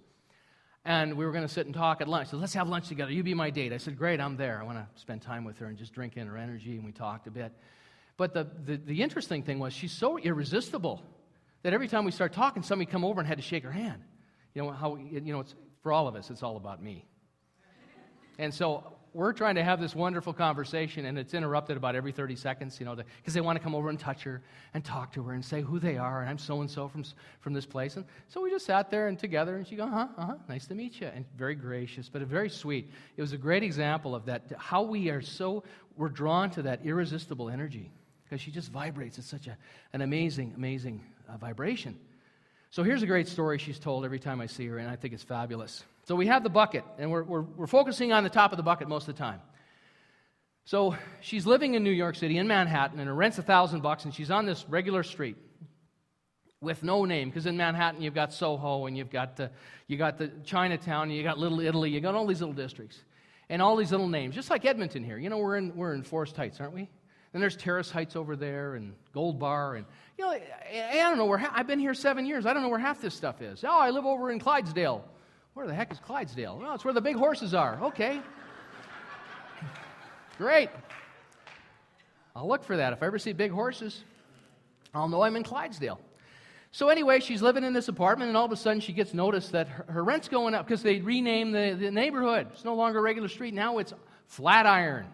And 0.85 1.17
we 1.17 1.25
were 1.25 1.33
going 1.33 1.47
to 1.47 1.53
sit 1.53 1.67
and 1.67 1.75
talk 1.75 2.01
at 2.01 2.09
lunch. 2.09 2.29
So 2.29 2.37
let's 2.37 2.55
have 2.55 2.69
lunch 2.69 2.89
together. 2.89 3.13
You 3.13 3.23
be 3.23 3.35
my 3.35 3.51
date. 3.51 3.73
I 3.73 3.77
said, 3.77 3.97
great, 3.97 4.21
I'm 4.21 4.37
there. 4.37 4.59
I 4.61 4.65
want 4.65 4.79
to 4.79 5.01
spend 5.01 5.23
time 5.23 5.45
with 5.45 5.59
her 5.59 5.67
and 5.67 5.79
just 5.79 5.93
drink 5.93 6.17
in 6.17 6.27
her 6.27 6.37
energy. 6.37 6.75
And 6.77 6.85
we 6.85 6.91
talked 6.91 7.29
a 7.29 7.31
bit. 7.31 7.53
But 8.17 8.35
the, 8.35 8.49
the, 8.65 8.77
the 8.77 9.03
interesting 9.03 9.43
thing 9.43 9.59
was 9.59 9.73
she's 9.73 9.93
so 9.93 10.19
irresistible 10.19 11.03
that 11.63 11.73
every 11.73 11.87
time 11.87 12.05
we 12.05 12.11
start 12.11 12.33
talking, 12.33 12.63
somebody 12.63 12.91
come 12.91 13.05
over 13.05 13.21
and 13.21 13.29
had 13.29 13.39
to 13.39 13.43
shake 13.43 13.63
her 13.63 13.71
hand. 13.71 14.03
You 14.55 14.63
know, 14.63 14.71
how, 14.73 14.97
you 14.97 15.21
know, 15.21 15.41
it's, 15.41 15.55
for 15.83 15.93
all 15.93 16.09
of 16.09 16.17
us, 16.17 16.31
it's 16.31 16.43
all 16.43 16.57
about 16.57 16.83
me. 16.83 17.07
And 18.39 18.53
so 18.53 18.93
we're 19.15 19.33
trying 19.33 19.57
to 19.57 19.65
have 19.65 19.81
this 19.81 19.95
wonderful 19.95 20.33
conversation, 20.33 21.05
and 21.05 21.19
it's 21.19 21.35
interrupted 21.35 21.77
about 21.77 21.95
every 21.95 22.13
30 22.13 22.37
seconds, 22.37 22.81
you 22.81 22.87
know, 22.87 22.95
because 22.95 23.35
they 23.35 23.41
want 23.41 23.59
to 23.59 23.63
come 23.63 23.75
over 23.75 23.91
and 23.91 23.99
touch 23.99 24.23
her 24.23 24.43
and 24.73 24.85
talk 24.85 25.13
to 25.13 25.23
her 25.25 25.33
and 25.35 25.45
say 25.45 25.61
who 25.61 25.79
they 25.79 25.99
are, 25.99 26.23
and 26.23 26.31
I'm 26.31 26.39
so 26.39 26.61
and 26.61 26.71
so 26.71 26.89
from 26.89 27.05
from 27.41 27.53
this 27.53 27.67
place. 27.67 27.97
And 27.97 28.07
so 28.29 28.41
we 28.41 28.51
just 28.51 28.65
sat 28.65 28.91
there 28.91 29.09
and 29.09 29.19
together, 29.19 29.57
and 29.57 29.67
she 29.67 29.77
go, 29.77 29.85
uh 29.85 29.91
huh, 29.91 30.09
uh 30.17 30.27
huh, 30.27 30.35
nice 30.49 30.67
to 30.69 30.75
meet 30.75 31.01
you, 31.01 31.09
and 31.09 31.25
very 31.37 31.55
gracious, 31.55 32.09
but 32.09 32.23
very 32.23 32.49
sweet. 32.49 32.91
It 33.17 33.21
was 33.21 33.33
a 33.33 33.39
great 33.39 33.63
example 33.63 34.15
of 34.15 34.27
that, 34.27 34.53
how 34.57 34.83
we 34.83 35.11
are 35.11 35.21
so 35.21 35.65
we're 35.97 36.09
drawn 36.09 36.51
to 36.51 36.63
that 36.63 36.81
irresistible 36.85 37.51
energy 37.51 37.91
because 38.25 38.41
she 38.41 38.51
just 38.51 38.73
vibrates. 38.73 39.19
It's 39.19 39.27
such 39.27 39.47
a, 39.47 39.59
an 39.93 40.01
amazing, 40.01 40.55
amazing 40.57 41.05
uh, 41.29 41.37
vibration. 41.37 41.99
So 42.71 42.83
here's 42.83 43.03
a 43.03 43.07
great 43.07 43.29
story 43.29 43.59
she's 43.59 43.79
told 43.79 44.07
every 44.07 44.19
time 44.19 44.41
I 44.41 44.47
see 44.47 44.67
her, 44.69 44.79
and 44.79 44.89
I 44.89 44.97
think 44.97 45.13
it's 45.13 45.23
fabulous. 45.23 45.85
So 46.05 46.17
we 46.17 46.27
have 46.27 46.43
the 46.43 46.51
bucket, 46.51 46.85
and 46.99 47.11
we're, 47.13 47.23
we're, 47.23 47.43
we're 47.43 47.67
focusing 47.67 48.13
on 48.13 48.25
the 48.25 48.31
top 48.31 48.53
of 48.53 48.57
the 48.57 48.63
bucket 48.65 48.89
most 48.89 49.09
of 49.09 49.15
the 49.15 49.19
time. 49.19 49.41
So 50.65 50.97
she's 51.21 51.47
living 51.47 51.75
in 51.75 51.85
New 51.85 51.91
York 51.91 52.17
City, 52.17 52.39
in 52.39 52.49
Manhattan, 52.49 52.99
and 52.99 53.09
her 53.09 53.15
rent's 53.15 53.39
a 53.39 53.43
thousand 53.43 53.83
bucks, 53.83 54.05
and 54.05 54.13
she's 54.15 54.31
on 54.31 54.45
this 54.45 54.65
regular 54.69 55.03
street 55.05 55.37
with 56.61 56.83
no 56.83 57.05
name, 57.05 57.29
because 57.29 57.47
in 57.47 57.57
Manhattan 57.57 58.03
you've 58.03 58.15
got 58.15 58.33
Soho, 58.33 58.87
and 58.87 58.97
you've 58.97 59.11
got 59.11 59.37
the, 59.37 59.51
you 59.87 59.97
got 59.97 60.19
the 60.19 60.31
Chinatown, 60.45 61.09
and 61.09 61.17
you 61.17 61.23
got 61.23 61.39
Little 61.39 61.61
Italy, 61.61 61.91
you 61.91 62.01
got 62.01 62.15
all 62.15 62.27
these 62.27 62.41
little 62.41 62.55
districts, 62.55 63.01
and 63.49 63.61
all 63.63 63.77
these 63.77 63.93
little 63.93 64.09
names, 64.09 64.35
just 64.35 64.51
like 64.51 64.65
Edmonton 64.65 65.05
here. 65.05 65.19
You 65.19 65.29
know, 65.29 65.39
we're 65.39 65.57
in, 65.57 65.75
we're 65.77 65.95
in 65.95 66.03
Forest 66.03 66.37
Heights, 66.37 66.61
aren't 66.61 66.75
we? 66.75 66.89
Then 67.33 67.41
there's 67.41 67.57
Terrace 67.57 67.91
Heights 67.91 68.17
over 68.17 68.37
there, 68.37 68.75
and 68.75 68.95
Gold 69.15 69.39
Bar, 69.39 69.77
and 69.77 69.87
you 70.19 70.25
know, 70.25 70.33
I, 70.33 70.43
I 70.93 70.97
don't 70.97 71.17
know 71.17 71.27
where. 71.27 71.49
I've 71.53 71.67
been 71.67 71.81
here 71.81 71.95
seven 71.95 72.27
years. 72.27 72.45
I 72.45 72.53
don't 72.53 72.63
know 72.63 72.69
where 72.69 72.79
half 72.79 73.01
this 73.01 73.15
stuff 73.15 73.41
is. 73.41 73.65
Oh, 73.65 73.79
I 73.79 73.91
live 73.91 74.05
over 74.05 74.31
in 74.31 74.39
Clydesdale. 74.39 75.05
Where 75.55 75.67
the 75.67 75.75
heck 75.75 75.93
is 75.93 75.99
Clydesdale? 75.99 76.59
Well, 76.59 76.75
it's 76.75 76.85
where 76.85 76.95
the 76.95 77.01
big 77.01 77.17
horses 77.17 77.53
are. 77.55 77.79
Okay. 77.83 78.21
Great. 80.39 80.71
I'll 82.35 82.49
look 82.49 82.65
for 82.65 82.77
that. 82.79 82.95
If 82.95 83.03
I 83.03 83.07
ever 83.07 83.19
see 83.19 83.33
big 83.33 83.51
horses, 83.51 84.03
I'll 84.95 85.09
know 85.09 85.23
I'm 85.23 85.37
in 85.37 85.43
Clydesdale. 85.43 86.01
So, 86.75 86.89
anyway, 86.89 87.21
she's 87.21 87.43
living 87.43 87.65
in 87.65 87.75
this 87.75 87.89
apartment, 87.89 88.29
and 88.29 88.37
all 88.37 88.47
of 88.47 88.53
a 88.53 88.57
sudden 88.57 88.81
she 88.81 88.95
gets 88.95 89.13
notice 89.13 89.49
that 89.49 89.69
her, 89.69 89.85
her 89.89 90.05
rent's 90.05 90.29
going 90.29 90.55
up 90.55 90.67
because 90.67 90.83
they 90.83 91.01
renamed 91.01 91.55
the, 91.55 91.77
the 91.79 91.91
neighborhood. 91.91 92.49
It's 92.53 92.65
no 92.65 92.75
longer 92.75 92.99
a 92.99 93.03
regular 93.03 93.29
street, 93.29 93.53
now 93.53 93.77
it's 93.77 93.93
Flatiron. 94.27 95.07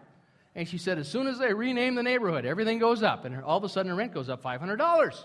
And 0.55 0.69
she 0.69 0.79
said, 0.79 0.99
as 0.99 1.09
soon 1.09 1.27
as 1.27 1.41
they 1.41 1.53
rename 1.53 1.97
the 1.97 2.03
neighborhood, 2.05 2.45
everything 2.45 2.79
goes 2.79 3.03
up, 3.03 3.25
and 3.25 3.43
all 3.43 3.59
of 3.59 3.65
a 3.65 3.69
sudden 3.69 3.91
her 3.91 3.97
rent 3.97 4.15
goes 4.15 4.29
up 4.29 4.41
$500. 4.41 5.25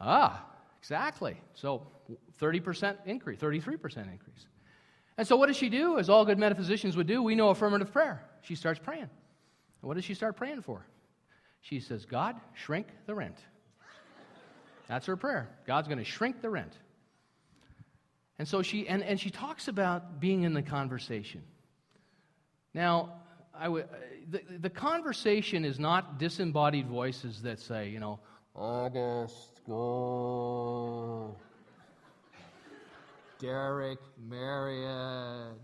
Ah, 0.00 0.44
exactly. 0.84 1.40
So 1.54 1.86
30% 2.38 2.98
increase, 3.06 3.40
33% 3.40 3.64
increase. 4.12 4.46
And 5.16 5.26
so, 5.26 5.36
what 5.36 5.46
does 5.46 5.56
she 5.56 5.70
do? 5.70 5.98
As 5.98 6.10
all 6.10 6.26
good 6.26 6.38
metaphysicians 6.38 6.94
would 6.94 7.06
do, 7.06 7.22
we 7.22 7.34
know 7.34 7.48
affirmative 7.48 7.90
prayer. 7.90 8.22
She 8.42 8.54
starts 8.54 8.78
praying. 8.78 9.02
And 9.02 9.08
what 9.80 9.94
does 9.94 10.04
she 10.04 10.12
start 10.12 10.36
praying 10.36 10.60
for? 10.60 10.84
She 11.62 11.80
says, 11.80 12.04
God, 12.04 12.36
shrink 12.52 12.88
the 13.06 13.14
rent. 13.14 13.38
That's 14.86 15.06
her 15.06 15.16
prayer. 15.16 15.48
God's 15.66 15.88
going 15.88 15.98
to 15.98 16.04
shrink 16.04 16.42
the 16.42 16.50
rent. 16.50 16.76
And 18.38 18.46
so 18.46 18.60
she, 18.60 18.86
and, 18.86 19.02
and 19.02 19.18
she 19.18 19.30
talks 19.30 19.68
about 19.68 20.20
being 20.20 20.42
in 20.42 20.52
the 20.52 20.62
conversation. 20.62 21.42
Now, 22.74 23.22
the, 24.28 24.42
the 24.60 24.68
conversation 24.68 25.64
is 25.64 25.78
not 25.78 26.18
disembodied 26.18 26.88
voices 26.88 27.40
that 27.42 27.58
say, 27.60 27.88
you 27.88 28.00
know, 28.00 28.18
August, 28.54 29.53
go. 29.68 31.36
Derek, 33.38 33.98
Marion, 34.28 35.54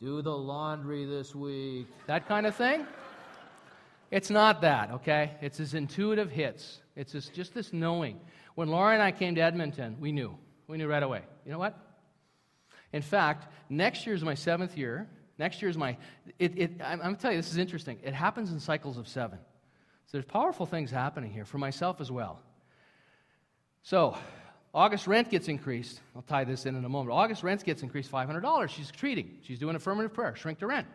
do 0.00 0.22
the 0.22 0.36
laundry 0.36 1.04
this 1.04 1.34
week. 1.34 1.86
That 2.06 2.26
kind 2.26 2.46
of 2.46 2.54
thing. 2.54 2.86
It's 4.10 4.30
not 4.30 4.60
that, 4.60 4.90
okay? 4.90 5.32
It's 5.40 5.58
his 5.58 5.74
intuitive 5.74 6.30
hits. 6.30 6.80
It's 6.96 7.12
just 7.30 7.54
this 7.54 7.72
knowing. 7.72 8.20
When 8.54 8.68
Laura 8.68 8.92
and 8.92 9.02
I 9.02 9.10
came 9.10 9.34
to 9.36 9.40
Edmonton, 9.40 9.96
we 9.98 10.12
knew. 10.12 10.36
We 10.68 10.76
knew 10.76 10.86
right 10.86 11.02
away. 11.02 11.22
You 11.46 11.52
know 11.52 11.58
what? 11.58 11.78
In 12.92 13.02
fact, 13.02 13.50
next 13.70 14.06
year 14.06 14.14
is 14.14 14.22
my 14.22 14.34
seventh 14.34 14.76
year. 14.76 15.08
Next 15.38 15.62
year 15.62 15.70
is 15.70 15.78
my. 15.78 15.96
It, 16.38 16.58
it, 16.58 16.70
I'm, 16.84 17.00
I'm 17.00 17.16
telling 17.16 17.36
you, 17.36 17.42
this 17.42 17.50
is 17.50 17.56
interesting. 17.56 17.98
It 18.02 18.12
happens 18.12 18.52
in 18.52 18.60
cycles 18.60 18.98
of 18.98 19.08
seven. 19.08 19.38
So 20.06 20.18
there's 20.18 20.24
powerful 20.24 20.66
things 20.66 20.90
happening 20.90 21.32
here 21.32 21.44
for 21.44 21.58
myself 21.58 22.00
as 22.00 22.10
well. 22.10 22.40
So, 23.82 24.16
August 24.74 25.06
rent 25.06 25.28
gets 25.28 25.48
increased. 25.48 26.00
I'll 26.16 26.22
tie 26.22 26.44
this 26.44 26.66
in 26.66 26.76
in 26.76 26.84
a 26.84 26.88
moment. 26.88 27.14
August 27.14 27.42
rent 27.42 27.62
gets 27.64 27.82
increased 27.82 28.10
$500. 28.10 28.68
She's 28.68 28.90
treating. 28.90 29.38
She's 29.42 29.58
doing 29.58 29.76
affirmative 29.76 30.14
prayer, 30.14 30.34
shrink 30.34 30.58
the 30.58 30.66
rent. 30.66 30.86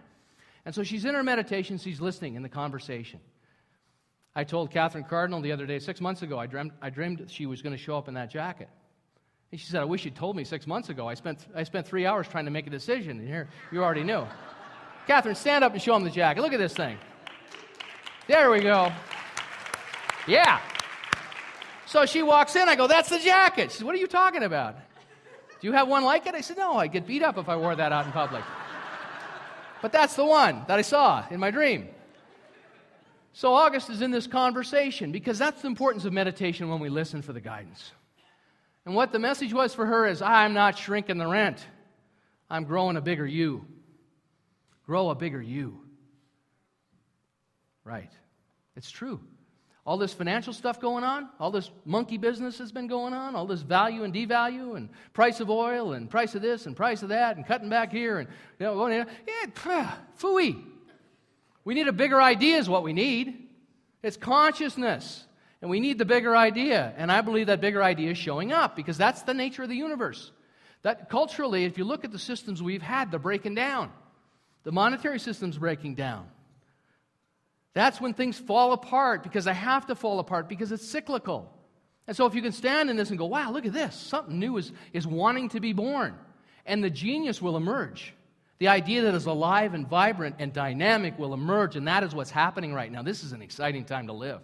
And 0.66 0.74
so 0.74 0.84
she's 0.84 1.06
in 1.06 1.14
her 1.16 1.24
meditation, 1.24 1.78
she's 1.78 2.02
listening 2.02 2.36
in 2.36 2.44
the 2.44 2.50
conversation. 2.50 3.20
I 4.36 4.44
told 4.44 4.70
Catherine 4.70 5.04
Cardinal 5.04 5.42
the 5.42 5.52
other 5.52 5.66
day, 5.66 5.80
six 5.80 6.02
months 6.02 6.22
ago, 6.22 6.38
I 6.38 6.46
dreamed, 6.46 6.72
I 6.82 6.90
dreamed 6.90 7.26
she 7.28 7.46
was 7.46 7.62
going 7.62 7.76
to 7.76 7.82
show 7.82 7.98
up 7.98 8.08
in 8.08 8.16
that 8.16 8.30
jacket. 8.30 8.70
And 9.52 9.60
she 9.60 9.68
said, 9.68 9.82
I 9.82 9.86
wish 9.86 10.06
you'd 10.06 10.16
told 10.16 10.36
me 10.36 10.44
six 10.44 10.68
months 10.68 10.90
ago. 10.90 11.08
I 11.08 11.14
spent, 11.14 11.48
I 11.56 11.64
spent 11.64 11.88
three 11.88 12.06
hours 12.06 12.28
trying 12.28 12.46
to 12.46 12.52
make 12.52 12.68
a 12.68 12.70
decision, 12.70 13.20
and 13.20 13.28
here, 13.28 13.48
you 13.72 13.84
already 13.84 14.04
knew. 14.04 14.26
Catherine, 15.08 15.36
stand 15.36 15.64
up 15.64 15.74
and 15.74 15.82
show 15.82 15.96
him 15.96 16.04
the 16.04 16.10
jacket. 16.10 16.42
Look 16.42 16.54
at 16.54 16.60
this 16.60 16.74
thing. 16.74 16.98
There 18.28 18.52
we 18.52 18.60
go. 18.60 18.92
Yeah. 20.28 20.60
So 21.86 22.06
she 22.06 22.22
walks 22.22 22.56
in. 22.56 22.68
I 22.68 22.76
go, 22.76 22.88
That's 22.88 23.10
the 23.10 23.20
jacket. 23.20 23.72
She 23.72 23.78
says, 23.78 23.84
What 23.84 23.96
are 23.96 24.00
you 24.00 24.08
talking 24.08 24.44
about? 24.44 24.76
Do 25.60 25.68
you 25.68 25.74
have 25.74 25.88
one 25.88 26.04
like 26.04 26.28
it? 26.28 26.36
I 26.36 26.42
said, 26.42 26.58
No, 26.58 26.78
I'd 26.78 26.92
get 26.92 27.08
beat 27.08 27.24
up 27.24 27.38
if 27.38 27.48
I 27.50 27.56
wore 27.56 27.76
that 27.76 27.92
out 27.92 28.06
in 28.06 28.12
public. 28.12 28.44
But 29.82 29.92
that's 29.92 30.16
the 30.16 30.26
one 30.26 30.64
that 30.68 30.78
I 30.78 30.82
saw 30.82 31.24
in 31.30 31.40
my 31.40 31.52
dream. 31.52 31.88
So 33.32 33.54
August 33.54 33.90
is 33.90 34.02
in 34.02 34.12
this 34.12 34.28
conversation 34.28 35.12
because 35.12 35.38
that's 35.38 35.62
the 35.62 35.68
importance 35.68 36.06
of 36.06 36.14
meditation 36.14 36.70
when 36.70 36.80
we 36.80 36.90
listen 36.90 37.22
for 37.22 37.34
the 37.34 37.40
guidance. 37.40 37.92
And 38.86 38.96
what 38.96 39.12
the 39.12 39.20
message 39.20 39.54
was 39.54 39.74
for 39.74 39.86
her 39.86 40.08
is 40.08 40.22
I'm 40.22 40.54
not 40.54 40.78
shrinking 40.78 41.18
the 41.18 41.28
rent, 41.28 41.66
I'm 42.50 42.64
growing 42.64 42.98
a 42.98 43.02
bigger 43.02 43.28
you. 43.28 43.66
Grow 44.86 45.10
a 45.10 45.16
bigger 45.16 45.42
you. 45.42 45.82
Right. 47.84 48.12
It's 48.78 48.92
true. 48.92 49.20
All 49.86 49.98
this 49.98 50.14
financial 50.14 50.54
stuff 50.54 50.80
going 50.80 51.04
on, 51.04 51.30
all 51.40 51.50
this 51.50 51.72
monkey 51.86 52.18
business 52.18 52.58
has 52.60 52.72
been 52.72 52.88
going 52.88 53.14
on, 53.14 53.36
all 53.36 53.48
this 53.48 53.62
value 53.62 54.04
and 54.04 54.14
devalue, 54.14 54.76
and 54.76 54.90
price 55.14 55.40
of 55.40 55.50
oil, 55.50 55.94
and 55.94 56.10
price 56.10 56.36
of 56.36 56.42
this, 56.42 56.66
and 56.66 56.76
price 56.76 57.04
of 57.04 57.10
that, 57.10 57.38
and 57.38 57.46
cutting 57.48 57.70
back 57.70 57.92
here, 57.92 58.20
and 58.20 58.28
you 58.60 58.66
know, 58.66 58.76
going 58.76 58.92
here. 58.92 59.08
Yeah, 59.26 59.92
phooey. 60.20 60.62
We 61.64 61.74
need 61.74 61.88
a 61.88 61.94
bigger 61.94 62.22
idea, 62.22 62.58
is 62.58 62.70
what 62.70 62.84
we 62.84 62.94
need. 62.94 63.48
It's 64.04 64.18
consciousness. 64.18 65.26
And 65.62 65.72
we 65.72 65.80
need 65.80 65.98
the 65.98 66.06
bigger 66.06 66.36
idea. 66.36 66.94
And 66.98 67.12
I 67.12 67.22
believe 67.22 67.48
that 67.48 67.62
bigger 67.62 67.82
idea 67.82 68.12
is 68.12 68.18
showing 68.18 68.52
up 68.52 68.76
because 68.76 68.98
that's 68.98 69.24
the 69.24 69.34
nature 69.34 69.64
of 69.64 69.70
the 69.70 69.76
universe. 69.76 70.32
That 70.84 71.10
culturally, 71.10 71.66
if 71.66 71.78
you 71.78 71.84
look 71.84 72.06
at 72.06 72.12
the 72.12 72.20
systems 72.20 72.62
we've 72.62 72.84
had, 72.84 73.10
they're 73.10 73.20
breaking 73.20 73.56
down. 73.56 73.92
The 74.64 74.72
monetary 74.72 75.20
system's 75.20 75.58
breaking 75.58 75.96
down. 75.96 76.28
That's 77.78 78.02
when 78.02 78.16
things 78.16 78.40
fall 78.40 78.74
apart 78.74 79.22
because 79.22 79.46
they 79.46 79.54
have 79.54 79.86
to 79.86 79.94
fall 79.94 80.18
apart 80.18 80.50
because 80.50 80.72
it's 80.72 80.84
cyclical. 80.84 81.54
And 82.08 82.18
so 82.18 82.26
if 82.26 82.34
you 82.34 82.42
can 82.42 82.52
stand 82.52 82.90
in 82.90 82.98
this 82.98 83.12
and 83.12 83.20
go, 83.20 83.26
wow, 83.26 83.52
look 83.52 83.68
at 83.68 83.74
this, 83.74 83.94
something 83.94 84.40
new 84.40 84.58
is, 84.58 84.72
is 84.94 85.06
wanting 85.06 85.50
to 85.50 85.60
be 85.60 85.74
born, 85.74 86.16
and 86.66 86.84
the 86.84 86.90
genius 86.90 87.40
will 87.40 87.56
emerge. 87.56 88.16
The 88.58 88.70
idea 88.70 89.04
that 89.04 89.14
is 89.14 89.28
alive 89.28 89.76
and 89.76 89.88
vibrant 89.88 90.38
and 90.40 90.52
dynamic 90.52 91.20
will 91.20 91.36
emerge, 91.36 91.76
and 91.76 91.88
that 91.88 92.02
is 92.02 92.16
what's 92.16 92.32
happening 92.32 92.74
right 92.74 92.92
now. 92.92 93.04
This 93.04 93.24
is 93.24 93.32
an 93.32 93.44
exciting 93.44 93.86
time 93.86 94.08
to 94.08 94.14
live. 94.14 94.40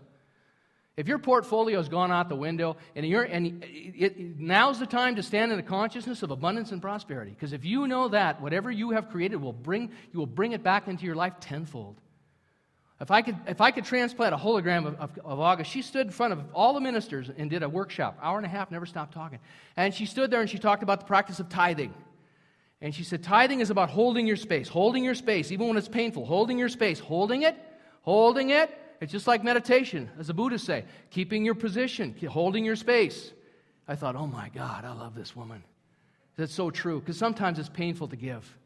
If 0.96 1.08
your 1.08 1.18
portfolio 1.18 1.80
has 1.80 1.90
gone 1.90 2.12
out 2.12 2.30
the 2.30 2.36
window, 2.36 2.78
and, 2.96 3.04
you're, 3.04 3.24
and 3.24 3.64
it, 3.64 3.96
it, 3.98 4.40
now's 4.40 4.78
the 4.78 4.86
time 4.86 5.16
to 5.16 5.24
stand 5.24 5.52
in 5.52 5.58
the 5.58 5.64
consciousness 5.64 6.22
of 6.22 6.30
abundance 6.30 6.72
and 6.72 6.80
prosperity. 6.80 7.32
Because 7.32 7.52
if 7.52 7.66
you 7.66 7.88
know 7.88 8.10
that, 8.10 8.40
whatever 8.44 8.70
you 8.70 8.92
have 8.92 9.10
created 9.10 9.38
will 9.38 9.54
bring, 9.54 9.90
you 10.12 10.20
will 10.20 10.28
bring 10.28 10.52
it 10.52 10.62
back 10.62 10.88
into 10.88 11.06
your 11.06 11.16
life 11.16 11.34
tenfold. 11.40 11.96
If 13.02 13.12
I 13.12 13.22
could, 13.22 13.36
if 13.48 13.60
I 13.60 13.72
could 13.72 13.86
transplant 13.86 14.34
a 14.34 14.38
hologram 14.38 14.86
of, 14.86 14.96
of, 15.00 15.20
of, 15.26 15.40
August, 15.40 15.72
she 15.72 15.82
stood 15.82 16.08
in 16.08 16.12
front 16.14 16.32
of 16.32 16.42
all 16.54 16.74
the 16.74 16.80
ministers 16.80 17.30
and 17.36 17.50
did 17.50 17.64
a 17.64 17.70
workshop, 17.70 18.18
hour 18.22 18.38
and 18.38 18.46
a 18.46 18.50
half, 18.50 18.72
never 18.72 18.86
stopped 18.86 19.14
talking. 19.14 19.40
And 19.76 19.94
she 19.94 20.06
stood 20.06 20.32
there 20.32 20.42
and 20.42 20.50
she 20.50 20.60
talked 20.60 20.84
about 20.84 21.02
the 21.02 21.06
practice 21.06 21.40
of 21.40 21.50
tithing. 21.50 21.94
And 22.82 22.94
she 22.94 23.04
said, 23.04 23.24
tithing 23.24 23.62
is 23.62 23.70
about 23.70 23.90
holding 23.90 24.28
your 24.28 24.36
space, 24.36 24.68
holding 24.68 25.04
your 25.04 25.16
space, 25.16 25.52
even 25.52 25.68
when 25.68 25.78
it's 25.78 25.88
painful, 25.88 26.26
holding 26.26 26.58
your 26.58 26.70
space, 26.70 27.00
holding 27.00 27.44
it, 27.44 27.58
holding 28.02 28.52
it, 28.52 28.70
it's 29.04 29.12
just 29.12 29.28
like 29.28 29.44
meditation, 29.44 30.10
as 30.18 30.28
the 30.28 30.34
Buddhists 30.34 30.66
say, 30.66 30.86
keeping 31.10 31.44
your 31.44 31.56
position, 31.56 32.16
holding 32.30 32.64
your 32.64 32.78
space. 32.78 33.34
I 33.86 33.96
thought, 33.96 34.16
oh 34.16 34.28
my 34.28 34.50
God, 34.56 34.86
I 34.86 34.94
love 34.94 35.14
this 35.14 35.36
woman. 35.36 35.62
That's 36.38 36.54
so 36.54 36.70
true, 36.70 37.02
because 37.02 37.18
sometimes 37.18 37.60
it's 37.60 37.68
painful 37.68 38.08
to 38.08 38.16
give. 38.16 38.58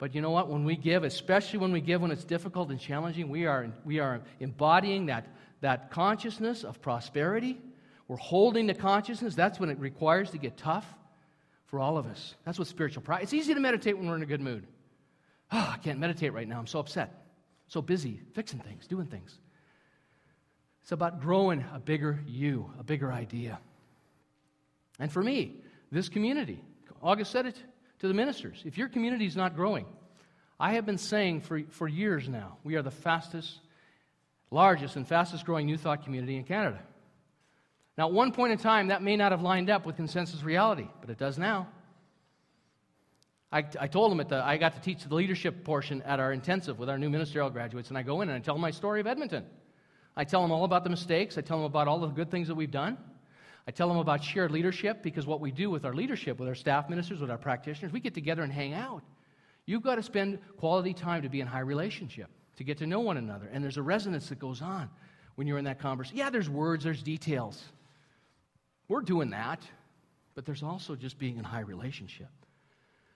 But 0.00 0.16
you 0.16 0.20
know 0.20 0.30
what? 0.30 0.48
When 0.48 0.64
we 0.64 0.74
give, 0.74 1.04
especially 1.04 1.60
when 1.60 1.70
we 1.70 1.80
give 1.80 2.00
when 2.00 2.10
it's 2.10 2.24
difficult 2.24 2.70
and 2.70 2.80
challenging, 2.80 3.28
we 3.28 3.46
are, 3.46 3.70
we 3.84 4.00
are 4.00 4.20
embodying 4.40 5.06
that, 5.06 5.28
that 5.60 5.92
consciousness 5.92 6.64
of 6.64 6.82
prosperity. 6.82 7.56
We're 8.08 8.16
holding 8.16 8.66
the 8.66 8.74
consciousness. 8.74 9.36
That's 9.36 9.60
when 9.60 9.70
it 9.70 9.78
requires 9.78 10.32
to 10.32 10.38
get 10.38 10.56
tough 10.56 10.86
for 11.66 11.78
all 11.78 11.96
of 11.98 12.06
us. 12.06 12.34
That's 12.44 12.58
what 12.58 12.66
spiritual 12.66 13.02
pride. 13.02 13.22
It's 13.22 13.34
easy 13.34 13.54
to 13.54 13.60
meditate 13.60 13.96
when 13.96 14.08
we're 14.08 14.16
in 14.16 14.22
a 14.22 14.26
good 14.26 14.40
mood. 14.40 14.66
Oh, 15.52 15.70
I 15.74 15.76
can't 15.76 16.00
meditate 16.00 16.32
right 16.32 16.48
now. 16.48 16.58
I'm 16.58 16.66
so 16.66 16.80
upset 16.80 17.20
so 17.70 17.80
busy 17.80 18.20
fixing 18.34 18.58
things, 18.58 18.88
doing 18.88 19.06
things. 19.06 19.38
It's 20.82 20.90
about 20.90 21.20
growing 21.20 21.64
a 21.72 21.78
bigger 21.78 22.18
you, 22.26 22.68
a 22.80 22.82
bigger 22.82 23.12
idea. 23.12 23.60
And 24.98 25.10
for 25.10 25.22
me, 25.22 25.54
this 25.92 26.08
community, 26.08 26.64
August 27.00 27.30
said 27.30 27.46
it 27.46 27.62
to 28.00 28.08
the 28.08 28.14
ministers 28.14 28.62
if 28.64 28.76
your 28.76 28.88
community 28.88 29.26
is 29.26 29.36
not 29.36 29.54
growing, 29.54 29.86
I 30.58 30.74
have 30.74 30.84
been 30.84 30.98
saying 30.98 31.42
for, 31.42 31.62
for 31.70 31.88
years 31.88 32.28
now, 32.28 32.58
we 32.64 32.76
are 32.76 32.82
the 32.82 32.90
fastest, 32.90 33.60
largest, 34.50 34.96
and 34.96 35.06
fastest 35.06 35.46
growing 35.46 35.66
New 35.66 35.78
Thought 35.78 36.04
community 36.04 36.36
in 36.36 36.44
Canada. 36.44 36.80
Now, 37.96 38.08
at 38.08 38.12
one 38.12 38.32
point 38.32 38.52
in 38.52 38.58
time, 38.58 38.88
that 38.88 39.02
may 39.02 39.16
not 39.16 39.32
have 39.32 39.42
lined 39.42 39.70
up 39.70 39.86
with 39.86 39.96
consensus 39.96 40.42
reality, 40.42 40.88
but 41.00 41.10
it 41.10 41.18
does 41.18 41.38
now. 41.38 41.68
I, 43.52 43.64
I 43.78 43.86
told 43.88 44.12
them 44.12 44.20
at 44.20 44.28
the, 44.28 44.44
I 44.44 44.58
got 44.58 44.74
to 44.74 44.80
teach 44.80 45.02
the 45.04 45.14
leadership 45.14 45.64
portion 45.64 46.02
at 46.02 46.20
our 46.20 46.32
intensive 46.32 46.78
with 46.78 46.88
our 46.88 46.98
new 46.98 47.10
ministerial 47.10 47.50
graduates, 47.50 47.88
and 47.88 47.98
I 47.98 48.02
go 48.02 48.20
in 48.20 48.28
and 48.28 48.36
I 48.36 48.40
tell 48.40 48.54
them 48.54 48.62
my 48.62 48.70
story 48.70 49.00
of 49.00 49.06
Edmonton. 49.06 49.44
I 50.16 50.24
tell 50.24 50.42
them 50.42 50.52
all 50.52 50.64
about 50.64 50.84
the 50.84 50.90
mistakes. 50.90 51.36
I 51.36 51.40
tell 51.40 51.56
them 51.56 51.66
about 51.66 51.88
all 51.88 51.98
the 51.98 52.08
good 52.08 52.30
things 52.30 52.48
that 52.48 52.54
we've 52.54 52.70
done. 52.70 52.96
I 53.66 53.70
tell 53.70 53.88
them 53.88 53.98
about 53.98 54.24
shared 54.24 54.50
leadership 54.50 55.02
because 55.02 55.26
what 55.26 55.40
we 55.40 55.50
do 55.50 55.70
with 55.70 55.84
our 55.84 55.94
leadership, 55.94 56.38
with 56.38 56.48
our 56.48 56.54
staff 56.54 56.88
ministers, 56.88 57.20
with 57.20 57.30
our 57.30 57.38
practitioners, 57.38 57.92
we 57.92 58.00
get 58.00 58.14
together 58.14 58.42
and 58.42 58.52
hang 58.52 58.74
out. 58.74 59.02
You've 59.66 59.82
got 59.82 59.96
to 59.96 60.02
spend 60.02 60.38
quality 60.56 60.94
time 60.94 61.22
to 61.22 61.28
be 61.28 61.40
in 61.40 61.46
high 61.46 61.60
relationship, 61.60 62.28
to 62.56 62.64
get 62.64 62.78
to 62.78 62.86
know 62.86 63.00
one 63.00 63.16
another. 63.16 63.48
And 63.52 63.62
there's 63.62 63.76
a 63.76 63.82
resonance 63.82 64.28
that 64.30 64.38
goes 64.38 64.62
on 64.62 64.88
when 65.36 65.46
you're 65.46 65.58
in 65.58 65.66
that 65.66 65.78
conversation. 65.78 66.18
Yeah, 66.18 66.30
there's 66.30 66.50
words, 66.50 66.84
there's 66.84 67.02
details. 67.02 67.62
We're 68.88 69.02
doing 69.02 69.30
that, 69.30 69.62
but 70.34 70.44
there's 70.44 70.62
also 70.62 70.96
just 70.96 71.18
being 71.18 71.36
in 71.36 71.44
high 71.44 71.60
relationship. 71.60 72.28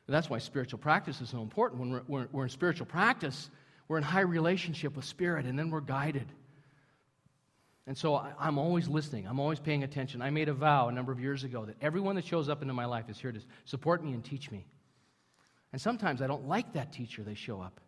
That's 0.06 0.28
why 0.28 0.38
spiritual 0.38 0.78
practice 0.78 1.20
is 1.20 1.30
so 1.30 1.40
important. 1.40 1.80
When 1.80 1.90
we're, 1.90 2.02
we're, 2.06 2.28
we're, 2.30 2.42
in 2.44 2.50
spiritual 2.50 2.86
practice, 2.86 3.48
we're 3.88 3.96
in 3.96 4.02
high 4.02 4.20
relationship 4.20 4.94
with 4.96 5.06
Spirit, 5.06 5.46
and 5.46 5.58
then 5.58 5.70
we're 5.70 5.80
guided. 5.80 6.26
And 7.86 7.96
so 7.96 8.14
I, 8.14 8.32
I'm 8.38 8.58
always 8.58 8.88
listening. 8.88 9.26
I'm 9.26 9.38
always 9.38 9.60
paying 9.60 9.82
attention. 9.84 10.22
I 10.22 10.30
made 10.30 10.48
a 10.48 10.54
vow 10.54 10.88
a 10.88 10.92
number 10.92 11.12
of 11.12 11.20
years 11.20 11.44
ago 11.44 11.64
that 11.66 11.76
everyone 11.82 12.16
that 12.16 12.24
shows 12.24 12.48
up 12.48 12.62
into 12.62 12.74
my 12.74 12.86
life 12.86 13.10
is 13.10 13.18
here 13.18 13.32
to 13.32 13.40
support 13.64 14.02
me 14.02 14.12
and 14.12 14.24
teach 14.24 14.50
me. 14.50 14.66
And 15.72 15.80
sometimes 15.80 16.22
I 16.22 16.26
don't 16.26 16.46
like 16.48 16.72
that 16.74 16.92
teacher, 16.92 17.22
they 17.22 17.34
show 17.34 17.60
up. 17.60 17.80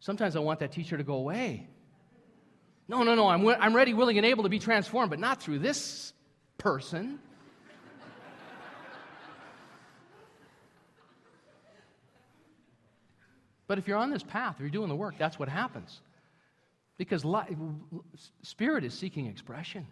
Sometimes 0.00 0.34
I 0.34 0.40
want 0.40 0.60
that 0.60 0.72
teacher 0.72 0.96
to 0.96 1.04
go 1.04 1.14
away. 1.14 1.68
No, 2.88 3.02
no, 3.02 3.14
no, 3.14 3.28
I'm, 3.28 3.46
I'm 3.46 3.76
ready, 3.76 3.94
willing, 3.94 4.16
and 4.16 4.26
able 4.26 4.42
to 4.42 4.48
be 4.48 4.58
transformed, 4.58 5.10
but 5.10 5.20
not 5.20 5.40
through 5.42 5.60
this 5.60 6.12
person. 6.58 7.20
But 13.68 13.78
if 13.78 13.86
you're 13.86 13.98
on 13.98 14.10
this 14.10 14.24
path, 14.24 14.56
if 14.56 14.60
you're 14.62 14.70
doing 14.70 14.88
the 14.88 14.96
work, 14.96 15.14
that's 15.16 15.38
what 15.38 15.48
happens. 15.48 16.00
Because 17.00 17.24
life, 17.24 17.48
spirit 18.42 18.84
is 18.84 18.92
seeking 18.92 19.24
expression. 19.24 19.86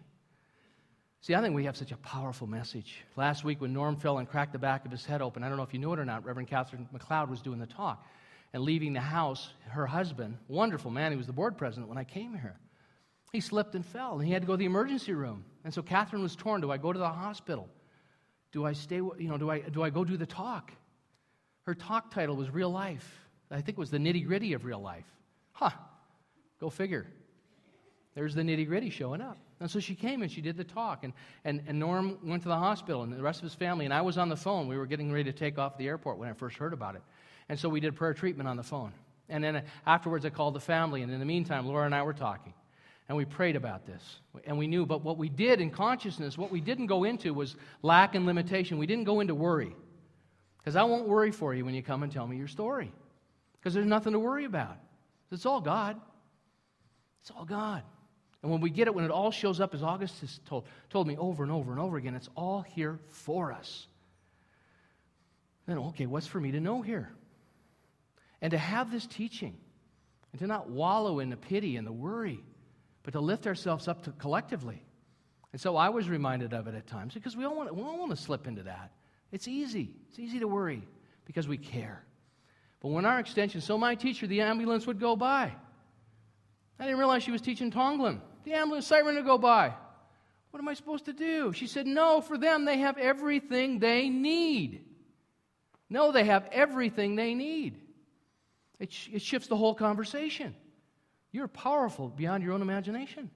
See, 1.21 1.33
I 1.33 1.41
think 1.41 1.55
we 1.55 1.65
have 1.65 1.75
such 1.75 1.91
a 1.91 1.97
powerful 1.97 2.45
message. 2.45 3.03
Last 3.15 3.43
week, 3.43 3.61
when 3.61 3.73
Norm 3.73 3.95
fell 3.95 4.19
and 4.19 4.29
cracked 4.29 4.53
the 4.53 4.59
back 4.59 4.85
of 4.85 4.91
his 4.91 5.05
head 5.05 5.19
open, 5.19 5.41
I 5.41 5.47
don't 5.47 5.57
know 5.57 5.63
if 5.63 5.73
you 5.73 5.79
knew 5.79 5.91
it 5.91 5.97
or 5.97 6.05
not, 6.05 6.23
Reverend 6.23 6.49
Catherine 6.49 6.87
McLeod 6.93 7.29
was 7.29 7.41
doing 7.41 7.57
the 7.57 7.65
talk. 7.65 8.05
And 8.53 8.61
leaving 8.61 8.93
the 8.93 8.99
house, 8.99 9.49
her 9.69 9.87
husband, 9.87 10.37
wonderful 10.47 10.91
man, 10.91 11.11
he 11.11 11.17
was 11.17 11.25
the 11.25 11.33
board 11.33 11.57
president 11.57 11.89
when 11.89 11.97
I 11.97 12.03
came 12.03 12.35
here, 12.35 12.59
he 13.31 13.39
slipped 13.39 13.73
and 13.73 13.83
fell, 13.83 14.19
and 14.19 14.27
he 14.27 14.31
had 14.31 14.43
to 14.43 14.45
go 14.45 14.53
to 14.53 14.57
the 14.57 14.65
emergency 14.65 15.13
room. 15.13 15.45
And 15.63 15.73
so 15.73 15.81
Catherine 15.81 16.21
was 16.21 16.35
torn. 16.35 16.61
Do 16.61 16.71
I 16.71 16.77
go 16.77 16.93
to 16.93 16.99
the 16.99 17.09
hospital? 17.09 17.67
Do 18.51 18.67
I 18.67 18.73
stay, 18.73 18.97
you 18.97 19.15
know, 19.17 19.39
do 19.39 19.49
I, 19.49 19.61
do 19.61 19.81
I 19.81 19.89
go 19.89 20.05
do 20.05 20.15
the 20.15 20.27
talk? 20.27 20.71
Her 21.63 21.73
talk 21.73 22.13
title 22.13 22.35
was 22.35 22.51
Real 22.51 22.69
Life. 22.69 23.19
I 23.49 23.61
think 23.61 23.79
it 23.79 23.79
was 23.79 23.89
the 23.89 23.97
nitty 23.97 24.27
gritty 24.27 24.53
of 24.53 24.63
real 24.63 24.79
life. 24.79 25.07
Huh, 25.53 25.71
go 26.59 26.69
figure. 26.69 27.07
There's 28.15 28.35
the 28.35 28.41
nitty 28.41 28.67
gritty 28.67 28.89
showing 28.89 29.21
up. 29.21 29.37
And 29.59 29.69
so 29.69 29.79
she 29.79 29.95
came 29.95 30.21
and 30.21 30.31
she 30.31 30.41
did 30.41 30.57
the 30.57 30.63
talk. 30.63 31.03
And, 31.03 31.13
and, 31.43 31.61
and 31.67 31.79
Norm 31.79 32.17
went 32.23 32.43
to 32.43 32.49
the 32.49 32.57
hospital 32.57 33.03
and 33.03 33.13
the 33.13 33.21
rest 33.21 33.39
of 33.39 33.43
his 33.43 33.53
family. 33.53 33.85
And 33.85 33.93
I 33.93 34.01
was 34.01 34.17
on 34.17 34.29
the 34.29 34.35
phone. 34.35 34.67
We 34.67 34.77
were 34.77 34.85
getting 34.85 35.11
ready 35.11 35.31
to 35.31 35.37
take 35.37 35.57
off 35.57 35.77
the 35.77 35.87
airport 35.87 36.17
when 36.17 36.29
I 36.29 36.33
first 36.33 36.57
heard 36.57 36.73
about 36.73 36.95
it. 36.95 37.01
And 37.49 37.59
so 37.59 37.69
we 37.69 37.79
did 37.79 37.95
prayer 37.95 38.13
treatment 38.13 38.47
on 38.47 38.57
the 38.57 38.63
phone. 38.63 38.93
And 39.27 39.43
then 39.43 39.63
afterwards, 39.85 40.25
I 40.25 40.29
called 40.29 40.55
the 40.55 40.59
family. 40.59 41.01
And 41.01 41.11
in 41.11 41.19
the 41.19 41.25
meantime, 41.25 41.67
Laura 41.67 41.85
and 41.85 41.93
I 41.93 42.03
were 42.03 42.13
talking. 42.13 42.53
And 43.07 43.17
we 43.17 43.25
prayed 43.25 43.55
about 43.55 43.85
this. 43.85 44.19
And 44.45 44.57
we 44.57 44.67
knew, 44.67 44.85
but 44.85 45.03
what 45.03 45.17
we 45.17 45.29
did 45.29 45.61
in 45.61 45.71
consciousness, 45.71 46.37
what 46.37 46.51
we 46.51 46.61
didn't 46.61 46.87
go 46.87 47.03
into 47.03 47.33
was 47.33 47.55
lack 47.81 48.15
and 48.15 48.25
limitation. 48.25 48.77
We 48.77 48.87
didn't 48.87 49.05
go 49.05 49.19
into 49.19 49.35
worry. 49.35 49.75
Because 50.59 50.75
I 50.75 50.83
won't 50.83 51.07
worry 51.07 51.31
for 51.31 51.53
you 51.53 51.65
when 51.65 51.73
you 51.73 51.81
come 51.81 52.03
and 52.03 52.11
tell 52.11 52.27
me 52.27 52.37
your 52.37 52.47
story 52.47 52.91
because 53.59 53.73
there's 53.73 53.85
nothing 53.85 54.13
to 54.13 54.19
worry 54.19 54.45
about. 54.45 54.77
It's 55.31 55.45
all 55.45 55.61
God. 55.61 55.99
It's 57.21 57.31
all 57.31 57.45
God. 57.45 57.83
And 58.41 58.51
when 58.51 58.61
we 58.61 58.69
get 58.69 58.87
it, 58.87 58.95
when 58.95 59.03
it 59.03 59.11
all 59.11 59.31
shows 59.31 59.59
up, 59.59 59.73
as 59.73 59.83
August 59.83 60.19
has 60.21 60.39
told, 60.45 60.65
told 60.89 61.07
me 61.07 61.17
over 61.17 61.43
and 61.43 61.51
over 61.51 61.71
and 61.71 61.79
over 61.79 61.97
again, 61.97 62.15
it's 62.15 62.29
all 62.35 62.61
here 62.61 62.99
for 63.09 63.51
us. 63.51 63.87
Then, 65.65 65.77
okay, 65.77 66.05
what's 66.05 66.27
for 66.27 66.39
me 66.39 66.51
to 66.51 66.59
know 66.59 66.81
here? 66.81 67.11
And 68.41 68.51
to 68.51 68.57
have 68.57 68.91
this 68.91 69.05
teaching, 69.05 69.57
and 70.31 70.39
to 70.39 70.47
not 70.47 70.69
wallow 70.69 71.19
in 71.19 71.29
the 71.29 71.37
pity 71.37 71.75
and 71.75 71.85
the 71.85 71.91
worry, 71.91 72.39
but 73.03 73.11
to 73.11 73.19
lift 73.19 73.47
ourselves 73.47 73.87
up 73.87 74.03
to 74.03 74.11
collectively 74.11 74.81
And 75.51 75.59
so 75.59 75.75
I 75.77 75.89
was 75.89 76.07
reminded 76.07 76.53
of 76.53 76.67
it 76.67 76.75
at 76.75 76.87
times 76.87 77.13
because 77.13 77.35
we 77.35 77.43
all 77.43 77.55
want, 77.55 77.73
we 77.75 77.81
all 77.81 77.97
want 77.97 78.11
to 78.11 78.17
slip 78.17 78.47
into 78.47 78.63
that. 78.63 78.91
It's 79.31 79.47
easy. 79.47 79.91
It's 80.09 80.19
easy 80.19 80.39
to 80.39 80.47
worry 80.47 80.83
because 81.25 81.47
we 81.47 81.57
care. 81.57 82.03
But 82.81 82.89
when 82.89 83.05
our 83.05 83.19
extension, 83.19 83.61
so 83.61 83.77
my 83.77 83.95
teacher, 83.95 84.27
the 84.27 84.41
ambulance 84.41 84.87
would 84.87 84.99
go 84.99 85.15
by. 85.15 85.53
I 86.79 86.85
didn't 86.85 86.99
realize 86.99 87.23
she 87.23 87.31
was 87.31 87.41
teaching 87.41 87.71
Tonglen. 87.71 88.21
The 88.45 88.53
ambulance 88.53 88.87
siren 88.87 89.15
would 89.15 89.25
go 89.25 89.37
by. 89.37 89.73
What 90.51 90.59
am 90.59 90.67
I 90.67 90.73
supposed 90.73 91.05
to 91.05 91.13
do? 91.13 91.53
She 91.53 91.67
said, 91.67 91.85
No, 91.85 92.21
for 92.21 92.37
them, 92.37 92.65
they 92.65 92.79
have 92.79 92.97
everything 92.97 93.79
they 93.79 94.09
need. 94.09 94.85
No, 95.89 96.11
they 96.11 96.23
have 96.23 96.47
everything 96.51 97.15
they 97.15 97.33
need. 97.33 97.79
It, 98.79 98.93
sh- 98.93 99.09
it 99.13 99.21
shifts 99.21 99.47
the 99.47 99.57
whole 99.57 99.75
conversation. 99.75 100.55
You're 101.31 101.47
powerful 101.47 102.07
beyond 102.07 102.43
your 102.43 102.53
own 102.53 102.61
imagination. 102.61 103.29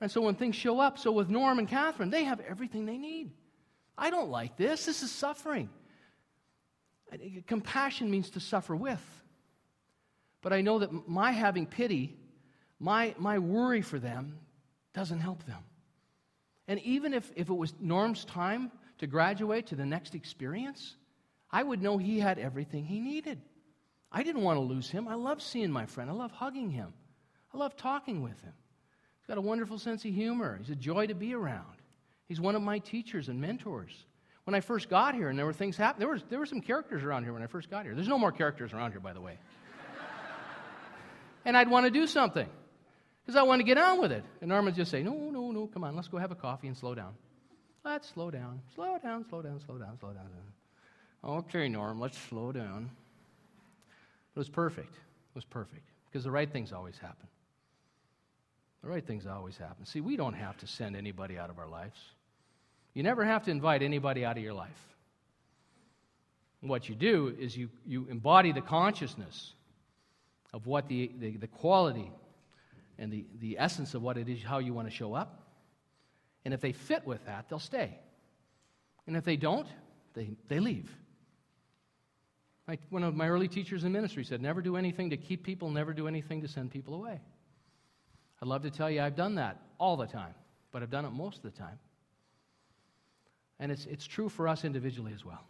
And 0.00 0.10
so 0.10 0.20
when 0.20 0.34
things 0.34 0.56
show 0.56 0.80
up, 0.80 0.98
so 0.98 1.12
with 1.12 1.28
Norm 1.28 1.58
and 1.58 1.68
Catherine, 1.68 2.10
they 2.10 2.24
have 2.24 2.40
everything 2.40 2.86
they 2.86 2.98
need. 2.98 3.30
I 3.96 4.10
don't 4.10 4.30
like 4.30 4.56
this. 4.56 4.84
This 4.84 5.02
is 5.02 5.12
suffering. 5.12 5.68
Uh, 7.12 7.18
compassion 7.46 8.10
means 8.10 8.30
to 8.30 8.40
suffer 8.40 8.74
with. 8.74 9.02
But 10.40 10.52
I 10.52 10.60
know 10.60 10.80
that 10.80 11.08
my 11.08 11.30
having 11.30 11.66
pity, 11.66 12.18
my, 12.82 13.14
my 13.16 13.38
worry 13.38 13.80
for 13.80 14.00
them, 14.00 14.36
doesn't 14.92 15.20
help 15.20 15.46
them. 15.46 15.60
And 16.66 16.80
even 16.80 17.14
if, 17.14 17.30
if 17.36 17.48
it 17.48 17.54
was 17.54 17.72
Norm's 17.80 18.24
time 18.24 18.72
to 18.98 19.06
graduate 19.06 19.68
to 19.68 19.76
the 19.76 19.86
next 19.86 20.16
experience, 20.16 20.96
I 21.48 21.62
would 21.62 21.80
know 21.80 21.96
he 21.96 22.18
had 22.18 22.40
everything 22.40 22.84
he 22.84 22.98
needed. 22.98 23.40
I 24.10 24.24
didn't 24.24 24.42
want 24.42 24.56
to 24.56 24.62
lose 24.62 24.90
him. 24.90 25.06
I 25.06 25.14
love 25.14 25.40
seeing 25.40 25.70
my 25.70 25.86
friend. 25.86 26.10
I 26.10 26.12
love 26.12 26.32
hugging 26.32 26.70
him. 26.70 26.92
I 27.54 27.56
love 27.56 27.76
talking 27.76 28.20
with 28.20 28.40
him. 28.40 28.52
He's 29.20 29.28
got 29.28 29.38
a 29.38 29.42
wonderful 29.42 29.78
sense 29.78 30.04
of 30.04 30.12
humor. 30.12 30.58
He's 30.58 30.70
a 30.70 30.74
joy 30.74 31.06
to 31.06 31.14
be 31.14 31.34
around. 31.34 31.76
He's 32.26 32.40
one 32.40 32.56
of 32.56 32.62
my 32.62 32.80
teachers 32.80 33.28
and 33.28 33.40
mentors. 33.40 33.92
When 34.42 34.56
I 34.56 34.60
first 34.60 34.90
got 34.90 35.14
here 35.14 35.28
and 35.28 35.38
there 35.38 35.46
were 35.46 35.52
things 35.52 35.76
happening, 35.76 36.00
there, 36.00 36.14
was, 36.14 36.24
there 36.28 36.40
were 36.40 36.46
some 36.46 36.60
characters 36.60 37.04
around 37.04 37.22
here 37.22 37.32
when 37.32 37.44
I 37.44 37.46
first 37.46 37.70
got 37.70 37.84
here. 37.84 37.94
There's 37.94 38.08
no 38.08 38.18
more 38.18 38.32
characters 38.32 38.72
around 38.72 38.90
here, 38.90 39.00
by 39.00 39.12
the 39.12 39.20
way. 39.20 39.38
and 41.44 41.56
I'd 41.56 41.68
want 41.68 41.86
to 41.86 41.90
do 41.90 42.08
something 42.08 42.48
because 43.24 43.36
I 43.36 43.42
want 43.42 43.60
to 43.60 43.64
get 43.64 43.78
on 43.78 44.00
with 44.00 44.12
it. 44.12 44.24
And 44.40 44.48
Norm 44.48 44.72
just 44.74 44.90
say, 44.90 45.02
No, 45.02 45.14
no, 45.30 45.52
no, 45.52 45.66
come 45.66 45.84
on, 45.84 45.96
let's 45.96 46.08
go 46.08 46.18
have 46.18 46.32
a 46.32 46.36
coffee 46.36 46.66
and 46.68 46.76
slow 46.76 46.94
down. 46.94 47.14
Let's 47.84 48.08
slow 48.08 48.30
down, 48.30 48.60
slow 48.74 48.98
down, 48.98 49.24
slow 49.28 49.42
down, 49.42 49.60
slow 49.64 49.78
down, 49.78 49.98
slow 49.98 50.12
down. 50.12 50.28
Okay, 51.24 51.68
Norm, 51.68 52.00
let's 52.00 52.18
slow 52.18 52.52
down. 52.52 52.90
It 54.34 54.38
was 54.38 54.48
perfect. 54.48 54.94
It 54.94 55.34
was 55.34 55.44
perfect 55.44 55.88
because 56.10 56.24
the 56.24 56.30
right 56.30 56.50
things 56.50 56.72
always 56.72 56.98
happen. 56.98 57.28
The 58.82 58.88
right 58.88 59.06
things 59.06 59.26
always 59.26 59.56
happen. 59.56 59.84
See, 59.84 60.00
we 60.00 60.16
don't 60.16 60.34
have 60.34 60.56
to 60.58 60.66
send 60.66 60.96
anybody 60.96 61.38
out 61.38 61.50
of 61.50 61.58
our 61.58 61.68
lives. 61.68 61.98
You 62.94 63.02
never 63.02 63.24
have 63.24 63.44
to 63.44 63.50
invite 63.50 63.82
anybody 63.82 64.24
out 64.24 64.36
of 64.36 64.42
your 64.42 64.52
life. 64.52 64.70
What 66.60 66.88
you 66.88 66.94
do 66.94 67.34
is 67.38 67.56
you, 67.56 67.68
you 67.86 68.06
embody 68.08 68.52
the 68.52 68.60
consciousness 68.60 69.54
of 70.52 70.66
what 70.66 70.88
the, 70.88 71.10
the, 71.18 71.36
the 71.36 71.46
quality 71.48 72.10
and 72.98 73.12
the, 73.12 73.26
the 73.38 73.58
essence 73.58 73.94
of 73.94 74.02
what 74.02 74.16
it 74.16 74.28
is, 74.28 74.42
how 74.42 74.58
you 74.58 74.74
want 74.74 74.88
to 74.88 74.94
show 74.94 75.14
up. 75.14 75.40
And 76.44 76.52
if 76.52 76.60
they 76.60 76.72
fit 76.72 77.06
with 77.06 77.24
that, 77.26 77.48
they'll 77.48 77.58
stay. 77.58 77.98
And 79.06 79.16
if 79.16 79.24
they 79.24 79.36
don't, 79.36 79.66
they, 80.14 80.30
they 80.48 80.60
leave. 80.60 80.94
Like 82.68 82.80
one 82.90 83.02
of 83.02 83.14
my 83.14 83.28
early 83.28 83.48
teachers 83.48 83.84
in 83.84 83.92
ministry 83.92 84.24
said, 84.24 84.40
never 84.40 84.60
do 84.60 84.76
anything 84.76 85.10
to 85.10 85.16
keep 85.16 85.42
people, 85.42 85.70
never 85.70 85.92
do 85.92 86.06
anything 86.06 86.42
to 86.42 86.48
send 86.48 86.70
people 86.70 86.94
away. 86.94 87.20
I'd 88.40 88.48
love 88.48 88.62
to 88.62 88.70
tell 88.70 88.90
you 88.90 89.00
I've 89.00 89.16
done 89.16 89.36
that 89.36 89.60
all 89.78 89.96
the 89.96 90.06
time, 90.06 90.34
but 90.70 90.82
I've 90.82 90.90
done 90.90 91.04
it 91.04 91.10
most 91.10 91.38
of 91.38 91.42
the 91.42 91.58
time. 91.58 91.78
And 93.58 93.70
it's, 93.70 93.86
it's 93.86 94.06
true 94.06 94.28
for 94.28 94.48
us 94.48 94.64
individually 94.64 95.12
as 95.14 95.24
well. 95.24 95.44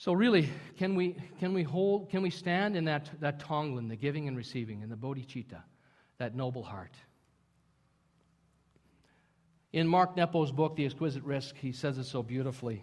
So, 0.00 0.14
really, 0.14 0.48
can 0.78 0.94
we, 0.94 1.14
can 1.40 1.52
we 1.52 1.62
hold, 1.62 2.08
can 2.08 2.22
we 2.22 2.30
stand 2.30 2.74
in 2.74 2.86
that, 2.86 3.10
that 3.20 3.38
Tonglen, 3.38 3.90
the 3.90 3.96
giving 3.96 4.28
and 4.28 4.34
receiving, 4.34 4.80
in 4.80 4.88
the 4.88 4.96
bodhicitta, 4.96 5.60
that 6.16 6.34
noble 6.34 6.62
heart? 6.62 6.94
In 9.74 9.86
Mark 9.86 10.16
Nepo's 10.16 10.52
book, 10.52 10.74
The 10.74 10.86
Exquisite 10.86 11.22
Risk, 11.22 11.54
he 11.58 11.72
says 11.72 11.98
it 11.98 12.04
so 12.04 12.22
beautifully. 12.22 12.82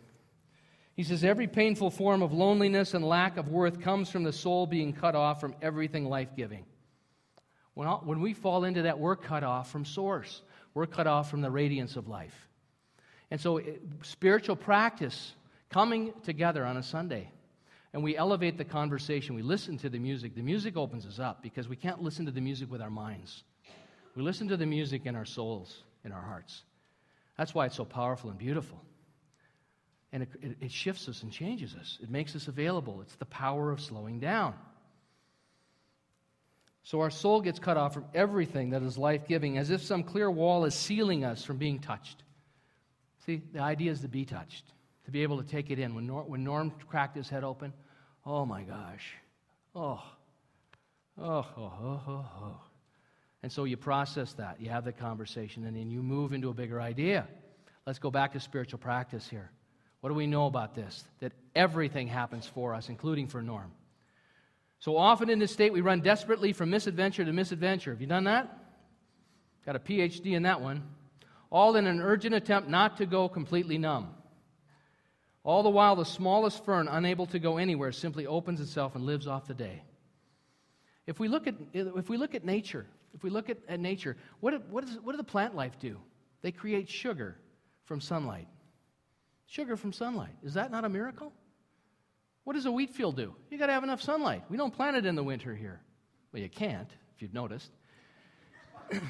He 0.95 1.03
says, 1.03 1.23
Every 1.23 1.47
painful 1.47 1.89
form 1.89 2.21
of 2.21 2.33
loneliness 2.33 2.93
and 2.93 3.03
lack 3.03 3.37
of 3.37 3.49
worth 3.49 3.81
comes 3.81 4.11
from 4.11 4.21
the 4.21 4.31
soul 4.31 4.67
being 4.67 4.93
cut 4.93 5.15
off 5.15 5.41
from 5.41 5.55
everything 5.59 6.05
life 6.05 6.35
giving. 6.35 6.65
When, 7.73 7.87
when 7.87 8.21
we 8.21 8.35
fall 8.35 8.63
into 8.63 8.83
that, 8.83 8.99
we're 8.99 9.15
cut 9.15 9.43
off 9.43 9.71
from 9.71 9.85
source, 9.85 10.43
we're 10.75 10.85
cut 10.85 11.07
off 11.07 11.31
from 11.31 11.41
the 11.41 11.49
radiance 11.49 11.95
of 11.95 12.07
life. 12.07 12.47
And 13.31 13.41
so, 13.41 13.57
it, 13.57 13.81
spiritual 14.03 14.55
practice, 14.55 15.33
coming 15.69 16.13
together 16.23 16.65
on 16.65 16.77
a 16.77 16.83
Sunday, 16.83 17.31
and 17.93 18.03
we 18.03 18.17
elevate 18.17 18.57
the 18.57 18.65
conversation, 18.65 19.35
we 19.35 19.41
listen 19.41 19.77
to 19.79 19.89
the 19.89 19.99
music. 19.99 20.35
The 20.35 20.41
music 20.41 20.77
opens 20.77 21.05
us 21.05 21.19
up 21.19 21.41
because 21.41 21.67
we 21.67 21.75
can't 21.75 22.01
listen 22.01 22.25
to 22.25 22.31
the 22.31 22.41
music 22.41 22.69
with 22.69 22.81
our 22.81 22.89
minds. 22.89 23.43
We 24.15 24.23
listen 24.23 24.47
to 24.49 24.57
the 24.57 24.65
music 24.65 25.05
in 25.05 25.15
our 25.15 25.25
souls, 25.25 25.83
in 26.03 26.11
our 26.11 26.21
hearts. 26.21 26.63
That's 27.37 27.53
why 27.53 27.67
it's 27.67 27.75
so 27.75 27.85
powerful 27.85 28.29
and 28.29 28.37
beautiful. 28.37 28.81
And 30.11 30.23
it, 30.23 30.29
it, 30.41 30.57
it 30.61 30.71
shifts 30.71 31.07
us 31.07 31.23
and 31.23 31.31
changes 31.31 31.75
us, 31.75 31.99
it 32.01 32.09
makes 32.09 32.35
us 32.35 32.47
available. 32.47 33.01
It's 33.01 33.15
the 33.15 33.25
power 33.25 33.71
of 33.71 33.79
slowing 33.81 34.19
down. 34.19 34.53
So 36.83 37.01
our 37.01 37.09
soul 37.09 37.41
gets 37.41 37.59
cut 37.59 37.75
off 37.75 37.93
from 37.93 38.05
everything 38.13 38.69
that 38.69 38.81
is 38.81 38.97
life 38.97 39.27
giving, 39.27 39.57
as 39.57 39.71
if 39.71 39.83
some 39.83 40.03
clear 40.03 40.31
wall 40.31 40.63
is 40.63 40.73
sealing 40.73 41.25
us 41.25 41.43
from 41.43 41.57
being 41.57 41.79
touched. 41.79 42.23
See, 43.25 43.41
the 43.51 43.59
idea 43.59 43.91
is 43.91 43.99
to 44.01 44.07
be 44.07 44.23
touched, 44.23 44.63
to 45.07 45.11
be 45.11 45.23
able 45.23 45.41
to 45.41 45.47
take 45.47 45.71
it 45.71 45.79
in. 45.79 45.95
When, 45.95 46.05
Norm, 46.05 46.29
when 46.29 46.43
Norm 46.43 46.71
cracked 46.89 47.15
his 47.15 47.29
head 47.29 47.45
open, 47.45 47.73
oh 48.25 48.45
my 48.45 48.61
gosh. 48.63 49.13
Oh. 49.73 50.03
Oh, 51.17 51.45
oh, 51.57 51.73
oh, 51.81 52.01
oh, 52.07 52.25
oh. 52.43 52.61
And 53.41 53.49
so 53.49 53.63
you 53.63 53.77
process 53.77 54.33
that, 54.33 54.59
you 54.59 54.69
have 54.69 54.83
the 54.83 54.91
conversation, 54.91 55.65
and 55.65 55.77
then 55.77 55.89
you 55.89 56.03
move 56.03 56.33
into 56.33 56.49
a 56.49 56.53
bigger 56.53 56.81
idea. 56.81 57.25
Let's 57.85 57.99
go 57.99 58.11
back 58.11 58.33
to 58.33 58.41
spiritual 58.41 58.79
practice 58.79 59.29
here. 59.29 59.49
What 60.01 60.09
do 60.09 60.15
we 60.15 60.27
know 60.27 60.45
about 60.45 60.75
this? 60.75 61.05
That 61.21 61.31
everything 61.55 62.07
happens 62.07 62.45
for 62.45 62.73
us, 62.73 62.89
including 62.89 63.27
for 63.27 63.41
Norm. 63.41 63.71
So 64.79 64.97
often 64.97 65.29
in 65.29 65.39
this 65.39 65.53
state, 65.53 65.71
we 65.71 65.79
run 65.79 66.01
desperately 66.01 66.51
from 66.51 66.69
misadventure 66.69 67.23
to 67.23 67.31
misadventure. 67.31 67.91
Have 67.91 68.01
you 68.01 68.07
done 68.07 68.25
that? 68.25 68.53
Got 69.65 69.77
a 69.77 69.79
PhD 69.79 70.33
in 70.33 70.43
that 70.43 70.59
one. 70.59 70.83
All 71.49 71.77
in 71.77 71.87
an 71.87 72.01
urgent 72.01 72.35
attempt 72.35 72.67
not 72.67 72.97
to 72.97 73.05
go 73.05 73.29
completely 73.29 73.77
numb. 73.77 74.09
All 75.47 75.63
the 75.63 75.69
while, 75.69 75.95
the 75.95 76.03
smallest 76.03 76.65
fern, 76.65 76.89
unable 76.89 77.25
to 77.27 77.39
go 77.39 77.55
anywhere, 77.55 77.93
simply 77.93 78.27
opens 78.27 78.59
itself 78.59 78.95
and 78.95 79.05
lives 79.05 79.27
off 79.27 79.47
the 79.47 79.53
day. 79.53 79.81
If 81.05 81.21
we 81.21 81.29
look 81.29 81.47
at, 81.47 81.55
if 81.71 82.09
we 82.09 82.17
look 82.17 82.35
at 82.35 82.43
nature, 82.43 82.85
if 83.13 83.23
we 83.23 83.29
look 83.29 83.49
at, 83.49 83.57
at 83.69 83.79
nature, 83.79 84.17
what, 84.41 84.67
what, 84.69 84.83
is, 84.83 84.99
what 85.01 85.13
does 85.13 85.19
the 85.19 85.23
plant 85.23 85.55
life 85.55 85.79
do? 85.79 85.99
They 86.41 86.51
create 86.51 86.89
sugar 86.89 87.37
from 87.85 88.01
sunlight. 88.01 88.49
Sugar 89.45 89.77
from 89.77 89.93
sunlight. 89.93 90.35
Is 90.43 90.55
that 90.55 90.69
not 90.69 90.83
a 90.83 90.89
miracle? 90.89 91.31
What 92.43 92.57
does 92.57 92.65
a 92.65 92.71
wheat 92.71 92.89
field 92.89 93.15
do? 93.15 93.33
You 93.49 93.57
got 93.57 93.67
to 93.67 93.73
have 93.73 93.85
enough 93.85 94.01
sunlight. 94.01 94.43
We 94.49 94.57
don't 94.57 94.73
plant 94.73 94.97
it 94.97 95.05
in 95.05 95.15
the 95.15 95.23
winter 95.23 95.55
here. 95.55 95.79
Well, 96.33 96.41
you 96.41 96.49
can't, 96.49 96.89
if 97.15 97.21
you've 97.21 97.33
noticed. 97.33 97.71
you 98.91 99.01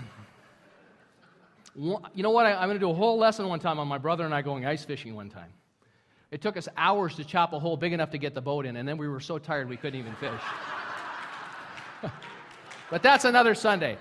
know 1.76 2.30
what? 2.30 2.46
I, 2.46 2.62
am 2.62 2.68
going 2.68 2.76
to 2.76 2.80
do 2.80 2.92
a 2.92 2.94
whole 2.94 3.18
lesson 3.18 3.48
one 3.48 3.60
time 3.60 3.80
on 3.80 3.88
my 3.88 3.98
brother 3.98 4.24
and 4.24 4.36
I 4.36 4.44
going 4.44 4.68
ice 4.68 4.86
fishing 4.86 5.16
one 5.16 5.32
time. 5.32 5.52
It 6.30 6.42
took 6.42 6.58
us 6.58 6.68
hours 6.76 7.16
to 7.16 7.24
chop 7.24 7.54
a 7.54 7.60
hole 7.60 7.78
big 7.78 7.94
enough 7.94 8.12
to 8.12 8.18
get 8.18 8.34
the 8.34 8.42
boat 8.42 8.66
in, 8.66 8.76
and 8.76 8.88
then 8.88 8.98
we 8.98 9.08
were 9.08 9.22
so 9.22 9.38
tired 9.38 9.70
we 9.70 9.78
couldn't 9.78 10.00
even 10.00 10.14
fish. 10.16 10.42
but 12.92 13.02
that's 13.02 13.24
another 13.24 13.56
Sunday. 13.56 13.98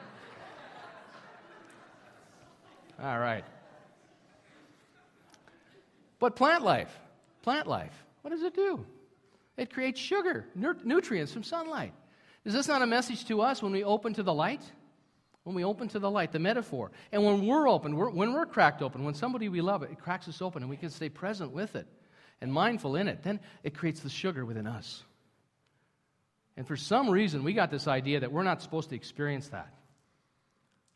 All 3.00 3.18
right. 3.18 3.44
But 6.18 6.34
plant 6.34 6.64
life, 6.64 6.98
plant 7.42 7.68
life, 7.68 7.92
what 8.22 8.30
does 8.30 8.42
it 8.42 8.54
do? 8.54 8.84
It 9.56 9.72
creates 9.72 10.00
sugar, 10.00 10.46
nutrients 10.54 11.32
from 11.32 11.44
sunlight. 11.44 11.92
Is 12.44 12.52
this 12.52 12.66
not 12.66 12.82
a 12.82 12.86
message 12.86 13.24
to 13.26 13.40
us 13.40 13.62
when 13.62 13.72
we 13.72 13.84
open 13.84 14.14
to 14.14 14.22
the 14.22 14.34
light? 14.34 14.62
When 15.44 15.54
we 15.54 15.64
open 15.64 15.86
to 15.88 16.00
the 16.00 16.10
light, 16.10 16.32
the 16.32 16.40
metaphor. 16.40 16.90
And 17.12 17.24
when 17.24 17.46
we're 17.46 17.68
open, 17.68 17.94
we're, 17.94 18.10
when 18.10 18.32
we're 18.32 18.46
cracked 18.46 18.82
open, 18.82 19.04
when 19.04 19.14
somebody 19.14 19.48
we 19.48 19.60
love, 19.60 19.84
it 19.84 19.96
cracks 20.00 20.26
us 20.26 20.42
open 20.42 20.62
and 20.62 20.70
we 20.70 20.76
can 20.76 20.90
stay 20.90 21.08
present 21.08 21.52
with 21.52 21.76
it 21.76 21.86
and 22.40 22.52
mindful 22.52 22.96
in 22.96 23.08
it, 23.08 23.22
then 23.22 23.40
it 23.62 23.74
creates 23.74 24.00
the 24.00 24.10
sugar 24.10 24.44
within 24.44 24.66
us. 24.66 25.02
And 26.56 26.66
for 26.66 26.76
some 26.76 27.10
reason, 27.10 27.44
we 27.44 27.52
got 27.52 27.70
this 27.70 27.86
idea 27.86 28.20
that 28.20 28.32
we're 28.32 28.42
not 28.42 28.62
supposed 28.62 28.88
to 28.90 28.96
experience 28.96 29.48
that. 29.48 29.72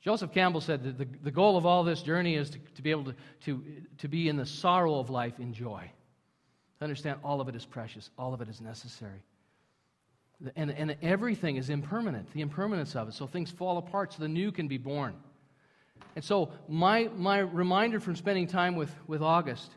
Joseph 0.00 0.32
Campbell 0.32 0.62
said 0.62 0.82
that 0.84 0.98
the, 0.98 1.06
the 1.22 1.30
goal 1.30 1.58
of 1.58 1.66
all 1.66 1.84
this 1.84 2.02
journey 2.02 2.34
is 2.34 2.50
to, 2.50 2.58
to 2.76 2.82
be 2.82 2.90
able 2.90 3.04
to, 3.04 3.14
to, 3.44 3.62
to 3.98 4.08
be 4.08 4.28
in 4.28 4.36
the 4.36 4.46
sorrow 4.46 4.98
of 4.98 5.10
life 5.10 5.38
in 5.38 5.52
joy. 5.52 5.90
To 6.78 6.84
understand 6.84 7.18
all 7.22 7.42
of 7.42 7.48
it 7.48 7.54
is 7.54 7.66
precious, 7.66 8.08
all 8.18 8.32
of 8.32 8.40
it 8.40 8.48
is 8.48 8.62
necessary. 8.62 9.22
And, 10.56 10.70
and 10.70 10.96
everything 11.02 11.56
is 11.56 11.68
impermanent, 11.68 12.32
the 12.32 12.40
impermanence 12.40 12.96
of 12.96 13.08
it. 13.08 13.14
So 13.14 13.26
things 13.26 13.50
fall 13.50 13.76
apart 13.76 14.14
so 14.14 14.22
the 14.22 14.28
new 14.28 14.50
can 14.52 14.68
be 14.68 14.78
born. 14.78 15.14
And 16.16 16.24
so, 16.24 16.50
my, 16.66 17.10
my 17.14 17.40
reminder 17.40 18.00
from 18.00 18.16
spending 18.16 18.46
time 18.46 18.74
with, 18.74 18.90
with 19.06 19.22
August, 19.22 19.70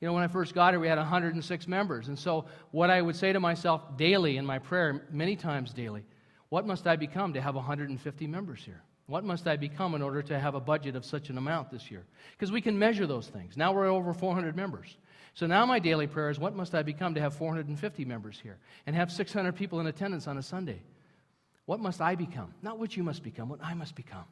you 0.00 0.06
know, 0.06 0.12
when 0.12 0.22
I 0.22 0.28
first 0.28 0.54
got 0.54 0.72
here, 0.72 0.80
we 0.80 0.86
had 0.86 0.98
106 0.98 1.68
members. 1.68 2.08
And 2.08 2.18
so, 2.18 2.44
what 2.70 2.88
I 2.88 3.02
would 3.02 3.16
say 3.16 3.32
to 3.32 3.40
myself 3.40 3.96
daily 3.96 4.36
in 4.36 4.46
my 4.46 4.58
prayer, 4.58 5.06
many 5.10 5.34
times 5.34 5.72
daily, 5.72 6.04
what 6.50 6.66
must 6.66 6.86
I 6.86 6.96
become 6.96 7.32
to 7.32 7.40
have 7.40 7.56
150 7.56 8.26
members 8.26 8.62
here? 8.64 8.82
What 9.06 9.24
must 9.24 9.48
I 9.48 9.56
become 9.56 9.94
in 9.94 10.02
order 10.02 10.22
to 10.22 10.38
have 10.38 10.54
a 10.54 10.60
budget 10.60 10.94
of 10.94 11.04
such 11.04 11.30
an 11.30 11.38
amount 11.38 11.70
this 11.70 11.90
year? 11.90 12.04
Because 12.32 12.52
we 12.52 12.60
can 12.60 12.78
measure 12.78 13.06
those 13.06 13.26
things. 13.26 13.56
Now 13.56 13.72
we're 13.72 13.86
over 13.86 14.12
400 14.12 14.54
members. 14.54 14.98
So 15.34 15.46
now 15.46 15.64
my 15.66 15.78
daily 15.78 16.06
prayer 16.06 16.30
is 16.30 16.38
what 16.38 16.54
must 16.54 16.74
I 16.74 16.82
become 16.82 17.14
to 17.14 17.20
have 17.20 17.34
450 17.34 18.04
members 18.04 18.38
here 18.40 18.58
and 18.86 18.94
have 18.94 19.10
600 19.10 19.56
people 19.56 19.80
in 19.80 19.86
attendance 19.86 20.26
on 20.26 20.36
a 20.36 20.42
Sunday? 20.42 20.82
What 21.64 21.80
must 21.80 22.00
I 22.00 22.14
become? 22.14 22.54
Not 22.62 22.78
what 22.78 22.96
you 22.96 23.02
must 23.02 23.22
become, 23.22 23.48
what 23.48 23.62
I 23.62 23.74
must 23.74 23.94
become. 23.94 24.24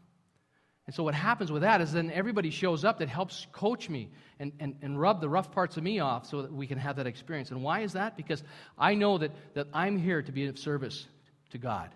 And 0.87 0.95
so 0.95 1.03
what 1.03 1.15
happens 1.15 1.51
with 1.51 1.63
that 1.63 1.81
is 1.81 1.93
then 1.93 2.13
everybody 2.13 2.51
shows 2.51 2.85
up 2.85 3.01
that 3.01 3.09
helps 3.09 3.47
coach 3.53 3.89
me 3.89 4.09
and, 4.39 4.53
and, 4.61 4.77
and 4.83 5.01
rub 5.01 5.21
the 5.21 5.29
rough 5.29 5.51
parts 5.51 5.77
of 5.77 5.83
me 5.83 5.99
off 5.99 6.27
so 6.27 6.43
that 6.43 6.53
we 6.53 6.67
can 6.67 6.79
have 6.79 6.97
that 6.97 7.09
experience. 7.09 7.51
And 7.51 7.63
why 7.63 7.81
is 7.81 7.95
that? 7.95 8.17
Because 8.17 8.45
I 8.79 8.95
know 8.95 9.19
that, 9.19 9.33
that 9.55 9.67
I'm 9.73 9.99
here 9.99 10.23
to 10.23 10.31
be 10.31 10.47
of 10.47 10.59
service 10.59 11.09
to 11.51 11.59
God. 11.59 11.91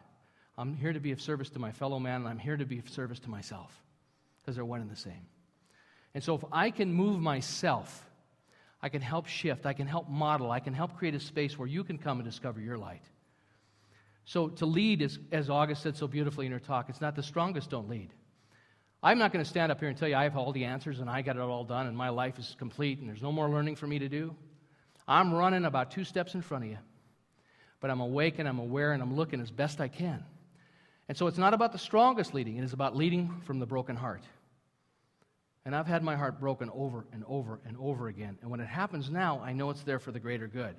I'm 0.59 0.75
here 0.75 0.93
to 0.93 1.01
be 1.01 1.13
of 1.13 1.23
service 1.23 1.51
to 1.51 1.59
my 1.61 1.71
fellow 1.71 2.01
man, 2.01 2.23
and 2.23 2.29
I'm 2.29 2.39
here 2.39 2.57
to 2.57 2.67
be 2.67 2.79
of 2.79 2.89
service 2.89 3.21
to 3.21 3.31
myself 3.31 3.73
because 4.43 4.57
they're 4.57 4.65
one 4.65 4.81
and 4.81 4.91
the 4.91 4.97
same. 4.97 5.27
And 6.13 6.23
so 6.23 6.35
if 6.35 6.45
I 6.51 6.71
can 6.71 6.93
move 6.93 7.21
myself, 7.21 8.05
I 8.83 8.89
can 8.89 9.03
help 9.03 9.27
shift, 9.27 9.67
I 9.67 9.73
can 9.73 9.87
help 9.87 10.09
model, 10.09 10.51
I 10.51 10.59
can 10.59 10.75
help 10.75 10.97
create 10.97 11.15
a 11.15 11.21
space 11.21 11.57
where 11.57 11.69
you 11.69 11.85
can 11.85 11.97
come 11.97 12.19
and 12.19 12.29
discover 12.29 12.61
your 12.61 12.77
light. 12.77 13.05
So 14.25 14.49
to 14.49 14.67
lead 14.67 15.01
is, 15.01 15.19
as 15.31 15.49
August 15.49 15.83
said 15.83 15.97
so 15.97 16.09
beautifully 16.09 16.47
in 16.47 16.53
her 16.53 16.59
talk, 16.59 16.89
it's 16.89 17.01
not 17.01 17.15
the 17.15 17.23
strongest 17.23 17.71
don't 17.71 17.89
lead. 17.89 18.11
I'm 19.03 19.19
not 19.19 19.33
going 19.33 19.43
to 19.43 19.49
stand 19.49 19.73
up 19.73 19.81
here 19.81 19.89
and 19.89 19.97
tell 19.97 20.09
you 20.09 20.15
I 20.15 20.25
have 20.25 20.37
all 20.37 20.53
the 20.53 20.65
answers 20.65 21.01
and 21.01 21.09
I 21.09 21.23
got 21.23 21.37
it 21.37 21.41
all 21.41 21.65
done 21.65 21.87
and 21.87 21.97
my 21.97 22.11
life 22.11 22.39
is 22.39 22.55
complete 22.59 22.99
and 22.99 23.09
there's 23.09 23.23
no 23.23 23.33
more 23.33 23.49
learning 23.49 23.77
for 23.77 23.87
me 23.87 23.99
to 23.99 24.09
do. 24.09 24.35
I'm 25.09 25.33
running 25.33 25.65
about 25.65 25.91
two 25.91 26.05
steps 26.05 26.35
in 26.35 26.43
front 26.43 26.65
of 26.65 26.71
you. 26.71 26.79
But 27.81 27.91
I'm 27.91 28.01
awake 28.01 28.39
and 28.39 28.47
I'm 28.47 28.59
aware 28.59 28.93
and 28.93 29.03
I'm 29.03 29.17
looking 29.17 29.41
as 29.41 29.51
best 29.51 29.81
I 29.81 29.89
can. 29.89 30.23
And 31.09 31.17
so 31.17 31.27
it's 31.27 31.39
not 31.39 31.55
about 31.55 31.73
the 31.73 31.79
strongest 31.79 32.35
leading, 32.35 32.59
it 32.59 32.65
is 32.65 32.73
about 32.73 32.95
leading 32.95 33.41
from 33.47 33.59
the 33.59 33.67
broken 33.67 33.97
heart. 33.97 34.23
And 35.65 35.75
I've 35.75 35.87
had 35.87 36.03
my 36.03 36.17
heart 36.17 36.39
broken 36.39 36.71
over 36.73 37.05
and 37.13 37.25
over 37.27 37.61
and 37.67 37.77
over 37.79 38.09
again. 38.09 38.39
And 38.43 38.51
when 38.51 38.61
it 38.61 38.69
happens 38.69 39.11
now, 39.11 39.41
I 39.45 39.53
know 39.53 39.71
it's 39.71 39.83
there 39.83 39.99
for 39.99 40.13
the 40.13 40.21
greater 40.21 40.47
good. 40.47 40.75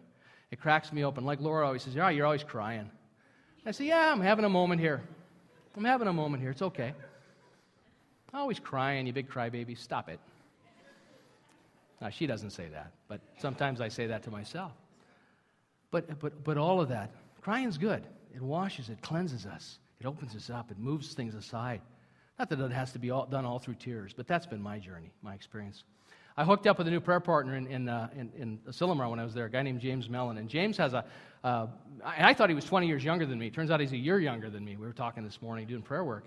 It 0.51 0.59
cracks 0.59 0.91
me 0.91 1.03
open. 1.03 1.25
Like 1.25 1.39
Laura 1.39 1.65
always 1.65 1.83
says, 1.83 1.95
Yeah, 1.95 2.09
you're 2.09 2.25
always 2.25 2.43
crying. 2.43 2.89
I 3.65 3.71
say, 3.71 3.85
Yeah, 3.85 4.11
I'm 4.11 4.21
having 4.21 4.45
a 4.45 4.49
moment 4.49 4.81
here. 4.81 5.01
I'm 5.75 5.85
having 5.85 6.07
a 6.07 6.13
moment 6.13 6.41
here. 6.41 6.51
It's 6.51 6.61
okay. 6.61 6.93
Always 8.33 8.59
crying, 8.59 9.07
you 9.07 9.13
big 9.13 9.29
crybaby. 9.29 9.77
Stop 9.77 10.09
it. 10.09 10.19
Now, 12.01 12.09
she 12.09 12.25
doesn't 12.25 12.49
say 12.49 12.67
that, 12.69 12.91
but 13.07 13.21
sometimes 13.37 13.79
I 13.79 13.87
say 13.87 14.07
that 14.07 14.23
to 14.23 14.31
myself. 14.31 14.71
But, 15.91 16.19
but, 16.19 16.43
but 16.43 16.57
all 16.57 16.81
of 16.81 16.89
that, 16.89 17.11
crying's 17.41 17.77
good. 17.77 18.03
It 18.33 18.41
washes, 18.41 18.89
it 18.89 19.01
cleanses 19.01 19.45
us, 19.45 19.77
it 19.99 20.07
opens 20.07 20.35
us 20.35 20.49
up, 20.49 20.71
it 20.71 20.79
moves 20.79 21.13
things 21.13 21.35
aside. 21.35 21.81
Not 22.39 22.49
that 22.49 22.59
it 22.59 22.71
has 22.71 22.91
to 22.93 22.99
be 22.99 23.11
all, 23.11 23.25
done 23.25 23.45
all 23.45 23.59
through 23.59 23.75
tears, 23.75 24.13
but 24.15 24.27
that's 24.27 24.47
been 24.47 24.61
my 24.61 24.79
journey, 24.79 25.11
my 25.21 25.35
experience. 25.35 25.83
I 26.37 26.45
hooked 26.45 26.65
up 26.65 26.77
with 26.77 26.87
a 26.87 26.91
new 26.91 27.01
prayer 27.01 27.19
partner 27.19 27.55
in, 27.55 27.67
in, 27.67 27.89
uh, 27.89 28.09
in, 28.15 28.31
in 28.37 28.57
Asilomar 28.67 29.09
when 29.09 29.19
I 29.19 29.23
was 29.23 29.33
there, 29.33 29.45
a 29.45 29.49
guy 29.49 29.61
named 29.61 29.81
James 29.81 30.09
Mellon. 30.09 30.37
And 30.37 30.49
James 30.49 30.77
has 30.77 30.93
a, 30.93 31.05
uh, 31.43 31.67
I, 32.03 32.29
I 32.29 32.33
thought 32.33 32.49
he 32.49 32.55
was 32.55 32.65
20 32.65 32.87
years 32.87 33.03
younger 33.03 33.25
than 33.25 33.37
me. 33.37 33.49
Turns 33.49 33.69
out 33.69 33.79
he's 33.79 33.91
a 33.91 33.97
year 33.97 34.17
younger 34.17 34.49
than 34.49 34.63
me. 34.63 34.77
We 34.77 34.87
were 34.87 34.93
talking 34.93 35.23
this 35.23 35.41
morning 35.41 35.67
doing 35.67 35.81
prayer 35.81 36.05
work. 36.05 36.25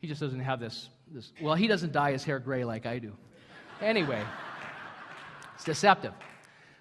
He 0.00 0.08
just 0.08 0.20
doesn't 0.20 0.40
have 0.40 0.60
this, 0.60 0.88
this, 1.12 1.32
well, 1.40 1.54
he 1.54 1.66
doesn't 1.66 1.92
dye 1.92 2.12
his 2.12 2.24
hair 2.24 2.38
gray 2.38 2.64
like 2.64 2.86
I 2.86 2.98
do. 2.98 3.12
Anyway, 3.80 4.22
it's 5.54 5.64
deceptive. 5.64 6.12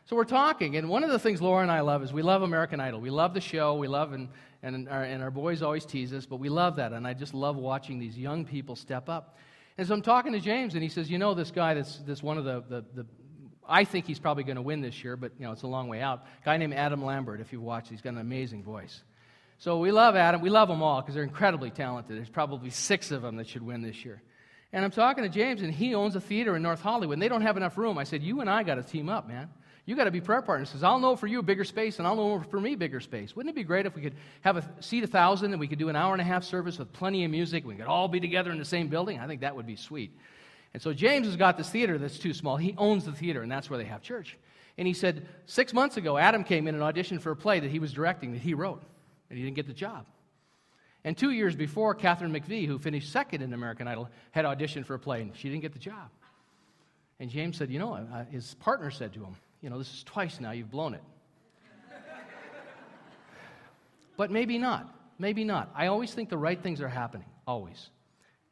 So 0.06 0.16
we're 0.16 0.24
talking, 0.24 0.78
and 0.78 0.90
one 0.90 1.04
of 1.04 1.12
the 1.12 1.20
things 1.20 1.42
Laura 1.42 1.62
and 1.62 1.72
I 1.72 1.82
love 1.82 2.02
is 2.02 2.12
we 2.12 2.22
love 2.22 2.42
American 2.42 2.80
Idol. 2.80 3.00
We 3.00 3.12
love 3.12 3.34
the 3.34 3.42
show, 3.42 3.76
we 3.76 3.88
love, 3.88 4.14
and, 4.14 4.30
and, 4.64 4.90
our, 4.90 5.04
and 5.04 5.22
our 5.22 5.30
boys 5.30 5.62
always 5.62 5.86
tease 5.86 6.14
us, 6.14 6.26
but 6.26 6.38
we 6.38 6.50
love 6.50 6.78
that, 6.78 6.94
and 6.94 7.06
I 7.06 7.14
just 7.14 7.34
love 7.34 7.58
watching 7.58 8.00
these 8.00 8.18
young 8.18 8.44
people 8.44 8.76
step 8.76 9.08
up. 9.08 9.38
And 9.78 9.88
so 9.88 9.94
I'm 9.94 10.02
talking 10.02 10.32
to 10.34 10.40
James, 10.40 10.74
and 10.74 10.82
he 10.82 10.90
says, 10.90 11.12
You 11.12 11.20
know, 11.20 11.34
this 11.34 11.52
guy 11.52 11.74
that's, 11.74 11.98
that's 12.08 12.24
one 12.24 12.38
of 12.38 12.46
the, 12.46 12.64
the, 12.68 12.86
the 12.96 13.06
I 13.68 13.84
think 13.84 14.08
he's 14.08 14.18
probably 14.18 14.44
going 14.44 14.56
to 14.56 14.64
win 14.64 14.82
this 14.82 15.04
year, 15.04 15.16
but, 15.16 15.32
you 15.38 15.46
know, 15.46 15.52
it's 15.52 15.62
a 15.62 15.68
long 15.68 15.88
way 15.88 16.02
out. 16.02 16.26
A 16.42 16.46
guy 16.46 16.58
named 16.58 16.74
Adam 16.74 17.06
Lambert, 17.06 17.40
if 17.40 17.54
you 17.54 17.62
watch, 17.62 17.90
he's 17.90 18.02
got 18.02 18.14
an 18.14 18.20
amazing 18.20 18.64
voice. 18.64 19.04
So 19.60 19.78
we 19.80 19.92
love 19.92 20.16
Adam. 20.16 20.42
We 20.42 20.50
love 20.50 20.70
them 20.70 20.82
all 20.82 21.02
because 21.02 21.16
they're 21.16 21.24
incredibly 21.24 21.70
talented. 21.70 22.18
There's 22.18 22.30
probably 22.30 22.70
six 22.70 23.12
of 23.12 23.22
them 23.22 23.36
that 23.36 23.48
should 23.48 23.62
win 23.62 23.82
this 23.82 24.06
year. 24.06 24.22
And 24.72 24.86
I'm 24.86 24.92
talking 24.92 25.24
to 25.24 25.30
James, 25.30 25.62
and 25.62 25.74
he 25.74 25.96
owns 25.96 26.16
a 26.16 26.22
theater 26.22 26.56
in 26.56 26.62
North 26.62 26.82
Hollywood, 26.82 27.14
and 27.14 27.22
they 27.22 27.28
don't 27.28 27.42
have 27.42 27.58
enough 27.58 27.78
room. 27.78 27.98
I 27.98 28.06
said, 28.06 28.24
You 28.24 28.40
and 28.40 28.50
I 28.50 28.64
got 28.64 28.76
to 28.76 28.84
team 28.84 29.10
up, 29.10 29.28
man. 29.28 29.50
You 29.86 29.96
got 29.96 30.06
to 30.06 30.12
be 30.12 30.22
prayer 30.22 30.42
partners. 30.42 30.70
He 30.70 30.74
says, 30.74 30.84
I'll 30.84 31.00
know 31.00 31.16
for 31.16 31.28
you 31.28 31.40
a 31.40 31.44
bigger 31.44 31.64
space, 31.66 31.98
and 31.98 32.08
I'll 32.08 32.16
know 32.16 32.40
for 32.52 32.62
me 32.62 32.76
bigger 32.76 33.00
space. 33.00 33.36
Wouldn't 33.36 33.52
it 33.52 33.56
be 33.56 33.64
great 33.64 33.86
if 33.86 33.96
we 33.96 34.02
could 34.02 34.14
have 34.42 34.58
a 34.58 34.70
seat 34.82 35.04
a 35.04 35.08
thousand 35.08 35.52
and 35.52 35.60
we 35.60 35.68
could 35.68 35.80
do 35.80 35.90
an 35.90 35.96
hour 35.96 36.14
and 36.14 36.22
a 36.22 36.26
half 36.26 36.44
service 36.44 36.78
with 36.78 36.94
plenty 36.94 37.26
of 37.26 37.32
music? 37.32 37.64
and 37.64 37.70
We 37.70 37.76
could 37.76 37.88
all 37.88 38.08
be 38.08 38.20
together 38.20 38.52
in 38.52 38.60
the 38.60 38.66
same 38.66 38.88
building. 38.88 39.20
I 39.20 39.28
think 39.28 39.42
that 39.42 39.56
would 39.56 39.66
be 39.66 39.76
sweet. 39.76 40.16
And 40.74 40.82
so 40.82 40.94
James 40.94 41.26
has 41.26 41.36
got 41.36 41.58
this 41.58 41.70
theater 41.70 41.98
that's 41.98 42.20
too 42.20 42.34
small. 42.34 42.56
He 42.56 42.76
owns 42.78 43.06
the 43.06 43.12
theater, 43.12 43.42
and 43.42 43.52
that's 43.52 43.70
where 43.70 43.80
they 43.80 43.86
have 43.86 44.04
church. 44.04 44.38
And 44.78 44.88
he 44.88 44.94
said, 44.94 45.28
six 45.48 45.74
months 45.74 45.98
ago, 45.98 46.18
Adam 46.18 46.44
came 46.44 46.68
in 46.68 46.76
and 46.80 46.84
auditioned 46.84 47.22
for 47.22 47.32
a 47.32 47.36
play 47.36 47.60
that 47.60 47.72
he 47.72 47.80
was 47.80 47.92
directing 47.92 48.34
that 48.34 48.42
he 48.42 48.54
wrote, 48.54 48.84
and 49.30 49.38
he 49.38 49.44
didn't 49.44 49.56
get 49.56 49.68
the 49.68 49.74
job. 49.74 50.06
And 51.04 51.18
two 51.18 51.32
years 51.32 51.56
before, 51.56 51.96
Katharine 51.96 52.34
McPhee, 52.34 52.68
who 52.68 52.78
finished 52.78 53.12
second 53.12 53.42
in 53.42 53.54
American 53.54 53.88
Idol, 53.88 54.10
had 54.32 54.46
auditioned 54.46 54.86
for 54.86 54.96
a 54.96 55.00
play, 55.00 55.22
and 55.22 55.36
she 55.36 55.50
didn't 55.50 55.62
get 55.62 55.74
the 55.74 55.80
job. 55.80 56.10
And 57.20 57.30
James 57.30 57.58
said, 57.58 57.70
You 57.70 57.80
know, 57.80 57.94
uh, 57.94 58.26
his 58.26 58.56
partner 58.56 58.92
said 58.92 59.14
to 59.14 59.24
him, 59.24 59.36
You 59.62 59.70
know, 59.70 59.78
this 59.78 59.94
is 59.94 60.04
twice 60.04 60.40
now, 60.40 60.52
you've 60.52 60.72
blown 60.72 60.94
it. 60.94 61.04
but 64.18 64.32
maybe 64.32 64.58
not. 64.58 64.94
Maybe 65.20 65.44
not. 65.44 65.72
I 65.76 65.88
always 65.88 66.14
think 66.14 66.30
the 66.30 66.38
right 66.38 66.62
things 66.62 66.82
are 66.82 66.90
happening, 66.90 67.28
always. 67.46 67.90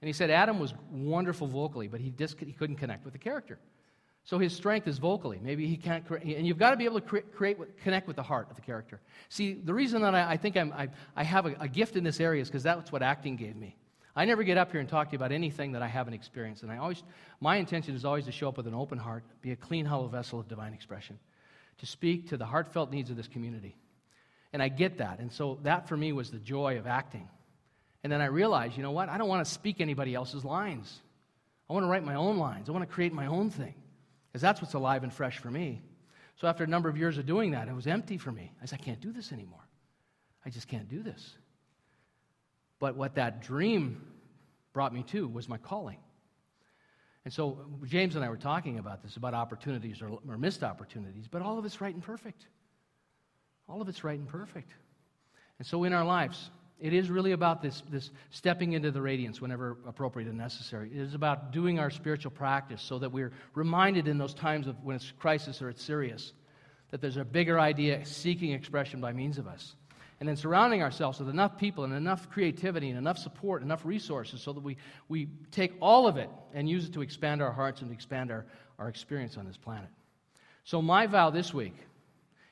And 0.02 0.08
he 0.08 0.14
said 0.14 0.30
Adam 0.30 0.60
was 0.60 0.74
wonderful 0.92 1.48
vocally, 1.48 1.88
but 1.88 2.00
he, 2.00 2.12
just, 2.12 2.40
he 2.40 2.52
couldn't 2.52 2.76
connect 2.76 3.04
with 3.04 3.14
the 3.14 3.20
character. 3.20 3.58
So 4.28 4.38
his 4.38 4.54
strength 4.54 4.90
is 4.90 4.98
vocally. 4.98 5.40
Maybe 5.42 5.68
he 5.68 5.78
can't, 5.78 6.06
and 6.10 6.46
you've 6.46 6.58
got 6.58 6.72
to 6.72 6.78
be 6.78 6.84
able 6.84 7.00
to 7.00 7.22
create, 7.22 7.58
connect 7.82 8.08
with 8.08 8.18
the 8.18 8.24
heart 8.24 8.48
of 8.50 8.58
the 8.58 8.62
character. 8.62 9.00
See, 9.30 9.54
the 9.54 9.74
reason 9.74 10.02
that 10.02 10.14
I, 10.14 10.32
I 10.32 10.38
think 10.38 10.58
I'm, 10.58 10.74
I, 10.74 10.90
I 11.16 11.24
have 11.24 11.46
a, 11.46 11.56
a 11.62 11.68
gift 11.70 11.96
in 11.96 12.04
this 12.04 12.20
area 12.20 12.42
is 12.42 12.50
because 12.50 12.62
that's 12.62 12.92
what 12.92 13.02
acting 13.02 13.38
gave 13.38 13.56
me. 13.56 13.78
I 14.18 14.26
never 14.26 14.44
get 14.44 14.58
up 14.58 14.72
here 14.72 14.82
and 14.82 14.90
talk 14.90 15.08
to 15.08 15.12
you 15.14 15.16
about 15.16 15.32
anything 15.32 15.72
that 15.72 15.82
I 15.82 15.88
haven't 15.88 16.14
experienced. 16.14 16.64
And 16.64 16.72
I 16.74 16.78
always, 16.78 17.04
my 17.40 17.56
intention 17.56 17.96
is 17.96 18.04
always 18.04 18.26
to 18.26 18.34
show 18.34 18.50
up 18.50 18.58
with 18.58 18.68
an 18.68 18.74
open 18.74 18.98
heart, 18.98 19.24
be 19.42 19.54
a 19.54 19.56
clean, 19.56 19.86
hollow 19.86 20.08
vessel 20.08 20.42
of 20.42 20.50
divine 20.50 20.74
expression, 20.74 21.18
to 21.78 21.86
speak 21.86 22.28
to 22.28 22.36
the 22.36 22.46
heartfelt 22.46 22.92
needs 22.92 23.10
of 23.10 23.16
this 23.16 23.30
community. 23.30 23.78
And 24.52 24.62
I 24.62 24.68
get 24.68 24.98
that. 24.98 25.20
And 25.20 25.32
so 25.32 25.58
that 25.64 25.88
for 25.88 25.96
me 25.96 26.12
was 26.12 26.32
the 26.32 26.40
joy 26.40 26.78
of 26.78 26.86
acting. 26.86 27.30
And 28.04 28.12
then 28.12 28.20
I 28.20 28.26
realized, 28.26 28.76
you 28.76 28.84
know 28.84 28.92
what? 28.92 29.08
I 29.08 29.18
don't 29.18 29.30
want 29.30 29.46
to 29.46 29.50
speak 29.50 29.80
anybody 29.80 30.16
else's 30.16 30.44
lines. 30.44 31.00
I 31.70 31.74
want 31.74 31.86
to 31.86 31.90
write 31.90 32.04
my 32.04 32.16
own 32.16 32.38
lines. 32.38 32.68
I 32.68 32.74
want 32.74 32.84
to 32.84 32.94
create 32.94 33.14
my 33.14 33.28
own 33.28 33.52
thing 33.52 33.74
because 34.38 34.44
that's 34.44 34.62
what's 34.62 34.76
alive 34.76 35.02
and 35.02 35.12
fresh 35.12 35.40
for 35.40 35.50
me. 35.50 35.82
So 36.36 36.48
after 36.48 36.64
a 36.64 36.68
number 36.68 36.90
of 36.90 36.96
years 36.96 37.18
of 37.18 37.26
doing 37.26 37.52
that, 37.54 37.68
it 37.68 37.74
was 37.74 37.88
empty 37.88 38.20
for 38.20 38.32
me. 38.32 38.52
I 38.62 38.68
said, 38.68 38.78
I 38.80 38.84
can't 38.84 39.02
do 39.02 39.12
this 39.12 39.32
anymore. 39.32 39.68
I 40.46 40.52
just 40.52 40.68
can't 40.68 40.88
do 40.88 41.02
this. 41.02 41.36
But 42.78 42.96
what 42.96 43.16
that 43.16 43.42
dream 43.42 44.00
brought 44.74 44.94
me 44.94 45.02
to 45.08 45.28
was 45.28 45.50
my 45.50 45.58
calling. 45.58 45.98
And 47.26 47.34
so 47.34 47.66
James 47.86 48.16
and 48.16 48.24
I 48.24 48.30
were 48.30 48.38
talking 48.38 48.78
about 48.78 49.02
this 49.02 49.18
about 49.18 49.34
opportunities 49.34 50.04
or, 50.04 50.20
or 50.30 50.38
missed 50.38 50.64
opportunities, 50.64 51.28
but 51.28 51.42
all 51.42 51.58
of 51.58 51.66
it's 51.66 51.82
right 51.82 51.96
and 51.96 52.04
perfect. 52.04 52.46
All 53.68 53.82
of 53.82 53.90
it's 53.90 54.04
right 54.04 54.20
and 54.20 54.28
perfect. 54.28 54.70
And 55.58 55.68
so 55.68 55.84
in 55.84 55.94
our 55.94 56.06
lives, 56.06 56.52
it 56.80 56.94
is 56.94 57.10
really 57.10 57.32
about 57.32 57.62
this, 57.62 57.82
this 57.90 58.12
stepping 58.30 58.74
into 58.74 58.92
the 58.92 59.02
radiance 59.02 59.42
whenever 59.42 59.78
appropriate 59.88 60.28
and 60.28 60.38
necessary. 60.38 60.92
It 60.94 61.02
is 61.02 61.16
about 61.16 61.52
doing 61.52 61.80
our 61.80 61.90
spiritual 61.90 62.32
practice 62.32 62.82
so 62.82 63.00
that 63.00 63.12
we're 63.12 63.32
reminded 63.56 64.08
in 64.08 64.18
those 64.18 64.34
times 64.34 64.68
of 64.68 64.84
when 64.84 64.96
it's 64.96 65.12
crisis 65.18 65.62
or 65.62 65.70
it's 65.70 65.84
serious 65.84 66.34
that 66.92 67.02
there's 67.02 67.18
a 67.18 67.26
bigger 67.26 67.60
idea 67.60 68.06
seeking 68.06 68.52
expression 68.52 69.02
by 69.02 69.12
means 69.12 69.38
of 69.38 69.48
us. 69.48 69.76
And 70.20 70.28
then 70.28 70.36
surrounding 70.36 70.82
ourselves 70.82 71.20
with 71.20 71.30
enough 71.30 71.58
people 71.58 71.84
and 71.84 71.94
enough 71.94 72.30
creativity 72.30 72.90
and 72.90 72.98
enough 72.98 73.18
support, 73.18 73.62
enough 73.62 73.86
resources 73.86 74.42
so 74.42 74.54
that 74.54 74.64
we, 74.64 74.78
we 75.10 75.30
take 75.52 75.74
all 75.80 76.08
of 76.08 76.18
it 76.18 76.30
and 76.54 76.68
use 76.68 76.86
it 76.86 76.94
to 76.94 77.02
expand 77.02 77.42
our 77.42 77.52
hearts 77.52 77.82
and 77.82 77.92
expand 77.92 78.32
our, 78.32 78.46
our 78.80 78.88
experience 78.88 79.38
on 79.38 79.46
this 79.46 79.58
planet. 79.58 79.90
So, 80.64 80.82
my 80.82 81.08
vow 81.08 81.30
this 81.30 81.54
week 81.54 81.76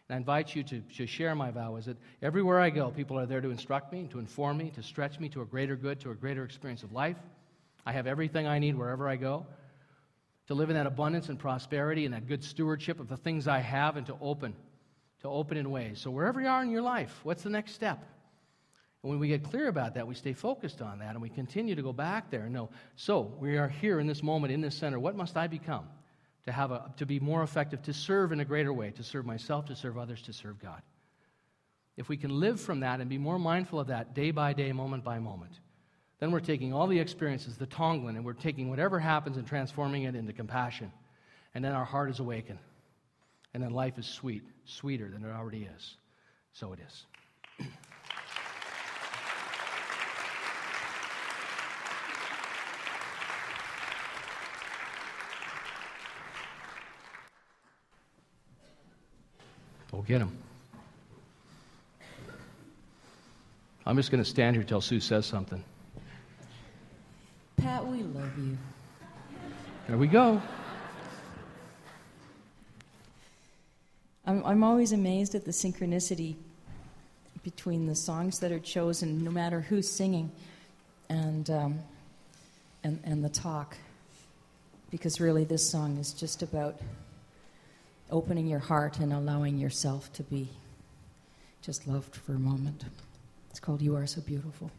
and 0.07 0.15
I 0.15 0.17
invite 0.17 0.55
you 0.55 0.63
to, 0.63 0.81
to 0.97 1.07
share 1.07 1.33
my 1.33 1.49
vow 1.49 1.77
is 1.77 1.85
that 1.85 1.97
everywhere 2.21 2.59
I 2.59 2.69
go, 2.69 2.91
people 2.91 3.17
are 3.17 3.25
there 3.25 3.41
to 3.41 3.49
instruct 3.49 3.91
me, 3.91 4.07
to 4.11 4.19
inform 4.19 4.57
me, 4.57 4.71
to 4.75 4.83
stretch 4.83 5.19
me 5.19 5.29
to 5.29 5.41
a 5.41 5.45
greater 5.45 5.75
good, 5.75 5.99
to 6.01 6.11
a 6.11 6.15
greater 6.15 6.43
experience 6.43 6.83
of 6.83 6.91
life. 6.91 7.17
I 7.85 7.91
have 7.91 8.05
everything 8.05 8.45
I 8.45 8.59
need 8.59 8.75
wherever 8.75 9.07
I 9.07 9.15
go 9.15 9.45
to 10.47 10.53
live 10.53 10.69
in 10.69 10.75
that 10.75 10.85
abundance 10.85 11.29
and 11.29 11.39
prosperity 11.39 12.05
and 12.05 12.13
that 12.13 12.27
good 12.27 12.43
stewardship 12.43 12.99
of 12.99 13.07
the 13.07 13.17
things 13.17 13.47
I 13.47 13.59
have 13.59 13.97
and 13.97 14.05
to 14.07 14.17
open, 14.21 14.53
to 15.21 15.27
open 15.27 15.57
in 15.57 15.71
ways. 15.71 15.99
So, 15.99 16.11
wherever 16.11 16.39
you 16.39 16.47
are 16.47 16.61
in 16.61 16.69
your 16.69 16.83
life, 16.83 17.19
what's 17.23 17.41
the 17.41 17.49
next 17.49 17.73
step? 17.73 17.97
And 19.01 19.09
when 19.09 19.19
we 19.19 19.27
get 19.27 19.43
clear 19.43 19.67
about 19.67 19.95
that, 19.95 20.07
we 20.07 20.13
stay 20.13 20.33
focused 20.33 20.81
on 20.81 20.99
that 20.99 21.11
and 21.11 21.21
we 21.21 21.29
continue 21.29 21.75
to 21.75 21.81
go 21.81 21.93
back 21.93 22.29
there 22.29 22.43
and 22.43 22.53
know, 22.53 22.69
so 22.95 23.33
we 23.39 23.57
are 23.57 23.69
here 23.69 23.99
in 23.99 24.07
this 24.07 24.21
moment, 24.21 24.53
in 24.53 24.61
this 24.61 24.75
center. 24.75 24.99
What 24.99 25.15
must 25.15 25.35
I 25.35 25.47
become 25.47 25.87
to, 26.45 26.51
have 26.51 26.71
a, 26.71 26.91
to 26.97 27.05
be 27.05 27.19
more 27.19 27.43
effective, 27.43 27.81
to 27.83 27.93
serve 27.93 28.31
in 28.31 28.39
a 28.39 28.45
greater 28.45 28.73
way, 28.73 28.91
to 28.91 29.03
serve 29.03 29.25
myself, 29.25 29.65
to 29.65 29.75
serve 29.75 29.97
others, 29.97 30.21
to 30.23 30.33
serve 30.33 30.59
God? 30.59 30.81
If 31.97 32.09
we 32.09 32.17
can 32.17 32.39
live 32.39 32.59
from 32.59 32.81
that 32.81 32.99
and 32.99 33.09
be 33.09 33.17
more 33.17 33.39
mindful 33.39 33.79
of 33.79 33.87
that 33.87 34.13
day 34.13 34.31
by 34.31 34.53
day, 34.53 34.71
moment 34.71 35.03
by 35.03 35.19
moment, 35.19 35.53
then 36.19 36.31
we're 36.31 36.39
taking 36.39 36.73
all 36.73 36.87
the 36.87 36.99
experiences, 36.99 37.57
the 37.57 37.67
Tonglen, 37.67 38.15
and 38.15 38.25
we're 38.25 38.33
taking 38.33 38.69
whatever 38.69 38.99
happens 38.99 39.37
and 39.37 39.47
transforming 39.47 40.03
it 40.03 40.15
into 40.15 40.33
compassion. 40.33 40.91
And 41.53 41.63
then 41.63 41.73
our 41.73 41.85
heart 41.85 42.09
is 42.09 42.19
awakened. 42.19 42.59
And 43.53 43.63
then 43.63 43.71
life 43.71 43.97
is 43.97 44.05
sweet, 44.05 44.43
sweeter 44.65 45.09
than 45.09 45.23
it 45.23 45.31
already 45.31 45.67
is. 45.75 45.95
So 46.53 46.73
it 46.73 46.79
is. 46.85 47.05
Go 59.95 60.01
get 60.01 60.19
him. 60.19 60.37
I'm 63.85 63.95
just 63.95 64.11
going 64.11 64.21
to 64.21 64.29
stand 64.29 64.57
here 64.57 64.65
till 64.65 64.81
Sue 64.81 64.99
says 64.99 65.25
something. 65.25 65.63
Pat, 67.55 67.87
we 67.87 68.03
love 68.03 68.37
you. 68.37 68.57
There 69.87 69.97
we 69.97 70.07
go. 70.07 70.41
I'm, 74.25 74.43
I'm 74.43 74.63
always 74.65 74.91
amazed 74.91 75.33
at 75.33 75.45
the 75.45 75.51
synchronicity 75.51 76.35
between 77.43 77.85
the 77.85 77.95
songs 77.95 78.39
that 78.39 78.51
are 78.51 78.59
chosen, 78.59 79.23
no 79.23 79.31
matter 79.31 79.61
who's 79.61 79.89
singing, 79.89 80.29
and, 81.07 81.49
um, 81.49 81.79
and, 82.83 82.99
and 83.05 83.23
the 83.23 83.29
talk. 83.29 83.77
Because 84.91 85.21
really, 85.21 85.45
this 85.45 85.71
song 85.71 85.97
is 85.99 86.11
just 86.11 86.43
about 86.43 86.81
opening 88.11 88.47
your 88.47 88.59
heart 88.59 88.99
and 88.99 89.11
allowing 89.11 89.57
yourself 89.57 90.11
to 90.13 90.23
be 90.23 90.49
just 91.61 91.87
loved 91.87 92.15
for 92.15 92.33
a 92.33 92.39
moment. 92.39 92.85
It's 93.49 93.59
called 93.59 93.81
You 93.81 93.95
Are 93.95 94.05
So 94.05 94.21
Beautiful. 94.21 94.69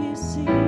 Can't 0.00 0.48
you 0.48 0.59